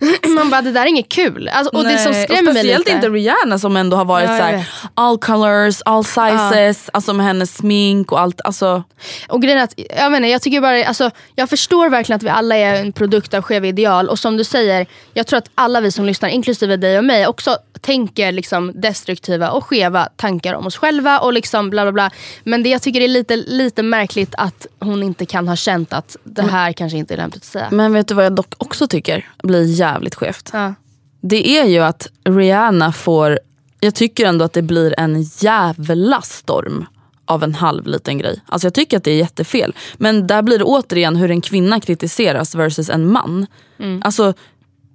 man 0.36 0.50
bara 0.50 0.62
det 0.62 0.72
där 0.72 0.82
är 0.82 0.86
inget 0.86 1.08
kul. 1.08 1.48
Alltså, 1.48 1.76
och 1.76 1.84
det 1.84 1.98
som 1.98 2.12
Nej, 2.12 2.24
skrämmer 2.24 2.42
mig 2.42 2.54
speciellt 2.54 2.86
lite. 2.86 2.96
inte 2.96 3.08
Rihanna 3.08 3.58
som 3.58 3.76
ändå 3.76 3.96
har 3.96 4.04
varit 4.04 4.30
Ja, 4.30 4.36
så 4.36 4.42
här, 4.42 4.68
all 4.94 5.18
colors, 5.18 5.82
all 5.84 6.04
sizes, 6.04 6.90
alltså 6.92 7.12
med 7.12 7.26
hennes 7.26 7.54
smink 7.56 8.12
och 8.12 8.20
allt. 8.20 8.40
Alltså, 8.44 8.82
Och 9.28 9.42
grejen 9.42 9.58
att, 9.62 9.74
jag, 9.96 10.12
menar, 10.12 10.28
jag, 10.28 10.42
tycker 10.42 10.60
bara, 10.60 10.84
alltså, 10.84 11.10
jag 11.34 11.50
förstår 11.50 11.88
verkligen 11.88 12.16
att 12.16 12.22
vi 12.22 12.28
alla 12.28 12.56
är 12.56 12.74
en 12.80 12.92
produkt 12.92 13.34
av 13.34 13.42
skeva 13.42 13.66
ideal. 13.66 14.08
Och 14.08 14.18
som 14.18 14.36
du 14.36 14.44
säger, 14.44 14.86
jag 15.14 15.26
tror 15.26 15.38
att 15.38 15.50
alla 15.54 15.80
vi 15.80 15.92
som 15.92 16.04
lyssnar, 16.04 16.28
inklusive 16.28 16.76
dig 16.76 16.98
och 16.98 17.04
mig, 17.04 17.26
också 17.26 17.56
tänker 17.80 18.32
liksom 18.32 18.72
destruktiva 18.74 19.50
och 19.50 19.64
skeva 19.64 20.08
tankar 20.16 20.54
om 20.54 20.66
oss 20.66 20.76
själva. 20.76 21.18
och 21.18 21.32
liksom 21.32 21.70
bla 21.70 21.84
bla 21.84 21.92
bla. 21.92 22.10
Men 22.44 22.62
det 22.62 22.68
jag 22.68 22.82
tycker 22.82 23.00
är 23.00 23.08
lite, 23.08 23.36
lite 23.36 23.82
märkligt 23.82 24.34
att 24.38 24.66
hon 24.80 25.02
inte 25.02 25.26
kan 25.26 25.48
ha 25.48 25.56
känt 25.56 25.92
att 25.92 26.16
det 26.24 26.42
här 26.42 26.72
kanske 26.72 26.98
inte 26.98 27.14
är 27.14 27.16
lämpligt 27.18 27.42
att 27.42 27.48
säga. 27.48 27.68
men 27.70 27.92
vet 27.92 28.08
du 28.08 28.14
vad 28.14 28.24
jag 28.24 28.32
dock 28.32 28.54
också 28.58 28.86
tycker 28.88 29.28
blir 29.42 29.64
jävligt 29.92 30.14
skevt? 30.14 30.50
Ja. 30.52 30.74
Det 31.20 31.58
är 31.58 31.64
ju 31.64 31.78
att 31.78 32.06
Rihanna 32.24 32.92
får, 32.92 33.40
jag 33.80 33.94
tycker 33.94 34.26
ändå 34.26 34.44
att 34.44 34.52
det 34.52 34.62
blir 34.62 34.94
en 34.98 35.22
jävla 35.22 36.22
storm 36.22 36.86
av 37.24 37.42
en 37.44 37.54
halv 37.54 37.86
liten 37.86 38.18
grej. 38.18 38.40
Alltså 38.46 38.66
jag 38.66 38.74
tycker 38.74 38.96
att 38.96 39.04
det 39.04 39.10
är 39.10 39.16
jättefel. 39.16 39.74
Men 39.96 40.26
där 40.26 40.42
blir 40.42 40.58
det 40.58 40.64
återigen 40.64 41.16
hur 41.16 41.30
en 41.30 41.40
kvinna 41.40 41.80
kritiseras 41.80 42.54
versus 42.54 42.90
en 42.90 43.12
man. 43.12 43.46
Mm. 43.78 44.02
Alltså 44.04 44.34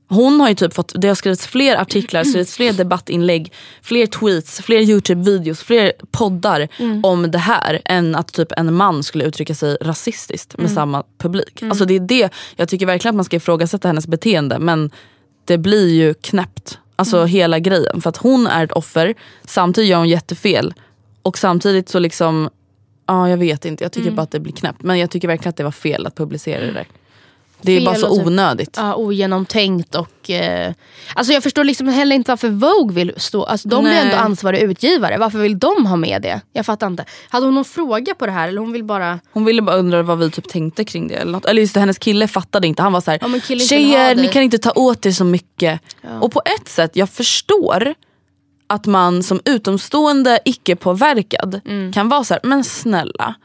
hon 0.08 0.39
har 0.39 0.50
ju 0.50 0.56
typ 0.56 0.74
fått, 0.74 0.94
det 0.96 1.08
har 1.08 1.15
skrivits 1.15 1.48
fler 1.48 1.76
artiklar, 1.76 2.24
skrivits 2.24 2.56
fler 2.56 2.74
debattinlägg, 2.74 3.54
fler 3.82 4.06
tweets, 4.06 4.62
fler 4.62 4.80
YouTube-videos, 4.80 5.63
fler 5.63 5.94
poddar 6.12 6.68
om 7.04 7.32
det 7.32 7.38
här 7.38 7.82
än 7.86 8.15
att 8.15 8.34
typ 8.34 8.52
en 8.58 8.74
man 8.74 9.04
skulle 9.04 9.26
uttrycka 9.26 9.56
sig 9.56 9.78
rasistiskt 9.82 10.58
med 10.58 10.72
samma 10.72 11.03
publik. 11.18 11.64
Alltså 11.64 11.86
det 11.86 11.95
är 11.95 11.99
det, 11.99 12.30
jag 12.56 12.70
tycker 12.70 12.86
verkligen 12.86 13.12
att 13.12 13.16
man 13.16 13.26
ska 13.26 13.36
ifrågasätta 13.36 13.88
hennes 13.88 14.08
beteende 14.08 14.60
men 14.60 14.91
det 15.45 15.58
blir 15.58 15.93
ju 15.93 16.14
knäppt. 16.14 16.80
Alltså 16.95 17.26
hela 17.26 17.60
grejen. 17.60 18.01
För 18.01 18.10
att 18.10 18.18
hon 18.18 18.47
är 18.47 18.64
ett 18.64 18.72
offer, 18.72 19.14
samtidigt 19.43 19.89
gör 19.89 19.97
hon 19.97 20.10
jättefel. 20.10 20.74
Och 21.22 21.38
samtidigt 21.38 21.89
så 21.89 21.99
liksom, 21.99 22.49
ja 23.06 23.30
jag 23.30 23.38
vet 23.38 23.66
inte, 23.66 23.84
jag 23.84 23.91
tycker 23.91 24.12
bara 24.12 24.22
att 24.22 24.32
det 24.32 24.39
blir 24.39 24.53
knäppt. 24.53 24.84
Men 24.84 24.99
jag 24.99 25.12
tycker 25.12 25.28
verkligen 25.28 25.49
att 25.49 25.58
det 25.58 25.64
var 25.64 25.72
fel 25.72 26.06
att 26.06 26.16
publicera 26.16 26.66
det 26.66 26.72
där. 26.72 26.88
Det 27.66 27.72
är 27.78 27.86
bara 27.86 27.95
så 27.95 28.16
typ- 28.18 28.26
onödigt. 28.28 28.76
Ja, 28.78 28.95
ogenomtänkt 28.95 29.95
och... 29.95 30.30
Eh, 30.30 30.74
alltså 31.16 31.34
jag 31.34 31.43
förstår 31.43 31.63
liksom 31.63 31.88
heller 31.88 32.16
inte 32.16 32.32
varför 32.32 32.49
Vogue 32.49 32.95
vill 32.95 33.13
stå... 33.18 33.43
Alltså 33.43 33.68
de 33.70 33.84
Nej. 33.84 33.97
ändå 33.97 34.16
ansvariga 34.16 34.61
utgivare. 34.61 35.18
Varför 35.18 35.39
vill 35.39 35.59
de 35.59 35.86
ha 35.86 35.95
med 35.95 36.22
det? 36.22 36.41
Jag 36.53 36.66
fattar 36.66 36.88
inte. 36.88 37.05
Hade 37.30 37.45
hon 37.45 37.55
någon 37.55 37.66
fråga 37.66 38.16
på 38.16 38.26
det 38.26 38.32
här 38.32 38.47
eller 38.47 38.61
hon 38.61 38.72
vill 38.72 38.84
bara... 38.84 39.20
Hon 39.32 39.45
ville 39.45 39.61
bara 39.61 39.76
undra 39.76 40.03
vad 40.03 40.18
vi 40.20 40.32
typ 40.32 40.49
tänkte 40.49 40.84
kring 40.84 41.07
det. 41.07 41.16
Eller, 41.16 41.32
något. 41.32 41.45
eller 41.45 41.61
just 41.61 41.74
det, 41.74 41.80
hennes 41.80 41.97
kille 41.99 42.28
fattade 42.28 42.68
inte. 42.68 42.82
Han 42.82 42.93
var 42.93 43.01
så 43.01 43.11
här, 43.11 43.20
Ja, 43.22 43.57
tjejer 43.59 44.16
dig." 44.16 44.24
ni 44.24 44.28
kan 44.32 44.43
inte 44.43 44.57
ta 44.57 44.72
åt 44.72 45.05
er 45.05 45.11
så 45.11 45.24
mycket. 45.24 45.82
Och 46.22 46.32
på 46.32 46.41
ett 46.59 46.68
sätt, 46.70 46.91
jag 46.93 47.09
förstår 47.09 47.93
att 48.68 48.86
man 48.86 49.24
som 49.24 49.39
utomstående 49.45 50.39
icke 50.45 50.76
påverkad 50.76 51.61
Mm. 51.66 51.93
kan 51.93 52.09
vara 52.09 52.24
så 52.24 52.34
här, 52.34 52.41
men 52.43 52.63
snälla. 52.63 53.36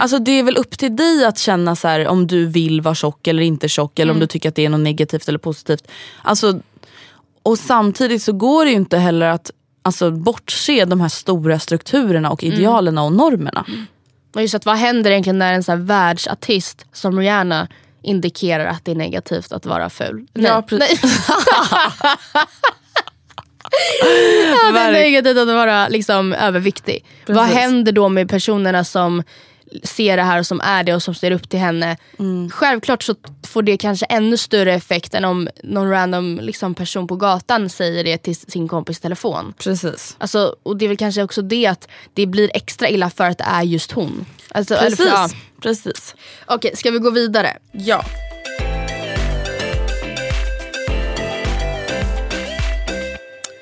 Alltså 0.00 0.18
det 0.18 0.30
är 0.30 0.42
väl 0.42 0.56
upp 0.56 0.78
till 0.78 0.96
dig 0.96 1.24
att 1.24 1.38
känna 1.38 1.76
så 1.76 1.88
här, 1.88 2.06
om 2.08 2.26
du 2.26 2.46
vill 2.46 2.80
vara 2.80 2.94
tjock 2.94 3.26
eller 3.26 3.42
inte 3.42 3.68
tjock 3.68 3.98
eller 3.98 4.10
Mm. 4.10 4.16
om 4.16 4.20
du 4.20 4.26
tycker 4.26 4.48
att 4.48 4.54
det 4.54 4.64
är 4.64 4.68
något 4.68 4.80
negativt 4.80 5.28
eller 5.28 5.38
positivt. 5.38 5.88
Alltså, 6.22 6.60
och 7.42 7.58
samtidigt 7.58 8.22
så 8.22 8.32
går 8.32 8.64
det 8.64 8.70
ju 8.70 8.76
inte 8.76 8.98
heller 8.98 9.26
att 9.26 9.50
alltså, 9.82 10.10
bortse 10.10 10.84
de 10.84 11.00
här 11.00 11.08
stora 11.08 11.58
strukturerna 11.58 12.30
och 12.30 12.44
Mm. 12.44 12.54
idealerna 12.54 13.02
och 13.02 13.12
normerna. 13.12 13.64
Och 14.34 14.40
just 14.42 14.54
att 14.54 14.66
vad 14.66 14.76
händer 14.76 15.10
egentligen 15.10 15.38
när 15.38 15.52
en 15.52 15.62
så 15.62 15.72
här 15.72 15.78
världsartist 15.78 16.86
som 16.92 17.18
Rihanna 17.18 17.68
indikerar 18.02 18.66
att 18.66 18.84
det 18.84 18.90
är 18.90 18.94
negativt 18.96 19.52
att 19.52 19.66
vara 19.66 19.90
ful? 19.90 20.26
Ja, 20.34 20.62
precis. 20.62 21.00
Ja, 24.62 24.72
det 24.72 24.78
är 24.80 24.92
negativt 24.92 25.38
att 25.38 25.48
vara 25.48 25.88
liksom, 25.88 26.32
överviktig. 26.32 27.04
Vad 27.26 27.44
händer 27.46 27.92
då 27.92 28.08
med 28.08 28.28
personerna 28.28 28.84
som 28.84 29.22
ser 29.82 30.16
det 30.16 30.22
här 30.22 30.38
och 30.38 30.46
som 30.46 30.60
är 30.60 30.84
det 30.84 30.94
och 30.94 31.02
som 31.02 31.14
ser 31.14 31.30
upp 31.30 31.48
till 31.48 31.58
henne? 31.58 31.96
Mm. 32.18 32.50
Självklart 32.50 33.02
så 33.02 33.14
får 33.46 33.62
det 33.62 33.76
kanske 33.76 34.06
ännu 34.06 34.36
större 34.36 34.74
effekt 34.74 35.14
än 35.14 35.24
om 35.24 35.48
någon 35.62 35.90
random 35.90 36.40
liksom, 36.42 36.74
person 36.74 37.06
på 37.06 37.16
gatan 37.16 37.68
säger 37.68 38.04
det 38.04 38.18
till 38.18 38.36
sin 38.36 38.68
kompis 38.68 39.00
telefon. 39.00 39.54
Precis. 39.58 40.16
Alltså, 40.18 40.56
och 40.62 40.76
det 40.76 40.84
är 40.84 40.88
väl 40.88 40.96
kanske 40.96 41.22
också 41.22 41.42
det 41.42 41.66
att 41.66 41.88
det 42.14 42.26
blir 42.26 42.50
extra 42.54 42.88
illa 42.88 43.10
för 43.10 43.24
att 43.24 43.38
det 43.38 43.44
är 43.44 43.62
just 43.62 43.92
hon. 43.92 44.26
Alltså, 44.50 44.74
eller 44.74 44.96
Precis. 44.96 45.06
ja. 45.06 45.28
Precis. 45.62 46.14
Okej, 46.46 46.76
ska 46.76 46.90
vi 46.90 46.98
gå 46.98 47.10
vidare? 47.10 47.56
Ja. 47.72 48.04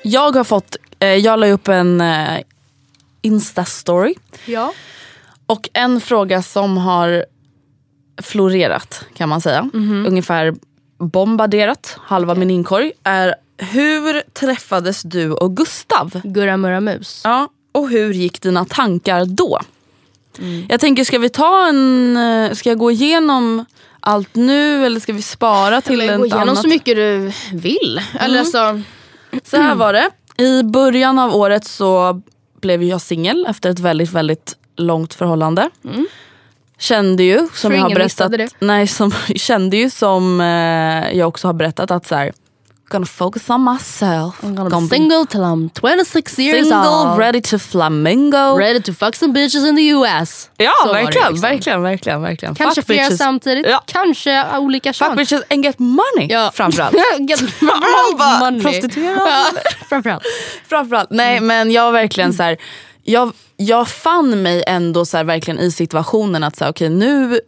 Jag 0.03 0.35
har 0.35 0.43
fått, 0.43 0.75
eh, 0.99 1.07
jag 1.07 1.39
la 1.39 1.47
upp 1.47 1.67
en 1.67 2.01
eh, 2.01 2.39
Insta-story. 3.21 4.15
Ja. 4.45 4.73
Och 5.47 5.69
en 5.73 6.01
fråga 6.01 6.41
som 6.41 6.77
har 6.77 7.25
florerat 8.21 9.05
kan 9.13 9.29
man 9.29 9.41
säga. 9.41 9.69
Ungefär 10.07 10.55
bombarderat 10.99 11.97
halva 12.01 12.35
min 12.35 12.49
inkorg. 12.51 12.91
Är 13.03 13.35
hur 13.57 14.21
träffades 14.33 15.01
du 15.03 15.31
och 15.31 15.57
Gustav? 15.57 16.21
Gurra 16.23 16.57
Murra 16.57 16.79
Mus. 16.79 17.21
Ja, 17.23 17.49
och 17.71 17.89
hur 17.89 18.13
gick 18.13 18.41
dina 18.41 18.65
tankar 18.65 19.25
då? 19.25 19.59
Jag 20.69 20.79
tänker, 20.79 21.03
ska 21.03 21.19
vi 21.19 21.29
ta 21.29 21.67
en... 21.67 22.17
eh, 22.17 22.51
Ska 22.53 22.69
jag 22.69 22.77
gå 22.77 22.91
igenom 22.91 23.65
allt 23.99 24.35
nu 24.35 24.85
eller 24.85 24.99
ska 24.99 25.13
vi 25.13 25.21
spara 25.21 25.81
till 25.81 26.01
ett 26.01 26.17
gå 26.17 26.25
igenom 26.25 26.41
annat? 26.49 26.61
så 26.61 26.67
mycket 26.67 26.95
du 26.95 27.31
vill. 27.53 28.01
Eller 28.19 28.39
alltså, 28.39 28.81
Så 29.43 29.57
här 29.57 29.75
var 29.75 29.93
det. 29.93 30.09
I 30.43 30.63
början 30.63 31.19
av 31.19 31.35
året 31.35 31.65
så 31.65 32.21
blev 32.61 32.83
jag 32.83 33.01
singel 33.01 33.45
efter 33.49 33.69
ett 33.69 33.79
väldigt, 33.79 34.11
väldigt 34.11 34.55
långt 34.77 35.13
förhållande. 35.13 35.69
Kände 36.79 37.23
ju, 37.23 37.47
som 37.53 37.73
jag 37.75 37.81
har 37.81 37.89
berättat, 37.89 38.31
nej, 38.59 38.87
som, 38.87 39.11
kände 39.35 39.77
ju 39.77 39.89
som 39.89 40.41
eh, 40.41 41.17
jag 41.17 41.27
också 41.27 41.47
har 41.47 41.53
berättat 41.53 41.91
att 41.91 42.07
så 42.07 42.15
här, 42.15 42.31
gonna 42.89 43.05
focus 43.05 43.49
on 43.49 43.63
myself. 43.63 44.35
I'm 44.41 44.55
gonna 44.55 44.69
Gonna 44.69 44.87
be 44.87 44.95
single 44.95 45.25
till 45.25 45.39
I'm 45.39 45.69
26 45.81 46.39
years 46.39 46.67
single, 46.67 46.89
old. 46.89 47.19
ready 47.19 47.41
to 47.41 47.59
flamingo. 47.59 48.57
Ready 48.57 48.81
to 48.81 48.93
fuck 48.93 49.15
some 49.15 49.33
bitches 49.33 49.65
in 49.65 49.75
the 49.75 49.87
US. 49.89 50.49
Ja, 50.57 50.71
Så 50.83 50.93
verkligen, 50.93 51.27
liksom. 51.31 51.41
verkligen, 51.49 51.81
verkligen, 51.81 52.21
verkligen. 52.21 52.55
Kanske 52.55 52.81
Fuck 52.81 52.85
flera 52.85 53.03
bitches. 53.03 53.17
samtidigt, 53.17 53.65
Ja. 53.69 53.83
kanske 53.85 54.57
olika 54.57 54.93
Fuck 54.93 55.07
kön. 55.07 55.15
bitches 55.17 55.41
and 55.49 55.63
get 55.65 55.79
money 55.79 56.27
Ja. 56.29 56.51
framförallt. 56.53 56.95
Get 57.19 57.39
bara, 58.17 58.39
money. 58.39 58.61
prostituerad, 58.63 59.17
Ja, 59.27 59.45
Framförallt. 59.89 60.23
Framförallt. 60.69 61.09
Nej 61.09 61.39
men 61.39 61.71
jag 61.71 61.91
verkligen 61.91 62.33
så 62.33 62.43
här, 62.43 62.57
jag, 63.07 63.33
jag 63.57 63.87
fann 63.87 64.41
mig 64.41 64.63
ändå 64.67 65.05
så 65.05 65.17
här, 65.17 65.23
verkligen 65.23 65.59
i 65.59 65.71
situationen 65.71 66.43
att 66.43 66.55
så 66.55 66.63
här, 66.63 66.71
okej 66.71 66.89
nu, 66.89 67.39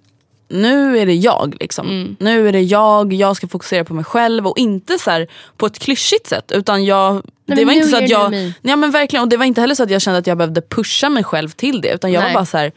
nu 0.49 0.99
är 0.99 1.05
det 1.05 1.15
jag. 1.15 1.57
Liksom. 1.59 2.15
Nu 2.19 2.47
är 2.47 2.51
det 2.51 2.61
jag, 2.61 3.13
jag 3.13 3.35
ska 3.35 3.47
fokusera 3.47 3.83
på 3.85 3.93
mig 3.93 4.05
själv 4.05 4.47
och 4.47 4.57
inte 4.57 4.99
så 4.99 5.11
här, 5.11 5.27
på 5.57 5.65
ett 5.65 5.79
klyschigt 5.79 6.27
sätt. 6.27 6.51
Utan 6.51 6.85
jag, 6.85 7.15
det 7.45 7.55
men 7.55 7.65
var 7.65 7.73
inte 7.73 7.87
så 7.87 7.97
att 7.97 8.09
jag, 8.09 8.53
ja, 8.61 8.75
men 8.75 8.91
verkligen, 8.91 9.23
och 9.23 9.29
det 9.29 9.37
var 9.37 9.45
inte 9.45 9.61
heller 9.61 9.75
så 9.75 9.83
att 9.83 9.91
jag 9.91 10.01
kände 10.01 10.19
att 10.19 10.27
jag 10.27 10.37
behövde 10.37 10.61
pusha 10.61 11.09
mig 11.09 11.23
själv 11.23 11.49
till 11.49 11.81
det. 11.81 11.93
Utan 11.93 12.11
jag 12.11 12.21
Nej. 12.21 12.33
var 12.33 12.39
bara 12.39 12.45
så 12.45 12.57
här, 12.57 12.71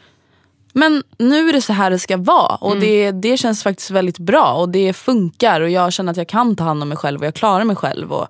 men 0.73 1.03
nu 1.17 1.49
är 1.49 1.53
det 1.53 1.61
så 1.61 1.73
här 1.73 1.91
det 1.91 1.99
ska 1.99 2.17
vara 2.17 2.55
och 2.55 2.77
det, 2.77 3.11
det 3.11 3.37
känns 3.37 3.63
faktiskt 3.63 3.91
väldigt 3.91 4.19
bra 4.19 4.53
och 4.53 4.69
det 4.69 4.93
funkar 4.93 5.61
och 5.61 5.69
jag 5.69 5.93
känner 5.93 6.11
att 6.11 6.17
jag 6.17 6.27
kan 6.27 6.55
ta 6.55 6.63
hand 6.63 6.81
om 6.81 6.89
mig 6.89 6.97
själv 6.97 7.19
och 7.19 7.25
jag 7.25 7.33
klarar 7.33 7.63
mig 7.63 7.75
själv. 7.75 8.13
Och 8.13 8.27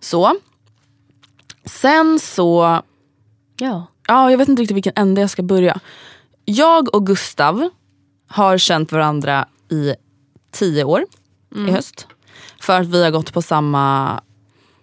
så. 0.00 0.32
Sen 1.64 2.18
så, 2.18 2.82
Ja. 3.56 3.86
ja, 4.06 4.30
jag 4.30 4.38
vet 4.38 4.48
inte 4.48 4.62
riktigt 4.62 4.76
vilken 4.76 4.92
ände 4.96 5.20
jag 5.20 5.30
ska 5.30 5.42
börja. 5.42 5.80
Jag 6.44 6.94
och 6.94 7.06
Gustav 7.06 7.68
har 8.28 8.58
känt 8.58 8.92
varandra 8.92 9.48
i 9.70 9.94
tio 10.50 10.84
år 10.84 11.04
i 11.56 11.70
höst. 11.70 12.06
För 12.60 12.80
att 12.80 12.86
vi 12.86 13.04
har 13.04 13.10
gått 13.10 13.32
på 13.32 13.42
samma, 13.42 14.20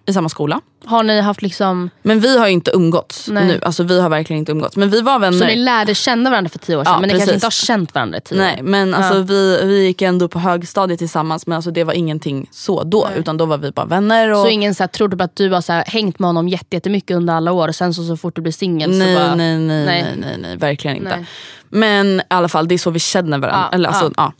i 0.05 0.13
samma 0.13 0.29
skola. 0.29 0.61
Har 0.85 1.03
ni 1.03 1.21
haft 1.21 1.41
liksom, 1.41 1.89
Men 2.01 2.19
vi 2.19 2.37
har 2.37 2.47
ju 2.47 2.53
inte 2.53 2.71
umgåtts 2.73 3.27
Nej. 3.31 3.45
nu. 3.47 3.59
Alltså 3.63 3.83
vi 3.83 3.99
har 4.01 4.09
verkligen 4.09 4.37
inte 4.39 4.51
umgåtts. 4.51 4.75
Men 4.77 4.89
vi 4.89 5.01
var 5.01 5.19
vänner. 5.19 5.37
så 5.39 5.45
ni 5.45 5.55
lärde 5.55 5.95
känna 5.95 6.29
varandra 6.29 6.49
för 6.49 6.59
tio 6.59 6.77
år 6.77 6.83
sedan 6.83 6.93
Ja, 6.93 6.99
men 6.99 7.07
ni 7.07 7.13
precis. 7.13 7.21
kanske 7.25 7.35
inte 7.35 7.45
har 7.45 7.51
känt 7.51 7.95
varandra 7.95 8.17
i 8.17 8.21
tio 8.21 8.37
Nej 8.37 8.57
år? 8.59 8.63
men 8.63 8.93
alltså 8.93 9.21
vi, 9.21 9.59
vi 9.63 9.85
gick 9.85 10.01
ändå 10.01 10.27
på 10.27 10.39
högstadiet 10.39 10.99
tillsammans 10.99 11.47
men 11.47 11.55
alltså 11.55 11.71
det 11.71 11.83
var 11.83 11.93
ingenting 11.93 12.47
så 12.51 12.83
då. 12.83 13.09
Utan 13.15 13.37
då 13.37 13.45
var 13.45 13.57
vi 13.57 13.71
bara 13.71 13.85
vänner. 13.85 14.29
Och, 14.31 14.37
Så 14.37 14.47
ingen 14.47 14.75
så 14.75 14.83
här, 14.83 14.87
tror 14.87 15.09
typ 15.09 15.21
att 15.21 15.35
du 15.35 15.49
har 15.49 15.61
så 15.61 15.73
här, 15.73 15.83
hängt 15.87 16.19
med 16.19 16.27
honom 16.29 16.47
jätte- 16.47 16.75
jättemycket 16.75 17.17
under 17.17 17.33
alla 17.33 17.51
år 17.51 17.67
och 17.67 17.75
sen 17.75 17.93
så, 17.93 18.03
så 18.03 18.17
fort 18.17 18.35
du 18.35 18.41
blir 18.41 18.53
singel 18.53 18.91
så 18.91 18.97
nej, 18.99 19.15
bara... 19.15 19.35
nej, 19.35 19.57
nej, 19.57 19.85
nej. 19.85 20.03
nej, 20.03 20.15
nej, 20.17 20.37
nej, 20.41 20.57
verkligen 20.57 20.97
inte. 20.97 21.15
Nej. 21.15 21.25
Men 21.69 22.19
i 22.19 22.23
alla 22.27 22.47
fall 22.49 22.67
det 22.67 22.75
är 22.75 22.79
så 22.79 22.89
vi 22.89 22.99
känner 22.99 23.37
varandra. 23.37 23.67
Ja, 23.71 23.75
Eller, 23.75 23.89
alltså, 23.89 24.11
ja. 24.17 24.33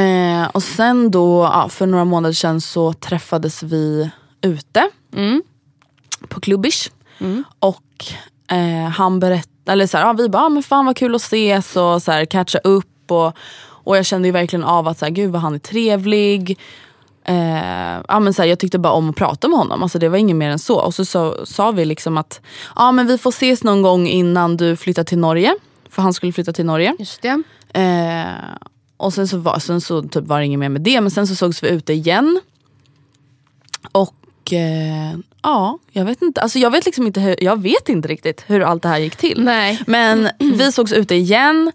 Eh, 0.00 0.48
och 0.52 0.62
sen 0.62 1.10
då 1.10 1.42
ja, 1.52 1.68
för 1.68 1.86
några 1.86 2.04
månader 2.04 2.32
sedan 2.34 2.60
så 2.60 2.92
träffades 2.92 3.62
vi 3.62 4.10
ute 4.44 4.88
Mm. 5.16 5.42
på 6.28 6.40
Klubbish. 6.40 6.90
Och 7.58 8.04
eh, 8.56 8.88
han 8.90 9.20
berättade, 9.20 9.72
eller 9.72 9.86
så 9.86 9.96
här, 9.98 10.04
ja, 10.06 10.12
vi 10.12 10.28
bara, 10.28 10.42
ah, 10.42 10.48
men 10.48 10.62
fan 10.62 10.86
vad 10.86 10.96
kul 10.96 11.14
att 11.14 11.20
ses 11.22 11.76
och 11.76 12.02
så 12.02 12.12
här, 12.12 12.24
catcha 12.24 12.58
upp. 12.58 13.10
Och, 13.10 13.36
och 13.66 13.96
jag 13.96 14.06
kände 14.06 14.28
ju 14.28 14.32
verkligen 14.32 14.64
av 14.64 14.88
att 14.88 14.98
så 14.98 15.04
här, 15.04 15.12
gud 15.12 15.30
vad 15.30 15.42
han 15.42 15.54
är 15.54 15.58
trevlig. 15.58 16.58
Eh, 17.24 18.00
ja, 18.08 18.20
men 18.20 18.34
så 18.34 18.42
här, 18.42 18.48
jag 18.48 18.58
tyckte 18.58 18.78
bara 18.78 18.92
om 18.92 19.10
att 19.10 19.16
prata 19.16 19.48
med 19.48 19.58
honom, 19.58 19.82
alltså, 19.82 19.98
det 19.98 20.08
var 20.08 20.18
inget 20.18 20.36
mer 20.36 20.50
än 20.50 20.58
så. 20.58 20.80
Och 20.80 20.94
så, 20.94 21.04
så 21.04 21.46
sa 21.46 21.70
vi 21.70 21.84
liksom 21.84 22.16
att 22.18 22.40
ja, 22.76 22.92
men 22.92 23.06
vi 23.06 23.18
får 23.18 23.30
ses 23.30 23.64
någon 23.64 23.82
gång 23.82 24.06
innan 24.06 24.56
du 24.56 24.76
flyttar 24.76 25.04
till 25.04 25.18
Norge. 25.18 25.54
För 25.90 26.02
han 26.02 26.12
skulle 26.14 26.32
flytta 26.32 26.52
till 26.52 26.64
Norge. 26.66 26.96
Just 26.98 27.22
det. 27.22 27.42
Eh, 27.80 28.56
och 28.96 29.14
sen 29.14 29.28
så, 29.28 29.38
var, 29.38 29.58
sen 29.58 29.80
så 29.80 30.02
typ 30.02 30.24
var 30.26 30.38
det 30.38 30.44
inget 30.46 30.58
mer 30.58 30.68
med 30.68 30.82
det. 30.82 31.00
Men 31.00 31.10
sen 31.10 31.26
så 31.26 31.34
sågs 31.34 31.62
vi 31.62 31.68
ute 31.68 31.92
igen. 31.92 32.40
Eh, 34.52 35.18
ja, 35.42 35.78
jag 35.92 36.04
vet 36.04 36.22
inte. 36.22 36.40
Alltså 36.40 36.58
jag 36.58 36.70
vet 36.70 36.86
liksom 36.86 37.06
inte 37.06 37.20
hur, 37.20 37.44
jag 37.44 37.62
vet 37.62 37.88
inte 37.88 38.08
riktigt 38.08 38.44
hur 38.46 38.60
allt 38.60 38.82
det 38.82 38.88
här 38.88 38.98
gick 38.98 39.16
till. 39.16 39.44
Nej. 39.44 39.82
Men 39.86 40.28
vi 40.38 40.72
sågs 40.72 40.92
ute 40.92 41.14
igen. 41.14 41.72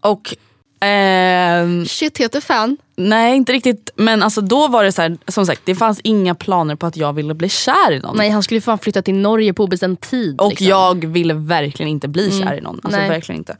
Och 0.00 0.36
ehm, 0.80 1.86
Shit 1.86 2.18
heter 2.18 2.40
fan. 2.40 2.76
nej 2.96 3.36
inte 3.36 3.52
riktigt. 3.52 3.90
Men 3.96 4.22
alltså 4.22 4.40
då 4.40 4.68
var 4.68 4.84
det 4.84 4.92
så 4.92 5.02
här, 5.02 5.18
som 5.28 5.46
sagt 5.46 5.62
det 5.64 5.74
fanns 5.74 6.00
inga 6.04 6.34
planer 6.34 6.76
på 6.76 6.86
att 6.86 6.96
jag 6.96 7.12
ville 7.12 7.34
bli 7.34 7.48
kär 7.48 7.92
i 7.92 7.98
någon. 7.98 8.16
Nej 8.16 8.30
han 8.30 8.42
skulle 8.42 8.60
fan 8.60 8.78
flytta 8.78 9.02
till 9.02 9.14
Norge 9.14 9.52
på 9.54 9.64
obestämd 9.64 10.00
tid. 10.00 10.40
Och 10.40 10.50
liksom. 10.50 10.66
jag 10.66 11.04
ville 11.04 11.34
verkligen 11.34 11.90
inte 11.90 12.08
bli 12.08 12.42
kär 12.42 12.54
i 12.54 12.60
någon. 12.60 12.80
Alltså 12.82 13.00
Nej. 13.00 13.08
verkligen 13.08 13.38
inte. 13.40 13.52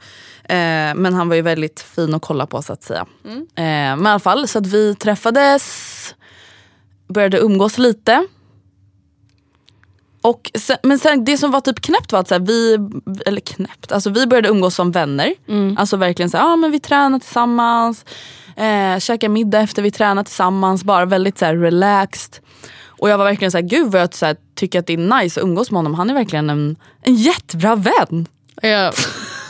Eh, 0.43 0.95
men 0.95 1.13
han 1.13 1.29
var 1.29 1.35
ju 1.35 1.41
väldigt 1.41 1.79
fin 1.79 2.13
att 2.13 2.21
kolla 2.21 2.45
på 2.45 2.61
så 2.61 2.73
att 2.73 2.83
säga. 2.83 3.05
Eh, 3.25 3.41
men 3.55 4.05
i 4.05 4.09
alla 4.09 4.19
fall, 4.19 4.47
så 4.47 4.59
att 4.59 4.67
vi 4.67 4.95
träffades 4.95 6.15
började 7.11 7.37
umgås 7.37 7.77
lite. 7.77 8.27
Och 10.21 10.51
sen, 10.59 10.77
men 10.83 10.99
sen, 10.99 11.25
det 11.25 11.37
som 11.37 11.51
var 11.51 11.61
typ 11.61 11.81
knäppt 11.81 12.11
var 12.11 12.19
att 12.19 12.27
så 12.27 12.33
här, 12.33 12.41
vi, 12.41 12.77
eller 13.25 13.41
knäppt, 13.41 13.91
alltså 13.91 14.09
vi 14.09 14.27
började 14.27 14.49
umgås 14.49 14.75
som 14.75 14.91
vänner. 14.91 15.33
Alltså 15.77 15.97
verkligen 15.97 16.29
så 16.29 16.37
här, 16.37 16.53
ah, 16.53 16.55
men 16.55 16.71
vi 16.71 16.79
tränar 16.79 17.19
tillsammans, 17.19 18.05
eh, 18.57 18.99
käkar 18.99 19.29
middag 19.29 19.59
efter 19.59 19.81
vi 19.81 19.91
tränar 19.91 20.23
tillsammans. 20.23 20.83
Bara 20.83 21.05
väldigt 21.05 21.37
så 21.37 21.45
här, 21.45 21.55
relaxed. 21.55 22.37
Och 22.85 23.09
jag 23.09 23.17
var 23.17 23.25
verkligen 23.25 23.51
så 23.51 23.57
här, 23.57 23.65
gud 23.65 23.91
vad 23.91 24.01
jag 24.01 24.13
så 24.15 24.25
här, 24.25 24.35
tycker 24.55 24.79
att 24.79 24.87
det 24.87 24.93
är 24.93 25.21
nice 25.21 25.39
att 25.39 25.43
umgås 25.43 25.71
med 25.71 25.77
honom. 25.79 25.93
Han 25.95 26.09
är 26.09 26.13
verkligen 26.13 26.49
en, 26.49 26.75
en 27.01 27.15
jättebra 27.15 27.75
vän. 27.75 28.27
Jag, 28.61 28.93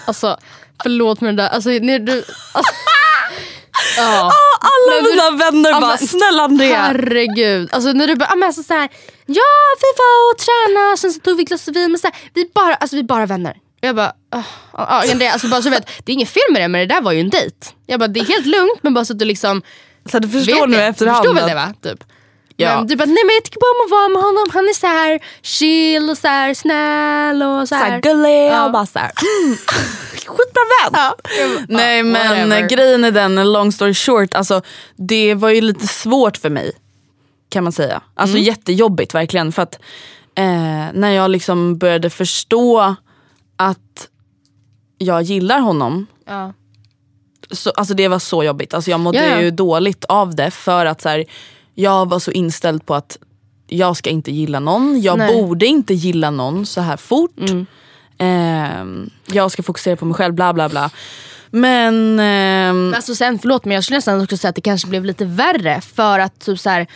alltså, 0.06 0.38
förlåt 0.84 1.22
med 1.22 1.38
det 1.38 1.44
där. 1.44 1.50
Alltså, 1.50 1.70
när 1.70 2.00
du, 2.00 2.24
alltså, 2.54 2.74
ja. 3.98 4.32
Alla 4.60 4.96
Men 4.96 5.04
du- 5.04 5.10
mina 5.10 5.32
vänner 5.46 5.70
Ja, 5.70 5.80
bara, 5.82 5.98
men- 6.00 6.08
snälla 6.08 6.44
Andrea. 6.44 6.82
Herregud. 6.82 7.70
Alltså 7.74 7.92
när 7.92 8.08
du 8.08 8.16
bara, 8.16 8.28
ja, 8.30 8.36
men 8.36 8.48
alltså, 8.48 8.64
så 8.64 8.74
här, 8.74 8.90
ja 9.34 9.54
vi 9.82 9.90
var 10.02 10.32
och 10.32 10.38
tränade, 10.38 10.98
sen 10.98 11.12
så 11.14 11.20
tog 11.20 11.38
vi 11.38 11.44
ett 11.44 11.50
glas 11.50 11.68
vin. 11.68 11.92
Men 11.92 12.00
så 12.00 12.08
här, 12.08 12.16
vi, 12.34 12.50
bara, 12.56 12.74
alltså, 12.76 12.96
vi 12.96 13.04
bara 13.04 13.26
vänner. 13.26 13.58
Jag 13.82 13.96
bara, 13.96 14.14
oh, 14.36 14.40
oh, 14.74 15.12
Andrea, 15.12 15.32
alltså, 15.32 15.48
bara 15.48 15.62
så 15.62 15.70
vet, 15.70 15.90
det 16.06 16.12
är 16.12 16.14
inget 16.14 16.30
fel 16.30 16.44
med 16.52 16.62
det 16.62 16.68
men 16.68 16.80
det 16.88 16.94
där 16.96 17.02
var 17.02 17.12
ju 17.12 17.20
en 17.20 17.30
dejt. 17.30 17.56
Jag 17.86 18.00
bara, 18.00 18.08
det 18.08 18.20
är 18.20 18.26
helt 18.26 18.46
lugnt 18.46 18.80
men 18.84 18.94
bara 18.94 19.06
så 19.06 19.14
att 19.14 19.20
du 19.20 19.26
liksom 19.26 19.62
Så 20.12 20.20
du 20.20 20.30
förstår 20.30 20.68
nu 20.68 20.78
det. 20.78 20.84
efterhand. 20.84 21.24
Du 21.24 21.28
förstår 21.30 21.42
väl 21.42 21.50
det 21.50 21.56
va? 21.56 21.74
Typ. 21.84 22.04
Ja. 22.56 22.76
Men 22.78 22.88
du 22.88 22.96
bara, 22.96 23.06
nej 23.06 23.24
men 23.26 23.36
jag 23.36 23.44
tycker 23.44 23.60
bara 23.60 23.80
om 23.82 23.86
att 23.86 23.92
vara 23.92 24.10
med 24.10 24.22
honom. 24.22 24.50
Han 24.54 24.66
är 24.70 24.74
så 24.74 24.88
här 24.88 25.20
chill 25.42 26.10
och 26.10 26.18
så 26.18 26.28
här 26.28 26.54
snäll 26.54 27.44
och 27.44 27.68
så 27.68 27.76
här. 27.76 27.86
Såhär 27.86 28.02
gullig 28.02 28.48
Ja. 28.52 28.66
och 28.66 28.72
bara 28.72 28.86
såhär, 28.86 29.12
mm, 29.44 29.58
skitbra 30.14 30.64
vän. 30.92 30.92
Ja. 30.94 31.16
Nej 31.68 32.04
men 32.04 32.50
whatever. 32.50 32.70
grejen 32.70 33.04
är 33.04 33.12
den, 33.12 33.52
long 33.52 33.72
story 33.72 33.94
short, 33.94 34.34
alltså, 34.36 34.62
det 34.96 35.34
var 35.34 35.50
ju 35.50 35.62
lite 35.62 35.88
svårt 35.88 36.38
för 36.38 36.50
mig. 36.50 36.72
Kan 37.52 37.64
man 37.64 37.72
säga. 37.74 38.02
Alltså 38.14 38.36
Mm. 38.38 38.46
jättejobbigt 38.48 39.14
verkligen. 39.16 39.52
För 39.52 39.62
att 39.62 39.76
eh, 40.36 40.86
när 40.94 41.10
jag 41.10 41.32
liksom 41.32 41.78
började 41.78 42.10
förstå 42.10 42.96
att 43.58 44.08
jag 44.98 45.22
gillar 45.22 45.60
honom. 45.60 46.08
Ja. 46.28 46.54
Så, 47.52 47.70
alltså 47.70 47.94
det 47.94 48.08
var 48.08 48.20
så 48.20 48.44
jobbigt. 48.44 48.74
Alltså 48.74 48.92
jag 48.92 49.00
mådde 49.00 49.18
Ja, 49.18 49.26
ja. 49.36 49.42
ju 49.42 49.52
dåligt 49.52 50.06
av 50.06 50.36
det 50.36 50.52
för 50.52 50.86
att 50.86 51.02
så 51.02 51.10
här, 51.10 51.26
jag 51.76 52.10
var 52.10 52.20
så 52.20 52.32
inställd 52.32 52.86
på 52.86 52.96
att 52.96 53.18
jag 53.68 53.98
ska 53.98 54.10
inte 54.10 54.32
gilla 54.32 54.60
någon. 54.60 55.02
Jag 55.02 55.18
Nej. 55.18 55.34
Mm. 55.34 55.48
borde 55.48 55.66
inte 55.66 55.94
gilla 55.94 56.30
någon 56.32 56.66
så 56.66 56.82
här 56.82 56.98
fort. 56.98 57.36
Ehm, 58.18 59.10
jag 59.26 59.52
ska 59.52 59.64
fokusera 59.64 59.96
på 59.96 60.06
mig 60.06 60.16
själv, 60.16 60.34
bla 60.34 60.54
bla 60.54 60.70
bla. 60.70 60.90
Men 61.50 62.20
ehm, 62.20 62.94
Alltså 62.96 63.16
sen, 63.16 63.40
förlåt 63.40 63.66
men 63.66 63.76
jag 63.76 63.84
skulle 63.84 63.98
nästan 63.98 64.22
också 64.22 64.38
säga 64.38 64.50
att 64.50 64.56
det 64.56 64.62
kanske 64.62 64.88
blev 64.88 65.06
lite 65.06 65.26
värre 65.26 65.82
för 65.82 66.20
att 66.20 66.40
typ 66.40 66.60
så 66.60 66.70
här, 66.70 66.88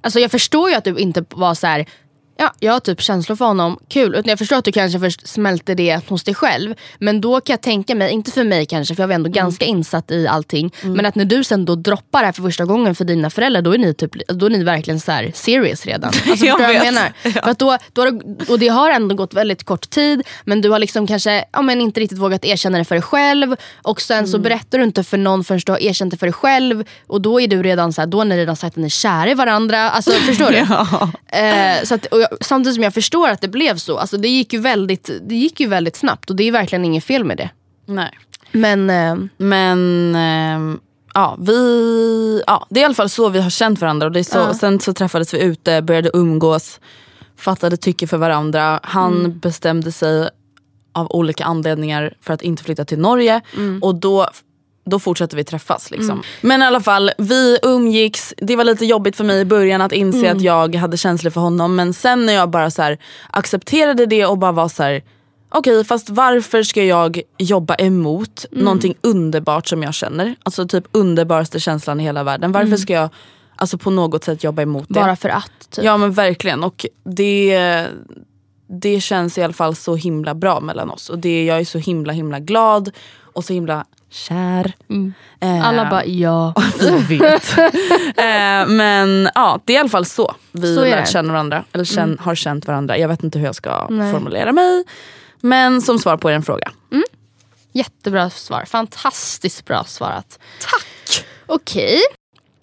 Alltså 0.00 0.20
jag 0.20 0.30
förstår 0.30 0.70
ju 0.70 0.76
att 0.76 0.84
du 0.84 0.98
inte 0.98 1.24
var 1.28 1.54
så 1.54 1.66
här. 1.66 1.86
Ja, 2.40 2.52
jag 2.60 2.72
har 2.72 2.80
typ 2.80 3.00
känslor 3.00 3.36
för 3.36 3.44
honom, 3.44 3.78
kul. 3.88 4.14
Utan 4.14 4.28
jag 4.28 4.38
förstår 4.38 4.56
att 4.56 4.64
du 4.64 4.72
kanske 4.72 5.00
först 5.00 5.28
smälte 5.28 5.74
det 5.74 6.08
hos 6.08 6.24
dig 6.24 6.34
själv. 6.34 6.74
Men 6.98 7.20
då 7.20 7.40
kan 7.40 7.52
jag 7.52 7.60
tänka 7.60 7.94
mig, 7.94 8.12
inte 8.12 8.30
för 8.30 8.44
mig 8.44 8.66
kanske 8.66 8.94
för 8.94 9.02
jag 9.02 9.08
var 9.08 9.14
ändå 9.14 9.30
ganska 9.30 9.64
insatt 9.64 10.10
i 10.10 10.26
allting. 10.26 10.72
Men 10.82 11.06
att 11.06 11.14
när 11.14 11.24
du 11.24 11.44
sen 11.44 11.64
då 11.64 11.74
droppar 11.74 12.20
det 12.20 12.26
här 12.26 12.32
för 12.32 12.42
första 12.42 12.64
gången 12.64 12.94
för 12.94 13.04
dina 13.04 13.30
föräldrar 13.30 13.62
då 13.62 13.74
är 13.74 13.78
ni, 13.78 13.94
typ, 13.94 14.28
då 14.28 14.46
är 14.46 14.50
ni 14.50 14.64
verkligen 14.64 15.00
så 15.00 15.12
här 15.12 15.32
serious 15.34 15.86
redan. 15.86 16.12
Alltså, 16.30 16.46
jag 16.46 16.58
vet. 16.58 16.82
menar? 16.82 17.12
För 17.22 17.50
att 17.50 17.58
då, 17.58 17.78
då 17.92 18.02
har 18.02 18.20
och 18.50 18.58
det 18.58 18.68
har 18.68 18.90
ändå 18.90 19.14
gått 19.14 19.34
väldigt 19.34 19.64
kort 19.64 19.90
tid 19.90 20.22
men 20.44 20.60
du 20.60 20.70
har 20.70 20.78
liksom 20.78 21.06
kanske 21.06 21.44
ja, 21.52 21.62
men 21.62 21.80
inte 21.80 22.00
riktigt 22.00 22.18
vågat 22.18 22.44
erkänna 22.44 22.78
det 22.78 22.84
för 22.84 22.94
dig 22.94 23.02
själv. 23.02 23.56
Och 23.82 24.00
sen 24.00 24.28
så 24.28 24.38
berättar 24.38 24.78
du 24.78 24.84
inte 24.84 25.04
för 25.04 25.18
någon 25.18 25.44
förrän 25.44 25.60
du 25.66 25.72
har 25.72 25.82
erkänt 25.82 26.10
det 26.10 26.16
för 26.16 26.26
dig 26.26 26.32
själv. 26.32 26.84
Och 27.06 27.20
då 27.20 27.40
är 27.40 27.48
du 27.48 27.62
redan 27.62 27.92
så 27.92 28.00
här, 28.00 28.06
då 28.06 28.18
har 28.18 28.24
ni 28.24 28.36
redan 28.36 28.56
sagt 28.56 28.72
att 28.72 28.76
ni 28.76 28.84
är 28.84 28.88
kära 28.88 29.30
i 29.30 29.34
varandra. 29.34 29.90
Alltså 29.90 30.10
förstår 30.10 30.50
du? 30.50 30.60
Eh, 31.32 31.84
så 31.84 31.94
att, 31.94 32.06
och 32.06 32.20
jag, 32.20 32.29
samtidigt 32.40 32.74
som 32.74 32.84
jag 32.84 32.94
förstår 32.94 33.28
att 33.28 33.40
det 33.40 33.48
blev 33.48 33.76
så. 33.76 33.98
Alltså, 33.98 34.16
det, 34.16 34.28
gick 34.28 34.52
ju 34.52 34.60
väldigt, 34.60 35.10
det 35.22 35.34
gick 35.34 35.60
ju 35.60 35.66
väldigt 35.66 35.96
snabbt 35.96 36.30
och 36.30 36.36
det 36.36 36.44
är 36.44 36.52
verkligen 36.52 36.84
inget 36.84 37.04
fel 37.04 37.24
med 37.24 37.36
det. 37.36 37.50
nej. 37.86 38.18
Men 38.52 38.90
eh, 38.90 39.16
Men 39.36 40.14
ehm, 40.14 40.80
ja, 41.14 41.36
vi, 41.40 42.42
ja, 42.46 42.66
det 42.70 42.80
är 42.80 42.82
i 42.82 42.84
alla 42.84 42.94
fall 42.94 43.08
så 43.08 43.28
vi 43.28 43.40
har 43.40 43.50
känt 43.50 43.80
varandra. 43.80 44.06
Och 44.06 44.12
det 44.12 44.20
är 44.20 44.24
så, 44.24 44.54
Sen 44.54 44.80
så 44.80 44.92
träffades 44.92 45.34
vi 45.34 45.42
ute, 45.42 45.82
började 45.82 46.10
umgås, 46.14 46.80
fattade 47.36 47.76
tycke 47.76 48.06
för 48.06 48.16
varandra. 48.16 48.80
Han 48.82 49.38
bestämde 49.38 49.92
sig 49.92 50.28
av 50.92 51.06
olika 51.10 51.44
anledningar 51.44 52.14
för 52.20 52.34
att 52.34 52.42
inte 52.42 52.62
flytta 52.62 52.84
till 52.84 52.98
Norge. 52.98 53.40
Och 53.82 53.94
då 53.94 54.28
då 54.90 54.98
fortsatte 54.98 55.36
vi 55.36 55.44
träffas. 55.44 55.90
Liksom. 55.90 56.22
Men 56.40 56.62
i 56.62 56.64
alla 56.64 56.80
fall, 56.80 57.10
vi 57.18 57.58
umgicks. 57.62 58.34
Det 58.36 58.56
var 58.56 58.64
lite 58.64 58.86
jobbigt 58.86 59.16
för 59.16 59.24
mig 59.24 59.40
i 59.40 59.44
början 59.44 59.80
att 59.80 59.92
inse 59.92 60.32
att 60.32 60.40
jag 60.40 60.74
hade 60.74 60.96
känslor 60.96 61.30
för 61.30 61.40
honom. 61.40 61.76
Men 61.76 61.94
sen 61.94 62.26
när 62.26 62.32
jag 62.32 62.50
bara 62.50 62.70
så 62.70 62.82
här, 62.82 62.98
accepterade 63.30 64.06
det 64.06 64.26
och 64.26 64.38
bara 64.38 64.52
var 64.52 64.68
så 64.68 64.82
här. 64.82 65.02
Okej 65.52 65.84
fast 65.84 66.10
varför 66.10 66.62
ska 66.62 66.84
jag 66.84 67.20
jobba 67.38 67.74
emot 67.74 68.46
någonting 68.50 68.94
underbart 69.00 69.68
som 69.68 69.82
jag 69.82 69.94
känner? 69.94 70.34
Alltså 70.42 70.68
typ 70.68 70.84
underbaraste 70.92 71.60
känslan 71.60 72.00
i 72.00 72.02
hela 72.02 72.24
världen. 72.24 72.52
Varför 72.52 72.76
ska 72.76 72.92
jag 72.92 73.08
alltså, 73.56 73.78
på 73.78 73.90
något 73.90 74.24
sätt 74.24 74.44
jobba 74.44 74.62
emot 74.62 74.84
det? 74.88 74.94
bara 74.94 75.16
för 75.16 75.28
att. 75.28 75.70
Typ. 75.70 75.84
Ja 75.84 75.96
men 75.96 76.12
verkligen 76.12 76.64
och 76.64 76.86
det, 77.04 77.86
det 78.80 79.00
känns 79.00 79.38
i 79.38 79.42
alla 79.42 79.52
fall 79.52 79.76
så 79.76 79.96
himla 79.96 80.34
bra 80.34 80.60
mellan 80.60 80.90
oss. 80.90 81.08
Och 81.08 81.18
det, 81.18 81.44
jag 81.44 81.60
är 81.60 81.64
så 81.64 81.78
himla 81.78 82.12
himla 82.12 82.38
glad 82.38 82.90
och 83.32 83.44
så 83.44 83.52
himla 83.52 83.84
kär. 84.10 84.72
Eh, 85.40 85.68
Alla 85.68 85.90
bara 85.90 86.04
ja. 86.04 86.54
vi 87.08 87.18
vet. 87.18 87.58
eh, 87.58 88.66
men 88.68 89.28
ja, 89.34 89.60
det 89.64 89.72
är 89.72 89.76
i 89.76 89.78
alla 89.78 89.88
fall 89.88 90.06
så 90.06 90.34
vi 90.52 90.74
Så 90.76 90.80
är 90.82 90.90
lär 90.90 91.00
det. 91.00 91.06
känna 91.08 91.32
varandra. 91.32 91.64
Eller 91.72 91.84
känn, 91.84 92.18
har 92.20 92.34
känt 92.34 92.66
varandra. 92.66 92.98
Jag 92.98 93.08
vet 93.08 93.22
inte 93.22 93.38
hur 93.38 93.46
jag 93.46 93.54
ska 93.54 93.86
formulera 93.88 94.52
mig. 94.52 94.84
Men 95.40 95.82
som 95.82 95.98
svar 95.98 96.16
på 96.16 96.30
er 96.30 96.40
fråga. 96.40 96.72
Jättebra 97.72 98.30
svar. 98.30 98.64
Fantastiskt 98.64 99.64
bra 99.64 99.84
svarat. 99.84 100.38
Tack. 100.60 101.24
Okej. 101.46 102.00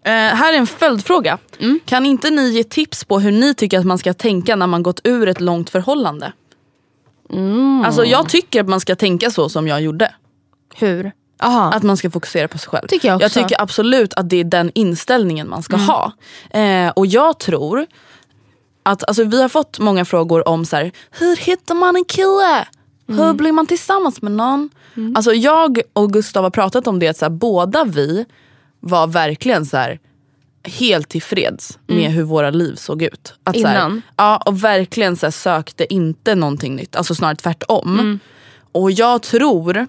Eh, 0.04 0.12
här 0.12 0.54
är 0.54 0.58
en 0.58 0.68
följdfråga. 0.68 1.38
Mm. 1.60 1.80
Kan 1.86 2.06
inte 2.06 2.30
ni 2.30 2.50
ge 2.50 2.64
tips 2.64 3.04
på 3.06 3.20
hur 3.20 3.32
ni 3.32 3.54
tycker 3.54 3.80
att 3.80 3.86
man 3.86 3.98
ska 3.98 4.14
tänka 4.14 4.56
när 4.56 4.68
man 4.68 4.84
gått 4.84 5.02
ur 5.04 5.28
ett 5.28 5.42
långt 5.42 5.70
förhållande? 5.70 6.34
Mm. 7.34 7.84
Alltså 7.86 8.06
jag 8.06 8.30
tycker 8.30 8.62
att 8.62 8.68
man 8.70 8.80
ska 8.80 8.96
tänka 8.96 9.32
så 9.32 9.50
som 9.50 9.68
jag 9.68 9.82
gjorde. 9.82 10.14
Hur? 10.80 11.12
Aha. 11.40 11.72
Att 11.74 11.84
man 11.84 11.98
ska 11.98 12.12
fokusera 12.12 12.48
på 12.48 12.58
sig 12.58 12.70
själv. 12.70 12.88
Tycker 12.88 13.08
jag. 13.08 13.22
Mm. 13.22 13.30
tycker 13.30 13.62
absolut 13.62 14.14
att 14.14 14.30
det 14.30 14.38
är 14.38 14.44
den 14.44 14.72
inställningen 14.76 15.50
man 15.50 15.64
ska 15.64 15.76
ha. 15.76 16.12
Eh, 16.50 16.90
och 16.90 17.08
jag 17.08 17.40
tror 17.40 17.86
att, 18.84 19.04
alltså 19.04 19.24
vi 19.24 19.42
har 19.42 19.50
fått 19.50 19.80
många 19.80 20.06
frågor 20.06 20.48
om 20.48 20.66
så 20.66 20.76
här, 20.76 20.92
hur 21.12 21.36
hittar 21.36 21.76
man 21.76 21.96
en 21.96 22.06
kille? 22.06 22.68
Mm. 23.10 23.22
Hur 23.22 23.34
blir 23.34 23.52
man 23.52 23.68
tillsammans 23.68 24.22
med 24.22 24.32
någon? 24.32 24.70
Alltså 25.16 25.34
jag 25.34 25.82
och 25.94 26.14
Gustav 26.14 26.44
har 26.44 26.50
pratat 26.50 26.88
om 26.88 27.00
det, 27.00 27.08
att 27.08 27.18
så 27.18 27.26
här, 27.26 27.30
båda 27.30 27.84
vi 27.84 28.26
var 28.80 29.08
verkligen 29.08 29.66
så 29.66 29.78
här 29.78 30.00
helt 30.64 31.10
tillfreds 31.10 31.80
med 31.88 32.12
hur 32.12 32.24
våra 32.24 32.50
liv 32.50 32.76
såg 32.76 33.02
ut. 33.02 33.34
Att, 33.44 33.60
så 33.60 33.68
här, 33.68 33.76
Mm. 33.76 33.92
Innan? 33.92 34.02
ja, 34.16 34.38
och 34.46 34.64
verkligen 34.64 35.18
så 35.18 35.32
sökte 35.32 35.94
inte 35.94 36.36
någonting 36.36 36.76
nytt, 36.76 36.96
alltså 36.96 37.16
snarare 37.16 37.36
tvärtom. 37.36 37.94
Mm. 38.00 38.20
Och 38.72 38.92
jag 38.92 39.22
tror, 39.22 39.88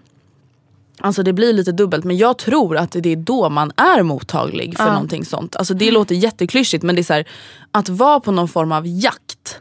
alltså 1.00 1.22
det 1.22 1.32
blir 1.32 1.52
lite 1.52 1.72
dubbelt, 1.72 2.04
men 2.04 2.16
jag 2.16 2.38
tror 2.38 2.76
att 2.76 2.90
det 2.92 3.12
är 3.12 3.16
då 3.16 3.48
man 3.48 3.72
är 3.76 4.02
mottaglig 4.02 4.76
för 4.76 4.90
någonting 4.90 5.24
sånt. 5.24 5.56
Alltså 5.56 5.74
det 5.74 5.90
låter 5.90 6.14
jätteklyschigt 6.14 6.84
men 6.84 6.94
det 6.94 7.00
är 7.00 7.04
så 7.04 7.12
här, 7.12 7.28
att 7.70 7.88
vara 7.88 8.20
på 8.20 8.32
någon 8.32 8.48
form 8.48 8.72
av 8.72 8.86
jakt. 8.86 9.58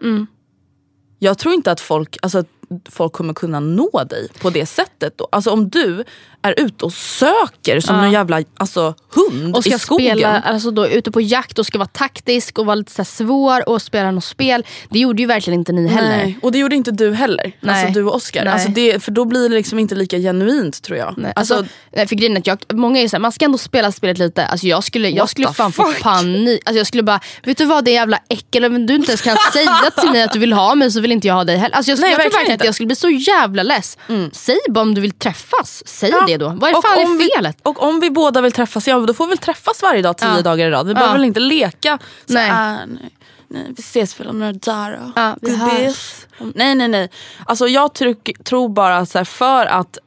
Jag 1.19 1.37
tror 1.37 1.53
inte 1.53 1.71
att 1.71 1.79
folk, 1.81 2.17
alltså, 2.21 2.43
folk 2.89 3.13
kommer 3.13 3.33
kunna 3.33 3.59
nå 3.59 4.03
dig 4.09 4.27
på 4.41 4.49
det 4.49 4.65
sättet. 4.65 5.17
Då. 5.17 5.27
Alltså 5.31 5.51
om 5.51 5.69
du 5.69 6.03
är 6.41 6.53
ute 6.57 6.85
och 6.85 6.93
söker 6.93 7.79
som 7.79 7.95
en 7.99 8.11
jävla 8.11 8.43
alltså, 8.57 8.95
hund 9.09 9.55
Och 9.55 9.63
ska 9.63 9.75
i 9.75 9.79
skogen. 9.79 10.17
spela, 10.17 10.39
alltså 10.39 10.71
då, 10.71 10.87
ute 10.87 11.11
på 11.11 11.21
jakt 11.21 11.59
och 11.59 11.65
ska 11.65 11.77
vara 11.77 11.87
taktisk 11.87 12.59
och 12.59 12.65
vara 12.65 12.75
lite 12.75 12.91
så 12.91 13.05
svår 13.05 13.69
och 13.69 13.81
spela 13.81 14.11
något 14.11 14.23
spel. 14.23 14.65
Det 14.89 14.99
gjorde 14.99 15.21
ju 15.21 15.27
verkligen 15.27 15.59
inte 15.59 15.71
ni 15.71 15.87
heller. 15.87 16.17
Nej, 16.17 16.39
och 16.41 16.51
det 16.51 16.57
gjorde 16.57 16.75
inte 16.75 16.91
du 16.91 17.13
heller. 17.13 17.51
Nej. 17.59 17.85
Alltså 17.85 17.99
du 17.99 18.05
och 18.05 18.15
Oscar. 18.15 18.43
Nej. 18.43 18.53
Alltså 18.53 18.69
det, 18.69 19.03
för 19.03 19.11
då 19.11 19.25
blir 19.25 19.49
det 19.49 19.55
liksom 19.55 19.79
inte 19.79 19.95
lika 19.95 20.17
genuint 20.17 20.81
tror 20.83 20.97
jag. 20.97 21.13
Nej, 21.17 21.33
Alltså, 21.35 21.55
alltså, 21.55 21.73
nej, 21.95 22.07
för 22.07 22.15
grejen 22.15 22.41
jag, 22.45 22.59
många 22.73 22.99
är 23.01 23.07
såhär, 23.07 23.21
man 23.21 23.31
ska 23.31 23.45
ändå 23.45 23.57
spela 23.57 23.91
spelet 23.91 24.17
lite. 24.17 24.45
Alltså 24.45 24.67
jag 24.67 24.83
skulle, 24.83 25.09
jag 25.09 25.29
skulle 25.29 25.53
fan 25.53 25.71
få 25.71 25.83
fuck? 25.83 26.01
panik. 26.01 26.61
Alltså 26.65 26.77
jag 26.77 26.87
skulle 26.87 27.03
bara, 27.03 27.19
vet 27.43 27.57
du 27.57 27.65
vad 27.65 27.85
det 27.85 27.91
är 27.91 27.93
jävla 27.93 28.19
äckel. 28.29 28.65
Om 28.65 28.85
du 28.85 28.95
inte 28.95 29.11
ens 29.11 29.21
kan 29.21 29.37
säga 29.53 29.91
till 30.01 30.11
mig 30.11 30.23
att 30.23 30.33
du 30.33 30.39
vill 30.39 30.53
ha 30.53 30.75
mig 30.75 30.91
så 30.91 31.01
vill 31.01 31.11
inte 31.11 31.27
jag 31.27 31.35
ha 31.35 31.43
dig 31.43 31.57
heller. 31.57 31.75
Alltså 31.75 31.91
jag, 31.91 31.99
Nej, 31.99 32.11
jag 32.11 32.17
verkligen 32.17 32.56
inte. 32.57 32.65
jag 32.65 32.75
skulle 32.75 32.87
bli 32.87 32.95
så 32.95 33.09
jävla 33.09 33.63
less. 33.63 33.97
Säg 34.31 34.57
bara 34.69 34.81
om 34.81 34.93
du 34.95 35.01
vill 35.01 35.11
träffas. 35.11 35.83
Säg 35.85 36.09
Ja. 36.09 36.23
det 36.27 36.37
då. 36.37 36.47
Vad 36.49 36.69
är 36.69 36.77
Och 36.77 36.83
fan 36.83 37.05
om 37.05 37.13
är 37.13 37.17
vi- 37.17 37.29
felet? 37.35 37.57
Och 37.63 37.83
om 37.83 37.99
vi 37.99 38.09
båda 38.11 38.41
vill 38.41 38.51
träffas, 38.51 38.87
ja 38.87 38.99
då 38.99 39.13
får 39.13 39.25
vi 39.25 39.29
väl 39.29 39.37
träffas 39.37 39.81
varje 39.81 40.01
dag 40.01 40.17
tio 40.17 40.35
Ja. 40.35 40.41
dagar 40.41 40.67
i 40.67 40.69
rad. 40.71 40.87
Vi 40.87 40.93
behöver 40.93 41.13
väl 41.13 41.25
inte 41.25 41.39
leka 41.39 41.99
så 42.25 42.33
Nej. 42.33 42.51
nej. 42.51 42.77
nej, 42.87 43.11
nej, 43.47 43.65
vi 43.77 43.81
ses 43.81 44.19
väl 44.19 44.27
om 44.27 44.39
några 44.39 44.53
dagar 44.53 44.91
då. 45.05 45.11
Ja, 45.21 45.35
vi 45.41 45.49
Gubbis. 45.49 46.27
Nej 46.55 46.75
nej 46.75 46.87
nej. 46.87 47.09
Alltså 47.45 47.67
jag 47.67 47.93
tryck, 47.93 48.43
tror 48.43 48.69
bara 48.69 49.05
så 49.05 49.17
här, 49.17 49.25
för 49.25 49.65
att 49.65 49.97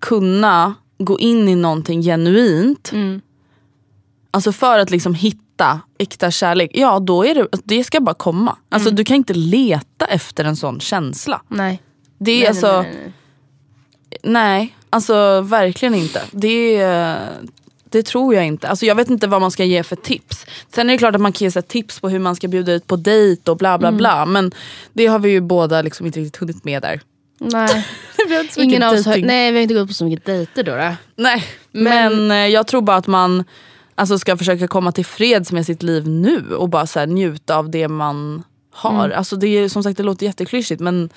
kunna 0.00 0.74
gå 0.98 1.18
in 1.18 1.48
i 1.48 1.54
någonting 1.54 2.02
genuint 2.02 2.92
Mm. 2.92 3.20
Alltså 4.30 4.52
för 4.52 4.78
att 4.78 4.90
liksom 4.90 5.14
hitta 5.14 5.80
äkta 5.98 6.30
kärlek, 6.30 6.70
ja 6.74 6.98
då 6.98 7.24
är 7.26 7.34
det, 7.34 7.46
det 7.64 7.84
ska 7.84 8.00
bara 8.00 8.14
komma. 8.14 8.56
Alltså 8.68 8.88
Mm. 8.88 8.96
du 8.96 9.04
kan 9.04 9.16
inte 9.16 9.34
leta 9.34 10.06
efter 10.06 10.44
en 10.44 10.56
sån 10.56 10.80
känsla. 10.80 11.42
Nej. 11.48 11.82
Det 12.18 12.30
är 12.32 12.38
Nej, 12.38 12.48
alltså, 12.48 12.82
nej, 12.82 12.92
nej, 12.94 13.12
nej, 14.22 14.32
nej. 14.32 14.76
alltså 14.90 15.40
verkligen 15.40 15.94
inte. 15.94 16.22
Det, 16.30 16.76
är- 16.76 17.28
det 17.90 18.02
tror 18.02 18.34
jag 18.34 18.46
inte. 18.46 18.68
Alltså 18.68 18.86
jag 18.86 18.94
vet 18.94 19.10
inte 19.10 19.26
vad 19.26 19.40
man 19.40 19.50
ska 19.50 19.64
ge 19.64 19.82
för 19.82 19.96
tips. 19.96 20.46
Sen 20.74 20.88
är 20.90 20.94
det 20.94 20.98
klart 20.98 21.14
att 21.14 21.20
man 21.20 21.32
kan 21.32 21.48
ge 21.48 21.62
tips 21.62 22.00
på 22.00 22.08
hur 22.08 22.18
man 22.18 22.36
ska 22.36 22.48
bjuda 22.48 22.72
ut 22.72 22.86
på 22.86 22.96
dejt 22.96 23.50
och 23.50 23.56
bla 23.56 23.78
bla 23.78 23.88
Mm. 23.88 23.98
bla. 23.98 24.26
Men 24.26 24.52
det 24.92 25.06
har 25.06 25.18
vi 25.18 25.30
ju 25.30 25.40
båda 25.40 25.82
liksom 25.82 26.06
inte 26.06 26.20
riktigt 26.20 26.36
hunnit 26.40 26.64
med 26.64 26.82
där. 26.82 27.00
nej. 27.38 27.86
Ingen 28.56 28.82
av 28.82 28.94
oss 28.94 29.06
har, 29.06 29.16
nej 29.16 29.52
vi 29.52 29.58
har 29.58 29.62
inte 29.62 29.74
gått 29.74 29.88
på 29.88 29.94
så 29.94 30.04
mycket 30.04 30.24
dejter 30.26 30.62
då. 30.62 30.76
då. 30.76 30.94
Nej, 31.16 31.44
men, 31.72 32.30
eh, 32.30 32.36
jag 32.36 32.66
tror 32.66 32.82
bara 32.82 32.96
att 32.96 33.06
man 33.06 33.44
alltså, 33.98 34.18
ska 34.18 34.36
försöka 34.36 34.68
komma 34.68 34.92
till 34.92 35.06
freds 35.06 35.52
med 35.52 35.66
sitt 35.66 35.82
liv 35.82 36.08
nu 36.08 36.54
och 36.54 36.68
bara 36.68 36.86
så 36.86 36.98
här, 36.98 37.06
njuta 37.06 37.56
av 37.56 37.70
det 37.70 37.88
man 37.88 38.42
har. 38.72 39.04
Mm. 39.04 39.18
Alltså, 39.18 39.36
det, 39.36 39.46
är, 39.48 39.68
som 39.68 39.82
sagt, 39.82 39.96
det 39.96 40.02
låter 40.02 40.26
jätteklyschigt 40.26 40.80
men 40.80 41.10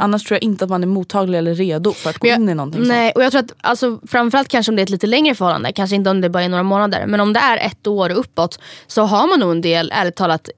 annars 0.00 0.24
tror 0.24 0.36
jag 0.36 0.42
inte 0.42 0.64
att 0.64 0.70
man 0.70 0.82
är 0.82 0.86
mottaglig 0.86 1.38
eller 1.38 1.54
redo 1.54 1.92
för 1.92 2.10
att 2.10 2.18
gå 2.18 2.28
jag- 2.28 2.36
in 2.38 2.48
i 2.48 2.54
någonting 2.54 2.82
Nej, 2.82 3.12
och 3.12 3.24
jag 3.24 3.32
tror 3.32 3.42
att 3.42 3.52
alltså, 3.60 3.98
framförallt 4.06 4.48
kanske 4.48 4.72
om 4.72 4.76
det 4.76 4.82
är 4.82 4.84
ett 4.84 4.90
lite 4.90 5.06
längre 5.06 5.34
förhållande, 5.34 5.72
kanske 5.72 5.96
inte 5.96 6.10
om 6.10 6.20
det 6.20 6.30
bara 6.30 6.42
är 6.42 6.48
några 6.48 6.62
månader, 6.62 7.06
men 7.06 7.20
om 7.20 7.32
det 7.32 7.40
är 7.40 7.56
ett 7.66 7.86
år 7.86 8.10
och 8.10 8.18
uppåt 8.18 8.58
så 8.86 9.02
har 9.02 9.26
man 9.28 9.40
nog 9.40 9.50
en 9.50 9.60
del, 9.60 9.92
ärligt 9.94 10.16
talat, 10.16 10.48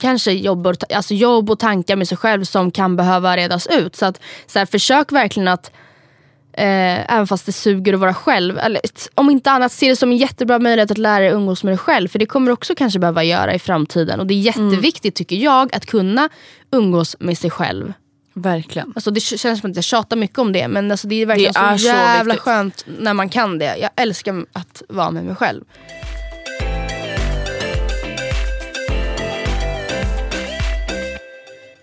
kanske 0.00 0.32
jobb 0.32 0.66
och, 0.66 0.92
alltså 0.94 1.14
jobb 1.14 1.50
och 1.50 1.58
tankar 1.58 1.96
med 1.96 2.08
sig 2.08 2.16
själv 2.18 2.44
som 2.44 2.70
kan 2.70 2.96
behöva 2.96 3.36
redas 3.36 3.66
ut. 3.66 3.96
Så 3.96 4.06
att 4.06 4.20
så 4.46 4.58
här, 4.58 4.66
försök 4.66 5.12
verkligen 5.12 5.48
att 5.48 5.70
Eh, 6.54 7.14
även 7.14 7.26
fast 7.26 7.46
det 7.46 7.52
suger 7.52 7.92
att 7.94 8.00
vara 8.00 8.14
själv. 8.14 8.58
Eller, 8.58 8.80
om 9.14 9.30
inte 9.30 9.50
annat, 9.50 9.72
se 9.72 9.88
det 9.88 9.96
som 9.96 10.10
en 10.10 10.16
jättebra 10.16 10.58
möjlighet 10.58 10.90
att 10.90 10.98
lära 10.98 11.18
dig 11.24 11.32
umgås 11.32 11.64
med 11.64 11.70
dig 11.70 11.78
själv. 11.78 12.08
För 12.08 12.18
det 12.18 12.26
kommer 12.26 12.46
du 12.46 12.52
också 12.52 12.74
kanske 12.74 12.98
behöva 12.98 13.24
göra 13.24 13.54
i 13.54 13.58
framtiden. 13.58 14.20
Och 14.20 14.26
det 14.26 14.34
är 14.34 14.38
jätteviktigt 14.38 15.14
tycker 15.14 15.36
jag 15.36 15.74
att 15.74 15.86
kunna 15.86 16.28
umgås 16.72 17.16
med 17.20 17.38
sig 17.38 17.50
själv. 17.50 17.92
Verkligen. 18.34 18.92
Alltså 18.94 19.10
det 19.10 19.20
känns 19.20 19.60
som 19.60 19.70
att 19.70 19.76
jag 19.76 19.84
tjatar 19.84 20.16
mycket 20.16 20.38
om 20.38 20.52
det 20.52 20.68
men 20.68 20.90
alltså 20.90 21.08
det 21.08 21.22
är 21.22 21.26
verkligen 21.26 21.52
Det 21.52 21.58
är 21.60 21.72
så 21.72 21.78
så 21.78 21.86
jävla 21.86 22.34
viktigt. 22.34 22.42
skönt 22.44 22.84
när 22.98 23.14
man 23.14 23.28
kan 23.28 23.58
det. 23.58 23.76
Jag 23.76 23.90
älskar 23.96 24.44
att 24.52 24.82
vara 24.88 25.10
med 25.10 25.24
mig 25.24 25.34
själv. 25.34 25.64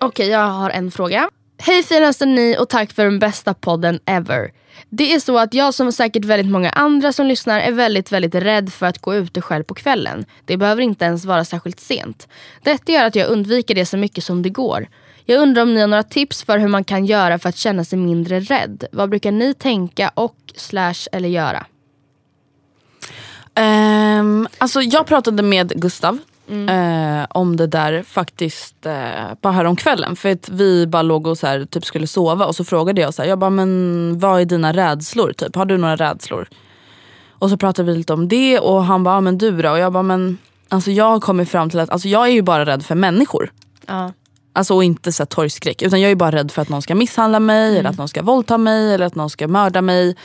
Okej, 0.01 0.27
jag 0.29 0.47
har 0.47 0.69
en 0.69 0.91
fråga. 0.91 1.29
Hej 1.61 1.83
finaste 1.83 2.25
ni 2.25 2.57
och 2.59 2.69
tack 2.69 2.93
för 2.93 3.03
den 3.03 3.19
bästa 3.19 3.53
podden 3.53 3.99
ever. 4.05 4.51
Det 4.89 5.13
är 5.13 5.19
så 5.19 5.37
att 5.37 5.53
jag 5.53 5.73
som 5.73 5.91
säkert 5.91 6.25
väldigt 6.25 6.51
många 6.51 6.69
andra 6.69 7.13
som 7.13 7.25
lyssnar 7.25 7.59
är 7.59 7.71
väldigt, 7.71 8.11
väldigt 8.11 8.35
rädd 8.35 8.73
för 8.73 8.85
att 8.85 8.99
gå 8.99 9.15
ute 9.15 9.41
själv 9.41 9.63
på 9.63 9.73
kvällen. 9.73 10.25
Det 10.45 10.57
behöver 10.57 10.81
inte 10.81 11.05
ens 11.05 11.25
vara 11.25 11.45
särskilt 11.45 11.79
sent. 11.79 12.27
Detta 12.63 12.91
gör 12.91 13.05
att 13.05 13.15
jag 13.15 13.29
undviker 13.29 13.75
det 13.75 13.85
så 13.85 13.97
mycket 13.97 14.23
som 14.23 14.41
det 14.41 14.49
går. 14.49 14.87
Jag 15.25 15.41
undrar 15.41 15.61
om 15.61 15.73
ni 15.73 15.81
har 15.81 15.87
några 15.87 16.03
tips 16.03 16.43
för 16.43 16.57
hur 16.57 16.67
man 16.67 16.83
kan 16.83 17.05
göra 17.05 17.39
för 17.39 17.49
att 17.49 17.57
känna 17.57 17.83
sig 17.83 17.99
mindre 17.99 18.39
rädd. 18.39 18.83
Vad 18.91 19.09
brukar 19.09 19.31
ni 19.31 19.53
tänka 19.53 20.11
och 20.13 20.37
slash 20.55 21.07
eller 21.11 21.29
göra? 21.29 21.65
Um, 23.59 24.47
alltså 24.57 24.81
jag 24.81 25.07
pratade 25.07 25.43
med 25.43 25.81
Gustav 25.81 26.17
eh, 26.69 27.27
om 27.29 27.55
det 27.57 27.67
där 27.67 28.03
faktiskt 28.03 28.85
eh, 28.85 28.93
bara 29.41 29.53
här 29.53 29.65
om 29.65 29.75
kvällen. 29.75 30.15
För 30.15 30.31
att 30.31 30.49
vi 30.49 30.87
bara 30.87 31.01
låg 31.01 31.27
och 31.27 31.37
så 31.37 31.47
här, 31.47 31.65
typ 31.65 31.85
skulle 31.85 32.07
sova 32.07 32.45
och 32.45 32.55
så 32.55 32.63
frågade 32.63 33.01
jag 33.01 33.13
så 33.13 33.21
här, 33.21 33.29
jag 33.29 33.39
bara, 33.39 33.49
men 33.49 34.19
vad 34.19 34.41
är 34.41 34.45
dina 34.45 34.73
rädslor? 34.73 35.33
Typ, 35.33 35.55
har 35.55 35.65
du 35.65 35.77
några 35.77 35.95
rädslor? 35.95 36.47
Och 37.31 37.49
så 37.49 37.57
pratade 37.57 37.91
vi 37.91 37.97
lite 37.97 38.13
om 38.13 38.27
det 38.27 38.59
och 38.59 38.83
han 38.83 39.03
bara, 39.03 39.15
"Ja, 39.15 39.21
men 39.21 39.37
du 39.37 39.61
då? 39.61 39.69
Och 39.71 39.79
jag 39.79 39.93
bara, 39.93 40.03
men 40.03 40.37
alltså 40.69 40.91
jag 40.91 41.05
har 41.09 41.19
kommit 41.19 41.49
fram 41.49 41.69
till 41.69 41.79
att 41.79 41.89
alltså, 41.89 42.07
jag 42.07 42.27
är 42.27 42.31
ju 42.31 42.41
bara 42.41 42.65
rädd 42.65 42.85
för 42.85 42.95
människor. 42.95 43.51
Ja. 43.87 44.13
Alltså 44.53 44.75
och 44.75 44.83
inte 44.83 45.11
så 45.11 45.23
här 45.23 45.27
torgskräck. 45.27 45.81
Utan 45.81 46.01
jag 46.01 46.11
är 46.11 46.15
bara 46.15 46.31
rädd 46.31 46.51
för 46.51 46.61
att 46.61 46.69
någon 46.69 46.81
ska 46.81 46.95
misshandla 46.95 47.39
mig, 47.39 47.77
eller 47.77 47.89
att 47.89 47.97
någon 47.97 48.07
ska 48.09 48.21
våldta 48.21 48.57
mig, 48.57 48.93
eller 48.93 49.05
att 49.05 49.15
någon 49.15 49.29
ska 49.29 49.47
mörda 49.47 49.81
mig. 49.81 50.15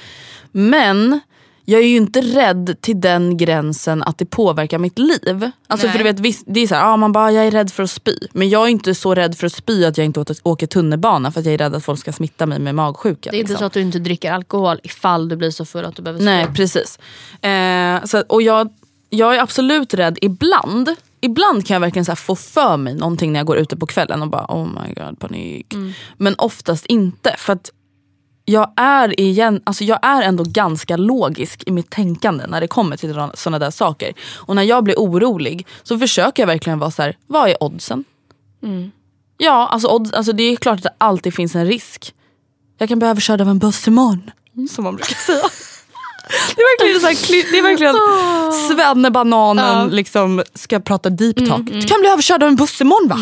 Men 0.52 1.20
jag 1.64 1.80
är 1.80 1.86
ju 1.86 1.96
inte 1.96 2.20
rädd 2.20 2.76
till 2.80 3.00
den 3.00 3.36
gränsen 3.36 4.02
att 4.02 4.18
det 4.18 4.26
påverkar 4.26 4.78
mitt 4.78 4.98
liv. 4.98 5.50
Alltså 5.66 5.86
Nej. 5.86 5.92
för 5.92 5.98
du 5.98 6.04
vet, 6.04 6.20
visst, 6.20 6.44
det 6.46 6.60
är 6.60 6.66
så 6.66 6.74
här, 6.74 6.92
ah, 6.92 6.96
man 6.96 7.12
bara 7.12 7.32
jag 7.32 7.46
är 7.46 7.50
rädd 7.50 7.70
för 7.70 7.82
att 7.82 7.90
spy. 7.90 8.16
Men 8.32 8.48
jag 8.48 8.64
är 8.64 8.68
inte 8.68 8.94
så 8.94 9.14
rädd 9.14 9.36
för 9.36 9.46
att 9.46 9.52
spy 9.52 9.84
att 9.84 9.98
jag 9.98 10.04
inte 10.04 10.24
åker 10.42 10.66
tunnelbana 10.66 11.32
för 11.32 11.40
att 11.40 11.46
jag 11.46 11.54
är 11.54 11.58
rädd 11.58 11.74
att 11.74 11.84
folk 11.84 12.00
ska 12.00 12.12
smitta 12.12 12.46
mig 12.46 12.58
med 12.58 12.74
magsjuka. 12.74 13.30
Det 13.30 13.36
är 13.36 13.40
inte 13.40 13.52
liksom. 13.52 13.58
så 13.58 13.64
att 13.64 13.72
du 13.72 13.80
inte 13.80 13.98
dricker 13.98 14.32
alkohol 14.32 14.80
ifall 14.82 15.28
du 15.28 15.36
blir 15.36 15.50
så 15.50 15.64
full 15.64 15.84
att 15.84 15.96
du 15.96 16.02
behöver 16.02 16.20
spy. 16.20 16.24
Nej 16.24 16.46
precis. 16.54 16.98
Eh, 17.40 18.04
så, 18.04 18.20
och 18.28 18.42
jag, 18.42 18.68
jag 19.10 19.36
är 19.36 19.40
absolut 19.40 19.94
rädd 19.94 20.18
ibland. 20.22 20.90
Ibland 21.20 21.66
kan 21.66 21.74
jag 21.74 21.80
verkligen 21.80 22.04
så 22.04 22.16
få 22.16 22.36
för 22.36 22.76
mig 22.76 22.94
någonting 22.94 23.32
när 23.32 23.40
jag 23.40 23.46
går 23.46 23.56
ute 23.56 23.76
på 23.76 23.86
kvällen 23.86 24.22
och 24.22 24.28
bara 24.28 24.46
oh 24.48 24.66
my 24.66 24.94
god 24.94 25.18
panik. 25.18 25.74
Men 26.16 26.34
oftast 26.38 26.86
inte. 26.86 27.34
För 27.38 27.52
att 27.52 27.70
jag 28.44 28.72
är, 28.76 29.20
igen, 29.20 29.60
alltså 29.64 29.84
jag 29.84 29.98
är 30.02 30.22
ändå 30.22 30.44
ganska 30.46 30.96
logisk 30.96 31.62
i 31.66 31.70
mitt 31.70 31.90
tänkande 31.90 32.46
när 32.46 32.60
det 32.60 32.68
kommer 32.68 32.96
till 32.96 33.14
sådana 33.34 33.58
där 33.58 33.70
saker. 33.70 34.12
Och 34.36 34.56
när 34.56 34.62
jag 34.62 34.84
blir 34.84 34.94
orolig 34.94 35.66
så 35.82 35.98
försöker 35.98 36.42
jag 36.42 36.46
verkligen 36.46 36.78
vara 36.78 36.90
så 36.90 37.02
här, 37.02 37.16
vad 37.26 37.48
är 37.48 37.62
oddsen? 37.62 38.04
Ja, 39.38 39.68
alltså, 39.68 39.88
odds, 39.88 40.12
alltså 40.12 40.32
det 40.32 40.42
är 40.42 40.56
klart 40.56 40.76
att 40.76 40.82
det 40.82 40.94
alltid 40.98 41.34
finns 41.34 41.54
en 41.54 41.66
risk. 41.66 42.14
Jag 42.78 42.88
kan 42.88 42.98
bli 42.98 43.08
överkörd 43.08 43.40
av 43.40 43.48
en 43.48 43.58
buss 43.58 43.88
imorgon. 43.88 44.30
Som 44.70 44.84
man 44.84 44.96
brukar 44.96 45.14
säga. 45.14 45.44
Det 46.56 46.62
är 46.62 46.78
verkligen, 46.78 47.00
så 47.00 47.06
här, 47.06 47.52
det 47.52 47.58
är 47.58 47.62
verkligen 47.62 47.94
svennebananen 48.68 49.90
liksom, 49.90 50.42
ska 50.54 50.80
prata 50.80 51.10
deep 51.10 51.36
talk. 51.48 51.66
Du 51.66 51.82
kan 51.82 52.00
bli 52.00 52.08
överkörd 52.08 52.42
av 52.42 52.48
en 52.48 52.56
buss 52.56 52.80
imorgon 52.80 53.08
va? 53.08 53.16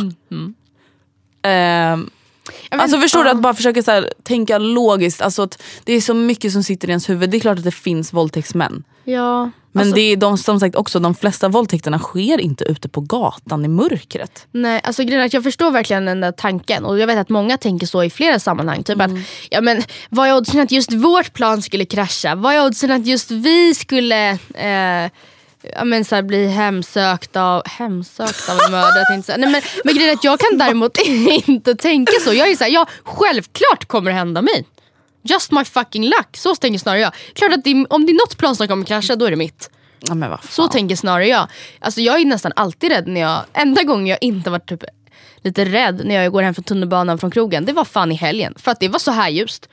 Ehm, 2.70 2.80
alltså 2.80 2.98
förstår 3.00 3.24
du 3.24 3.30
att 3.30 3.40
bara 3.42 3.54
försöka 3.54 3.82
så 3.82 3.90
här, 3.90 4.12
tänka 4.22 4.58
logiskt. 4.58 5.22
Alltså 5.22 5.42
att 5.42 5.62
det 5.84 5.92
är 5.92 6.00
så 6.00 6.14
mycket 6.14 6.52
som 6.52 6.62
sitter 6.62 6.88
i 6.88 6.90
ens 6.90 7.08
huvud. 7.08 7.30
Det 7.30 7.36
är 7.36 7.40
klart 7.40 7.58
att 7.58 7.64
det 7.64 7.70
finns 7.70 8.12
våldtäktsmän. 8.12 8.84
Ja, 9.04 9.50
Men 9.72 9.80
alltså, 9.80 9.94
det 9.94 10.00
är 10.00 10.16
de, 10.16 10.38
som 10.38 10.60
sagt 10.60 10.76
också, 10.76 10.98
de 10.98 11.14
flesta 11.14 11.48
våldtäkterna 11.48 11.98
sker 11.98 12.40
inte 12.40 12.64
ute 12.64 12.88
på 12.88 13.00
gatan 13.00 13.64
i 13.64 13.68
mörkret. 13.68 14.46
Nej, 14.52 14.80
alltså 14.84 15.04
grejen 15.04 15.28
jag 15.32 15.42
förstår 15.42 15.70
verkligen 15.70 16.04
den 16.04 16.20
där 16.20 16.32
tanken 16.32 16.84
och 16.84 16.98
jag 16.98 17.06
vet 17.06 17.18
att 17.18 17.28
många 17.28 17.58
tänker 17.58 17.86
så 17.86 18.02
i 18.04 18.10
flera 18.10 18.38
sammanhang. 18.38 18.82
Typ 18.82 18.94
Mm. 19.00 19.16
att, 19.16 19.22
ja 19.50 19.60
men 19.60 19.82
vad 20.08 20.28
är 20.28 20.36
oddsen 20.36 20.60
att 20.60 20.70
just 20.72 20.92
vårt 20.92 21.32
plan 21.32 21.62
skulle 21.62 21.84
krascha? 21.84 22.34
Vad 22.34 22.54
är 22.54 22.66
oddsen 22.66 22.90
att 22.90 23.06
just 23.06 23.30
vi 23.30 23.74
skulle 23.74 24.30
eh, 24.54 25.10
ja, 25.74 25.84
men 25.84 26.04
så 26.04 26.14
här, 26.14 26.22
bli 26.22 26.46
hemsökt 26.46 27.36
av, 27.36 27.62
hemsökt 27.68 28.48
av 28.48 28.58
en 28.66 28.70
mördare? 28.70 29.04
tänkte. 29.04 29.36
Nej, 29.36 29.50
men, 29.50 29.62
men 29.84 29.94
grejen 29.94 30.10
är 30.10 30.14
att 30.14 30.24
jag 30.24 30.40
kan 30.40 30.58
däremot 30.58 30.98
inte 31.46 31.74
tänka 31.74 32.12
så. 32.20 32.34
Jag 32.34 32.50
är 32.50 32.56
så 32.56 32.64
här, 32.64 32.70
ja 32.70 32.86
självklart 33.02 33.84
kommer 33.86 34.10
det 34.10 34.16
hända 34.16 34.42
mig. 34.42 34.66
Just 35.22 35.52
my 35.52 35.64
fucking 35.64 36.04
luck. 36.04 36.36
Så 36.36 36.54
tänker 36.54 36.78
snarare 36.78 37.00
jag. 37.00 37.12
Klart 37.34 37.52
att 37.52 37.64
det, 37.64 37.86
om 37.90 38.06
det 38.06 38.12
är 38.12 38.26
något 38.26 38.38
plan 38.38 38.56
som 38.56 38.68
kommer 38.68 38.84
krascha 38.84 39.16
då 39.16 39.24
är 39.24 39.30
det 39.30 39.36
mitt. 39.36 39.70
Ja. 40.08 40.38
Så 40.48 40.68
tänker 40.68 40.96
snarare 40.96 41.26
jag. 41.26 41.48
Alltså 41.80 42.00
jag 42.00 42.20
är 42.20 42.24
nästan 42.24 42.52
alltid 42.56 42.90
rädd 42.90 43.06
när 43.06 43.20
jag, 43.20 43.40
enda 43.52 43.82
gången 43.82 44.06
jag 44.06 44.18
inte 44.20 44.50
varit 44.50 44.68
typ 44.68 44.84
lite 45.42 45.64
rädd 45.64 46.02
när 46.04 46.14
jag 46.14 46.32
går 46.32 46.42
hem 46.42 46.54
från 46.54 46.64
tunnelbanan 46.64 47.18
från 47.18 47.30
krogen, 47.30 47.64
det 47.64 47.72
var 47.72 47.84
fan 47.84 48.12
i 48.12 48.14
helgen. 48.14 48.54
För 48.58 48.70
att 48.70 48.80
det 48.80 48.88
var 48.88 48.98
så 48.98 49.10
här 49.10 49.30
ljust. 49.30 49.68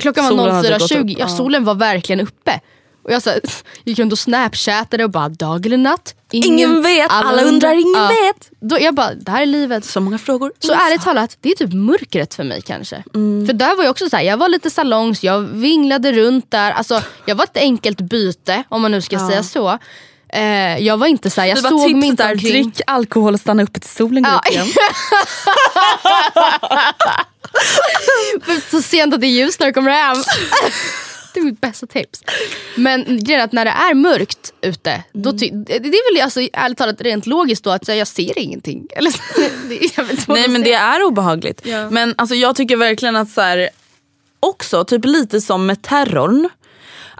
Klockan 0.00 0.28
Solen 0.28 0.44
var 0.44 0.52
hade 0.52 0.68
gått 0.68 0.90
04.20, 0.90 1.00
upp, 1.00 1.10
ja. 1.10 1.16
ja. 1.18 1.28
solen 1.28 1.64
var 1.64 1.74
verkligen 1.74 2.20
uppe. 2.20 2.60
Och 3.04 3.12
jag 3.12 3.22
så 3.22 3.30
här, 3.30 3.40
gick 3.84 3.98
runt 3.98 4.12
och 4.12 4.18
snapchattade 4.18 5.04
och 5.04 5.10
bara 5.10 5.28
dag 5.28 5.66
eller 5.66 5.76
natt. 5.76 6.14
Ingen 6.34 6.82
vet, 6.82 7.10
alla 7.10 7.42
undrar, 7.42 7.72
ingen 7.72 8.08
vet. 8.08 8.50
Då 8.60 8.78
jag 8.80 8.94
bara, 8.94 9.14
det 9.14 9.30
här 9.30 9.42
är 9.42 9.46
livet. 9.46 9.84
Så 9.84 10.00
många 10.00 10.18
frågor. 10.18 10.52
Så 10.58 10.72
ärligt 10.72 11.02
talat, 11.02 11.36
det 11.40 11.48
är 11.50 11.54
typ 11.56 11.72
mörkret 11.72 12.34
för 12.34 12.44
mig 12.44 12.62
kanske. 12.62 13.02
För 13.46 13.52
där 13.52 13.76
var 13.76 13.84
jag 13.84 13.90
också 13.90 14.08
så 14.10 14.16
här, 14.16 14.22
jag 14.24 14.36
var 14.36 14.48
lite 14.48 14.70
salongs, 14.70 15.22
jag 15.24 15.40
vinglade 15.40 16.12
runt 16.12 16.50
där. 16.50 16.70
Alltså, 16.70 17.02
jag 17.26 17.34
var 17.34 17.44
ett 17.44 17.56
enkelt 17.56 18.00
byte 18.00 18.62
om 18.68 18.82
man 18.82 18.90
nu 18.90 19.02
ska 19.02 19.28
säga 19.28 19.42
så. 19.42 19.78
Eh, 20.34 20.78
jag 20.78 20.96
var 20.96 21.06
inte 21.06 21.30
så 21.30 21.40
här, 21.40 21.48
jag 21.48 21.56
Du 21.56 21.62
såg 21.62 21.94
mig 21.94 22.08
inte 22.08 22.22
där, 22.22 22.32
omkring. 22.32 22.52
drick 22.70 22.80
alkohol 22.86 23.34
och 23.34 23.40
stanna 23.40 23.62
uppe 23.62 23.80
till 23.80 23.90
solen 23.90 24.22
går 24.22 24.32
Ja. 24.52 24.62
upp 24.62 24.68
så 28.70 28.82
sent 28.82 29.14
att 29.14 29.20
det 29.20 29.26
är 29.26 29.28
ljust 29.44 29.60
när 29.60 29.66
du 29.66 29.72
kommer 29.72 29.90
hem. 29.90 30.16
det 31.34 31.40
är 31.40 31.44
mitt 31.44 31.60
bästa 31.60 31.86
tips. 31.86 32.22
Men 32.76 33.04
grejen 33.24 33.40
är 33.40 33.44
att 33.44 33.52
när 33.52 33.64
det 33.64 33.70
är 33.70 33.94
mörkt 33.94 34.52
ute, 34.60 35.02
då 35.12 35.32
ty- 35.32 35.50
det 35.50 35.78
det 35.78 35.88
är 35.88 36.14
väl 36.14 36.22
alltså, 36.24 36.40
ärligt 36.52 36.78
talat 36.78 37.00
rent 37.00 37.26
logiskt 37.26 37.64
då 37.64 37.70
att 37.70 37.88
jag 37.88 38.06
ser 38.08 38.38
ingenting. 38.38 38.86
Eller, 38.96 39.10
så- 39.10 39.42
är 39.74 40.32
Nej 40.34 40.48
men 40.48 40.62
det 40.62 40.72
är 40.72 41.02
obehagligt. 41.02 41.60
Ja. 41.64 41.90
Men 41.90 42.14
alltså, 42.18 42.34
jag 42.34 42.56
tycker 42.56 42.76
verkligen 42.76 43.16
att 43.16 43.30
så 43.30 43.40
här, 43.40 43.68
också 44.40 44.84
typ 44.84 45.04
lite 45.04 45.40
som 45.40 45.66
med 45.66 45.82
terrorn. 45.82 46.48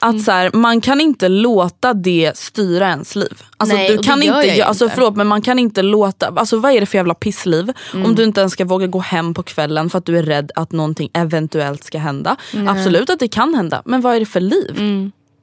Att 0.03 0.11
Mm. 0.11 0.23
så 0.23 0.33
här, 0.33 0.51
man 0.53 0.81
kan 0.81 1.01
inte 1.01 1.29
låta 1.29 1.95
det 1.95 2.37
styra 2.37 2.89
ens 2.89 3.17
liv. 3.17 3.43
Alltså, 3.57 3.77
Nej, 3.77 3.89
du 3.89 3.97
och 3.97 4.03
det 4.03 4.09
kan 4.09 4.23
gör 4.23 4.43
inte, 4.43 4.59
jag 4.59 4.69
alltså, 4.69 4.85
inte. 4.85 4.95
förlåt, 4.95 5.17
men 5.17 5.27
man 5.27 5.43
kan 5.43 5.59
inte 5.59 5.83
låta, 5.83 6.27
alltså, 6.37 6.57
vad 6.57 6.73
är 6.73 6.81
det 6.81 6.87
för 6.87 6.99
jävla 6.99 7.15
pissliv? 7.15 7.73
Mm. 7.95 8.07
Om 8.07 8.15
du 8.15 8.25
inte 8.25 8.41
ens 8.41 8.53
ska 8.53 8.65
våga 8.65 8.87
gå 8.87 8.99
hem 8.99 9.35
på 9.35 9.43
kvällen 9.43 9.91
för 9.91 9.99
att 9.99 10.07
du 10.07 10.19
är 10.19 10.23
rädd 10.23 10.53
att 10.55 10.73
någonting 10.73 11.11
eventuellt 11.15 11.85
ska 11.85 11.99
hända. 11.99 12.37
Absolut 12.69 13.11
att 13.11 13.19
det 13.19 13.29
kan 13.29 13.55
hända, 13.55 13.83
men 13.85 14.01
vad 14.01 14.15
är 14.17 14.21
det 14.21 14.27
för 14.27 14.41
liv? 14.41 14.81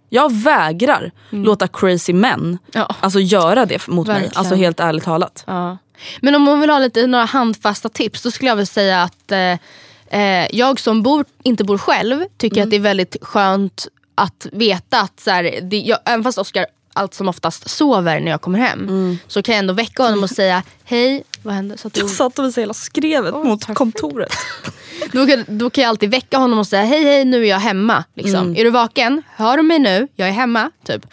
Jag 0.10 0.34
vägrar 0.34 1.12
låta 1.30 1.68
crazy 1.68 2.14
män 2.14 2.58
Ja. 2.72 2.96
alltså, 3.00 3.20
göra 3.20 3.66
det 3.66 3.88
mot 3.88 4.08
mig. 4.08 4.14
Verkligen. 4.16 4.38
Alltså 4.40 4.56
helt 4.56 4.80
ärligt 4.80 5.04
talat. 5.04 5.44
Ja. 5.48 5.78
Men 6.22 6.36
om 6.36 6.42
man 6.42 6.60
vill 6.62 6.70
ha 6.70 6.80
lite, 6.80 7.08
några 7.08 7.26
handfasta 7.26 7.90
tips 7.90 8.22
då 8.24 8.32
skulle 8.32 8.50
jag 8.50 8.56
väl 8.56 8.68
säga 8.68 9.04
att 9.04 9.32
eh, 9.32 10.20
eh, 10.22 10.48
jag 10.52 10.80
som 10.80 11.04
bor, 11.04 11.26
inte 11.44 11.64
bor 11.64 11.78
själv 11.78 12.24
tycker 12.38 12.64
att 12.64 12.70
det 12.70 12.76
är 12.76 12.80
väldigt 12.80 13.16
skönt 13.22 13.88
att 14.20 14.48
veta 14.52 15.02
att 15.02 15.20
så 15.20 15.32
här, 15.32 15.60
det, 15.62 15.78
jag, 15.78 16.00
även 16.06 16.24
fast 16.24 16.38
Oskar 16.38 16.66
allt 16.94 17.14
som 17.14 17.30
oftast 17.30 17.70
sover 17.70 18.20
när 18.20 18.32
jag 18.32 18.42
kommer 18.42 18.60
hem 18.60 19.18
så 19.28 19.42
kan 19.44 19.56
jag 19.56 19.60
ändå 19.60 19.74
väcka 19.74 20.04
honom 20.04 20.24
och 20.24 20.30
säga 20.30 20.64
hej, 20.84 21.24
vad 21.44 21.54
hände? 21.54 21.78
Så 21.78 21.88
att 21.88 21.94
du, 21.94 22.02
Jag 22.02 22.10
satt 22.10 22.40
och 22.40 22.46
visade 22.46 22.62
hela 22.62 22.74
skrevet 22.74 23.34
mot 23.34 23.74
kontoret. 23.74 24.34
då, 25.12 25.28
kan, 25.28 25.46
då 25.48 25.70
kan 25.70 25.82
jag 25.82 25.90
alltid 25.90 26.12
väcka 26.12 26.38
honom 26.38 26.60
och 26.60 26.68
säga 26.68 26.84
hej 26.84 27.04
hej 27.04 27.26
nu 27.26 27.42
är 27.44 27.50
jag 27.50 27.60
hemma. 27.60 28.04
Liksom. 28.14 28.56
Är 28.56 28.64
du 28.64 28.70
vaken? 28.70 29.24
Hör 29.36 29.58
du 29.58 29.64
mig 29.64 29.80
nu? 29.80 30.08
Jag 30.16 30.28
är 30.28 30.32
hemma. 30.34 30.72
Typ. 30.86 31.06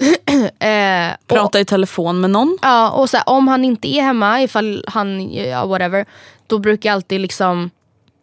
eh, 0.58 1.12
och- 1.12 1.26
Prata 1.26 1.60
i 1.60 1.64
telefon 1.64 2.20
med 2.20 2.30
någon. 2.30 2.58
Ja, 2.62 2.90
och 2.90 3.10
så 3.10 3.16
här, 3.16 3.28
om 3.28 3.48
han 3.48 3.64
inte 3.64 3.88
är 3.88 4.02
hemma, 4.02 4.42
ifall 4.42 4.84
han, 4.88 5.32
ja 5.34 5.66
whatever, 5.66 6.06
då 6.46 6.58
brukar 6.58 6.88
jag 6.88 6.94
alltid 6.94 7.20
liksom 7.20 7.70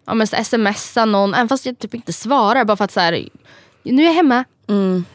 ja, 0.07 0.13
men, 0.13 0.27
smsa 0.27 1.05
någon, 1.05 1.33
även 1.33 1.49
fast 1.49 1.65
jag 1.65 1.79
typ 1.79 1.93
inte 1.93 2.13
svarar 2.13 2.65
bara 2.65 2.77
för 2.77 2.85
att 2.85 2.91
så 2.91 2.99
här, 2.99 3.29
nu 3.91 4.01
är 4.01 4.05
jag 4.07 4.13
hemma. 4.13 4.43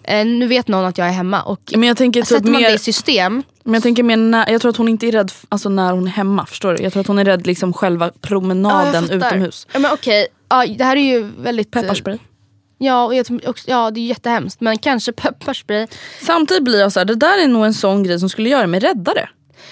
Eh, 0.02 0.26
nu 0.26 0.46
vet 0.46 0.68
någon 0.68 0.84
att 0.84 0.98
jag 0.98 1.06
är 1.08 1.12
hemma. 1.12 1.42
Och 1.42 1.60
Men 1.76 1.88
jag 1.88 1.96
tänker 1.96 2.20
typ 2.20 2.28
sätter 2.28 2.50
man 2.50 2.62
det 2.62 2.68
i 2.68 2.72
mer, 2.72 2.78
system, 2.78 3.42
men 3.64 3.74
jag 3.74 3.82
tänker 3.82 4.02
mer 4.02 4.16
när, 4.16 4.50
jag 4.50 4.60
tror 4.60 4.70
att 4.70 4.76
hon 4.76 4.88
inte 4.88 5.06
är 5.06 5.12
rädd 5.12 5.30
f- 5.34 5.44
alltså 5.48 5.68
när 5.68 5.92
hon 5.92 6.06
är 6.06 6.10
hemma. 6.10 6.46
Förstår 6.46 6.74
du? 6.74 6.82
Jag 6.82 6.92
tror 6.92 7.00
att 7.00 7.06
hon 7.06 7.18
är 7.18 7.24
rädd 7.24 7.46
liksom 7.46 7.72
själva 7.72 8.10
promenaden 8.20 9.02
fattar. 9.02 9.14
utomhus. 9.16 9.66
Ja, 9.72 9.78
men 9.78 9.92
okej, 9.92 10.26
ja, 10.48 10.66
det 10.78 10.84
här 10.84 10.96
är 10.96 11.00
ju 11.12 11.30
väldigt... 11.38 11.76
eh, 11.76 11.82
Pepparspray. 11.82 12.18
Ja, 12.78 13.04
och 13.04 13.14
jag, 13.14 13.26
också, 13.46 13.70
ja, 13.70 13.90
det 13.90 14.00
är 14.00 14.06
jättehemskt. 14.06 14.60
Men 14.60 14.78
kanske 14.78 15.12
pepparspray. 15.12 15.86
Samtidigt 16.22 16.64
blir 16.64 16.80
jag 16.80 16.92
så 16.92 17.00
här, 17.00 17.04
det 17.04 17.14
där 17.14 17.42
är 17.44 17.48
nog 17.48 17.64
en 17.64 17.74
sån 17.74 18.02
grej 18.02 18.20
som 18.20 18.28
skulle 18.28 18.48
göra 18.48 18.66
mig 18.66 18.80
räddare. 18.80 19.28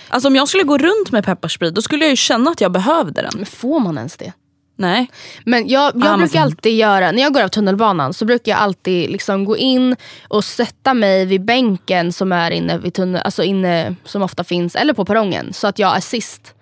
Alltså 0.08 0.28
om 0.28 0.36
jag 0.36 0.48
skulle 0.48 0.62
gå 0.64 0.78
runt 0.78 1.12
med 1.12 1.24
pepparspray 1.24 1.70
då 1.70 1.82
skulle 1.82 2.04
jag 2.04 2.10
ju 2.10 2.16
känna 2.16 2.50
att 2.50 2.60
jag 2.60 2.72
behövde 2.72 3.22
den. 3.22 3.30
Men 3.36 3.46
får 3.46 3.80
man 3.80 3.96
ens 3.98 4.16
det? 4.16 4.32
Nej. 4.80 5.10
Men 5.44 5.68
jag, 5.68 5.92
jag 5.94 6.06
Ah, 6.06 6.16
brukar 6.16 6.40
alltid 6.40 6.76
göra, 6.76 7.12
när 7.12 7.22
jag 7.22 7.34
går 7.34 7.42
av 7.42 7.48
tunnelbanan 7.48 8.14
så 8.14 8.24
brukar 8.24 8.52
jag 8.52 8.60
alltid 8.60 9.10
liksom 9.10 9.44
gå 9.44 9.56
in 9.56 9.96
och 10.28 10.44
sätta 10.44 10.94
mig 10.94 11.24
vid 11.24 11.44
bänken 11.44 12.12
som 12.12 12.32
är 12.32 12.50
inne 12.50 12.78
vid 12.78 12.94
tunnel, 12.94 13.22
alltså 13.24 13.42
inne, 13.42 13.94
som 14.04 14.22
ofta 14.22 14.44
finns, 14.44 14.76
eller 14.76 14.92
på 14.94 15.04
perrongen. 15.04 15.52
Så 15.52 15.66
att 15.66 15.78
jag 15.78 15.96
är 15.96 16.00
sist. 16.00 16.54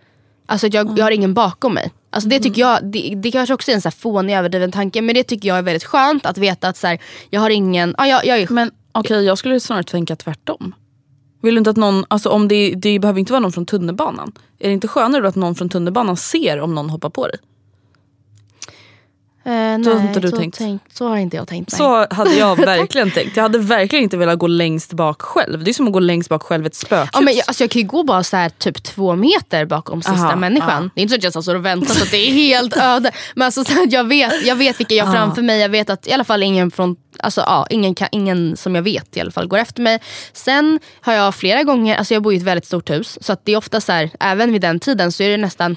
Alltså 0.47 0.66
att 0.66 0.75
jag, 0.75 0.99
jag 0.99 1.05
har 1.05 1.11
ingen 1.11 1.35
bakom 1.35 1.75
mig. 1.75 1.93
Alltså 2.11 2.29
det 2.29 2.39
tycker 2.39 2.61
jag, 2.61 2.85
det, 2.85 3.14
det 3.16 3.31
kanske 3.31 3.55
också 3.55 3.71
är 3.71 3.75
en 3.75 3.81
så 3.81 3.89
här 3.89 3.97
fånig 3.97 4.35
överdriven 4.35 4.73
tanke 4.73 5.03
men 5.03 5.14
det 5.14 5.25
tycker 5.25 5.49
jag 5.49 5.59
är 5.59 5.62
väldigt 5.62 5.85
skönt 5.85 6.27
att 6.27 6.39
veta 6.39 6.69
att 6.69 6.77
så 6.77 6.87
här, 6.87 6.99
jag 7.31 7.41
har 7.41 7.51
ingen, 7.51 7.95
ja, 7.99 8.07
jag, 8.07 8.27
jag 8.27 8.39
är 8.39 8.53
Men 8.53 8.71
okej 8.93 9.25
jag 9.25 9.39
skulle 9.39 9.61
snarare 9.61 9.85
tänka 9.85 10.16
tvärtom. 10.16 10.75
Vill 11.43 11.55
du 11.55 11.59
inte 11.59 11.71
att 11.71 11.77
någon, 11.77 12.05
alltså 12.09 12.29
om 12.29 12.49
det, 12.49 12.75
det 12.75 12.99
behöver 12.99 13.21
inte 13.21 13.33
vara 13.33 13.41
någon 13.41 13.53
från 13.53 13.66
tunnelbanan. 13.66 14.33
Är 14.59 14.69
det 14.69 14.75
inte 14.75 14.89
skönare 14.89 15.23
då 15.23 15.29
att 15.29 15.37
någon 15.37 15.55
från 15.55 15.69
tunnelbanan 15.69 16.16
ser 16.16 16.61
om 16.61 16.75
någon 16.75 16.91
hoppar 16.91 17.11
på 17.11 17.27
dig? 17.27 17.39
Eh, 19.49 19.82
Så 19.82 19.90
har 19.90 19.99
nej, 19.99 20.07
inte 20.09 20.20
du 20.20 20.28
så, 20.30 20.36
tänkt. 20.36 20.59
tänkt, 20.59 20.96
så 20.96 21.09
har 21.09 21.16
inte 21.16 21.36
jag 21.36 21.49
tänkt. 21.49 21.72
Nej. 21.72 21.78
Så 21.78 22.07
hade 22.14 22.34
jag 22.34 22.57
verkligen 22.66 23.11
tänkt. 23.11 23.36
Jag 23.36 23.42
hade 23.42 23.59
verkligen 23.59 24.03
inte 24.03 24.16
velat 24.16 24.38
gå 24.38 24.46
längst 24.46 24.92
bak 24.92 25.22
själv. 25.22 25.64
Det 25.64 25.70
är 25.70 25.72
som 25.72 25.86
att 25.86 25.92
gå 25.92 26.01
längst 26.01 26.28
bak 26.28 26.42
själv 26.42 26.66
ett 26.66 26.74
spökhus. 26.74 27.11
Ja, 27.12 27.20
men 27.20 27.34
jag, 27.34 27.44
alltså 27.46 27.62
jag 27.62 27.70
kan 27.70 27.82
ju 27.82 27.88
gå 27.88 28.03
bara 28.05 28.24
så 28.24 28.36
här, 28.36 28.49
typ 28.49 28.82
två 28.82 29.16
meter 29.16 29.64
bakom 29.64 30.03
sista 30.03 30.26
Aha, 30.26 30.36
människan. 30.36 30.82
ja. 30.84 30.90
Det 30.94 31.01
är 31.01 31.03
inte 31.03 31.12
så 31.12 31.28
att 31.28 31.34
jag 31.34 31.42
står 31.42 31.55
och 31.55 31.64
väntar 31.64 31.94
så 31.94 32.03
att 32.05 32.11
det 32.11 32.28
är 32.28 32.32
helt 32.32 32.76
öde. 32.76 33.12
Men 33.34 33.46
alltså, 33.46 33.64
så 33.64 33.86
jag, 33.90 34.05
vet, 34.05 34.46
jag 34.46 34.57
vet 34.57 34.80
vilka 34.80 34.94
jag 34.94 35.05
har 35.05 35.12
framför 35.14 35.42
mig. 35.42 35.61
Jag 35.61 35.68
vet 35.68 35.90
att 35.90 36.07
i 36.07 36.12
alla 36.12 36.24
fall 36.24 36.42
ingen, 36.42 36.70
från, 36.70 36.96
alltså, 37.18 37.40
ja, 37.40 37.66
ingen, 37.70 37.94
kan, 37.94 38.09
ingen 38.12 38.57
som 38.57 38.74
jag 38.74 38.82
vet 38.82 39.16
i 39.16 39.20
alla 39.20 39.30
fall 39.30 39.46
går 39.49 39.59
efter 39.59 39.82
mig. 39.82 40.01
Sen 40.32 40.80
har 41.01 41.12
jag 41.12 41.34
flera 41.34 41.62
gånger, 41.62 41.96
alltså 41.96 42.14
jag 42.14 42.22
bor 42.22 42.32
i 42.32 42.36
ett 42.36 42.42
väldigt 42.42 42.66
stort 42.66 42.90
hus. 42.90 43.18
Så 43.20 43.32
att 43.32 43.44
det 43.44 43.53
är 43.53 43.57
ofta 43.57 43.80
så 43.80 43.92
här, 43.92 44.11
även 44.20 44.53
vid 44.53 44.61
den 44.61 44.80
tiden 44.80 45.12
så 45.12 45.22
är 45.22 45.30
det 45.30 45.36
nästan 45.36 45.76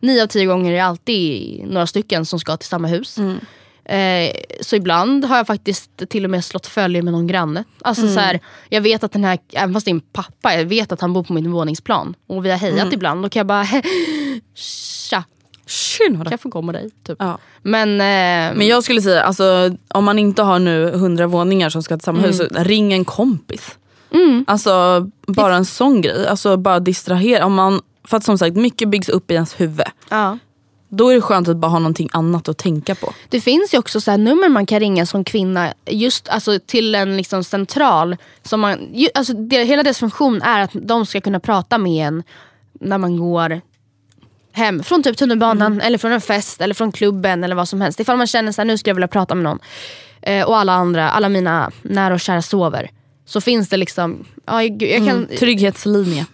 nio 0.00 0.22
av 0.22 0.26
tio 0.26 0.46
gånger 0.46 0.70
är 0.72 0.76
det 0.76 0.84
alltid 0.84 1.60
några 1.68 1.86
stycken 1.86 2.24
som 2.26 2.38
ska 2.40 2.56
till 2.56 2.68
samma 2.68 2.88
hus. 2.88 3.18
Eh, 3.84 4.30
så 4.60 4.76
ibland 4.76 5.24
har 5.24 5.36
jag 5.36 5.46
faktiskt 5.46 6.08
till 6.08 6.24
och 6.24 6.30
med 6.30 6.44
slått 6.44 6.66
följe 6.66 7.02
med 7.02 7.12
någon 7.12 7.26
granne. 7.26 7.64
Alltså 7.82 8.08
så 8.08 8.20
här, 8.20 8.40
jag 8.68 8.80
vet 8.80 9.04
att 9.04 9.12
den 9.12 9.24
här, 9.24 9.38
även 9.52 9.74
fast 9.74 9.84
det 9.84 9.90
är 9.90 9.94
en 9.94 10.00
pappa, 10.00 10.54
jag 10.54 10.64
vet 10.64 10.92
att 10.92 11.00
han 11.00 11.12
bor 11.12 11.22
på 11.24 11.32
mitt 11.32 11.46
våningsplan. 11.46 12.14
Och 12.26 12.44
vi 12.44 12.50
har 12.50 12.58
hejat 12.58 12.92
ibland. 12.92 13.22
Då 13.22 13.28
kan 13.28 13.40
jag 13.40 13.46
bara 13.46 13.66
tja, 14.54 15.24
Tjenare. 15.66 16.24
kan 16.24 16.30
jag 16.30 16.40
få 16.40 16.50
komma 16.50 16.72
dig? 16.72 16.90
Typ. 17.06 17.16
Ja. 17.18 17.38
Men, 17.62 17.88
eh, 17.90 18.56
Men 18.56 18.66
jag 18.66 18.84
skulle 18.84 19.02
säga, 19.02 19.22
alltså, 19.22 19.76
om 19.88 20.04
man 20.04 20.18
inte 20.18 20.42
har 20.42 20.58
nu 20.58 20.90
hundra 20.90 21.26
våningar 21.26 21.70
som 21.70 21.82
ska 21.82 21.96
till 21.96 22.04
samma 22.04 22.20
hus, 22.20 22.36
så 22.36 22.44
ring 22.50 22.92
en 22.92 23.04
kompis. 23.04 23.78
Alltså 24.46 25.06
bara 25.26 25.56
en 25.56 25.64
sån 25.64 26.00
grej. 26.00 26.26
Alltså 26.26 26.56
bara 26.56 26.80
distrahera. 26.80 27.46
Om 27.46 27.54
man, 27.54 27.80
för 28.08 28.16
att 28.16 28.24
som 28.24 28.38
sagt 28.38 28.56
mycket 28.56 28.88
byggs 28.88 29.08
upp 29.08 29.30
i 29.30 29.34
ens 29.34 29.60
huvud. 29.60 29.86
ja. 30.08 30.38
Då 30.90 31.08
är 31.08 31.14
det 31.14 31.20
skönt 31.20 31.48
att 31.48 31.56
bara 31.56 31.70
ha 31.70 31.78
någonting 31.78 32.08
annat 32.12 32.48
att 32.48 32.58
tänka 32.58 32.94
på. 32.94 33.14
Det 33.28 33.40
finns 33.40 33.74
ju 33.74 33.78
också 33.78 34.00
så 34.00 34.10
här 34.10 34.18
nummer 34.18 34.48
man 34.48 34.66
kan 34.66 34.80
ringa 34.80 35.06
som 35.06 35.24
kvinna 35.24 35.74
just 35.86 36.28
alltså, 36.28 36.58
till 36.66 36.94
en 36.94 37.16
liksom 37.16 37.44
central. 37.44 38.16
Som 38.42 38.60
man, 38.60 38.88
ju, 38.94 39.08
alltså, 39.14 39.32
det, 39.32 39.64
hela 39.64 39.82
dess 39.82 39.98
funktion 39.98 40.42
är 40.42 40.60
att 40.60 40.70
de 40.72 41.06
ska 41.06 41.20
kunna 41.20 41.40
prata 41.40 41.78
med 41.78 42.06
en 42.06 42.22
när 42.80 42.98
man 42.98 43.16
går 43.16 43.60
hem 44.52 44.82
från 44.82 45.02
typ 45.02 45.16
tunnelbanan 45.16 45.80
eller 45.80 45.98
från 45.98 46.12
en 46.12 46.20
fest 46.20 46.60
eller 46.60 46.74
från 46.74 46.92
klubben 46.92 47.44
eller 47.44 47.54
vad 47.54 47.68
som 47.68 47.80
helst. 47.80 48.00
Ifall 48.00 48.16
man 48.16 48.26
känner 48.26 48.60
att 48.60 48.66
nu 48.66 48.78
skulle 48.78 48.90
jag 48.90 48.94
vilja 48.94 49.08
prata 49.08 49.34
med 49.34 49.44
någon 49.44 49.58
eh, 50.22 50.46
och 50.46 50.58
alla 50.58 50.72
andra, 50.72 51.10
alla 51.10 51.28
mina 51.28 51.70
nära 51.82 52.14
och 52.14 52.20
kära 52.20 52.42
sover. 52.42 52.90
Så 53.26 53.40
finns 53.40 53.68
det 53.68 53.76
liksom, 53.76 54.24
ja, 54.46 54.62
jag, 54.62 54.82
jag 54.82 55.06
kan, 55.06 55.08
Mm. 55.08 55.36
Trygghetslinje. 55.38 56.26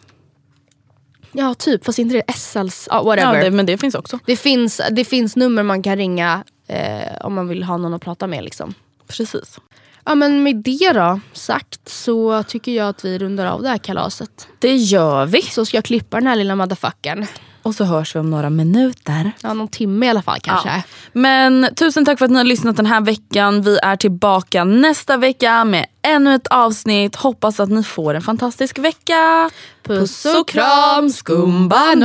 Ja 1.34 1.54
typ 1.54 1.84
fast 1.84 1.98
inte 1.98 2.14
det 2.14 2.32
SLs, 2.34 2.88
ja, 2.90 3.02
whatever. 3.02 3.34
Ja, 3.34 3.44
det, 3.44 3.50
men 3.50 3.66
det 3.66 3.78
finns 3.78 3.94
också. 3.94 4.18
det, 4.26 4.36
finns, 4.36 4.80
det 4.90 5.04
finns 5.04 5.36
nummer 5.36 5.62
man 5.62 5.82
kan 5.82 5.96
ringa 5.96 6.44
eh, 6.66 7.16
om 7.20 7.34
man 7.34 7.48
vill 7.48 7.62
ha 7.62 7.76
någon 7.76 7.94
att 7.94 8.02
prata 8.02 8.26
med. 8.26 8.44
Liksom. 8.44 8.74
Precis. 9.06 9.58
Ja 10.04 10.14
men 10.14 10.42
med 10.42 10.56
det 10.56 10.92
då 10.92 11.20
sagt 11.32 11.88
så 11.88 12.42
tycker 12.42 12.72
jag 12.72 12.88
att 12.88 13.04
vi 13.04 13.18
rundar 13.18 13.46
av 13.46 13.62
det 13.62 13.68
här 13.68 13.78
kalaset. 13.78 14.48
Det 14.58 14.76
gör 14.76 15.26
vi. 15.26 15.42
Så 15.42 15.64
ska 15.64 15.76
jag 15.76 15.84
klippa 15.84 16.16
den 16.16 16.26
här 16.26 16.36
lilla 16.36 16.56
motherfuckern. 16.56 17.26
Och 17.64 17.74
så 17.74 17.84
hörs 17.84 18.14
vi 18.14 18.20
om 18.20 18.30
några 18.30 18.50
minuter. 18.50 19.32
Ja 19.40 19.54
någon 19.54 19.68
timme 19.68 20.06
i 20.06 20.08
alla 20.08 20.22
fall 20.22 20.40
kanske. 20.40 20.68
Ja. 20.68 20.82
Men 21.12 21.68
tusen 21.76 22.04
tack 22.04 22.18
för 22.18 22.24
att 22.24 22.30
ni 22.30 22.36
har 22.36 22.44
lyssnat 22.44 22.76
den 22.76 22.86
här 22.86 23.00
veckan. 23.00 23.62
Vi 23.62 23.78
är 23.82 23.96
tillbaka 23.96 24.64
nästa 24.64 25.16
vecka 25.16 25.64
med 25.64 25.86
ännu 26.02 26.34
ett 26.34 26.46
avsnitt. 26.46 27.16
Hoppas 27.16 27.60
att 27.60 27.68
ni 27.68 27.82
får 27.82 28.14
en 28.14 28.22
fantastisk 28.22 28.78
vecka. 28.78 29.50
Puss 29.82 30.24
och 30.24 30.48
kram 30.48 31.10
skumbanan! 31.10 32.04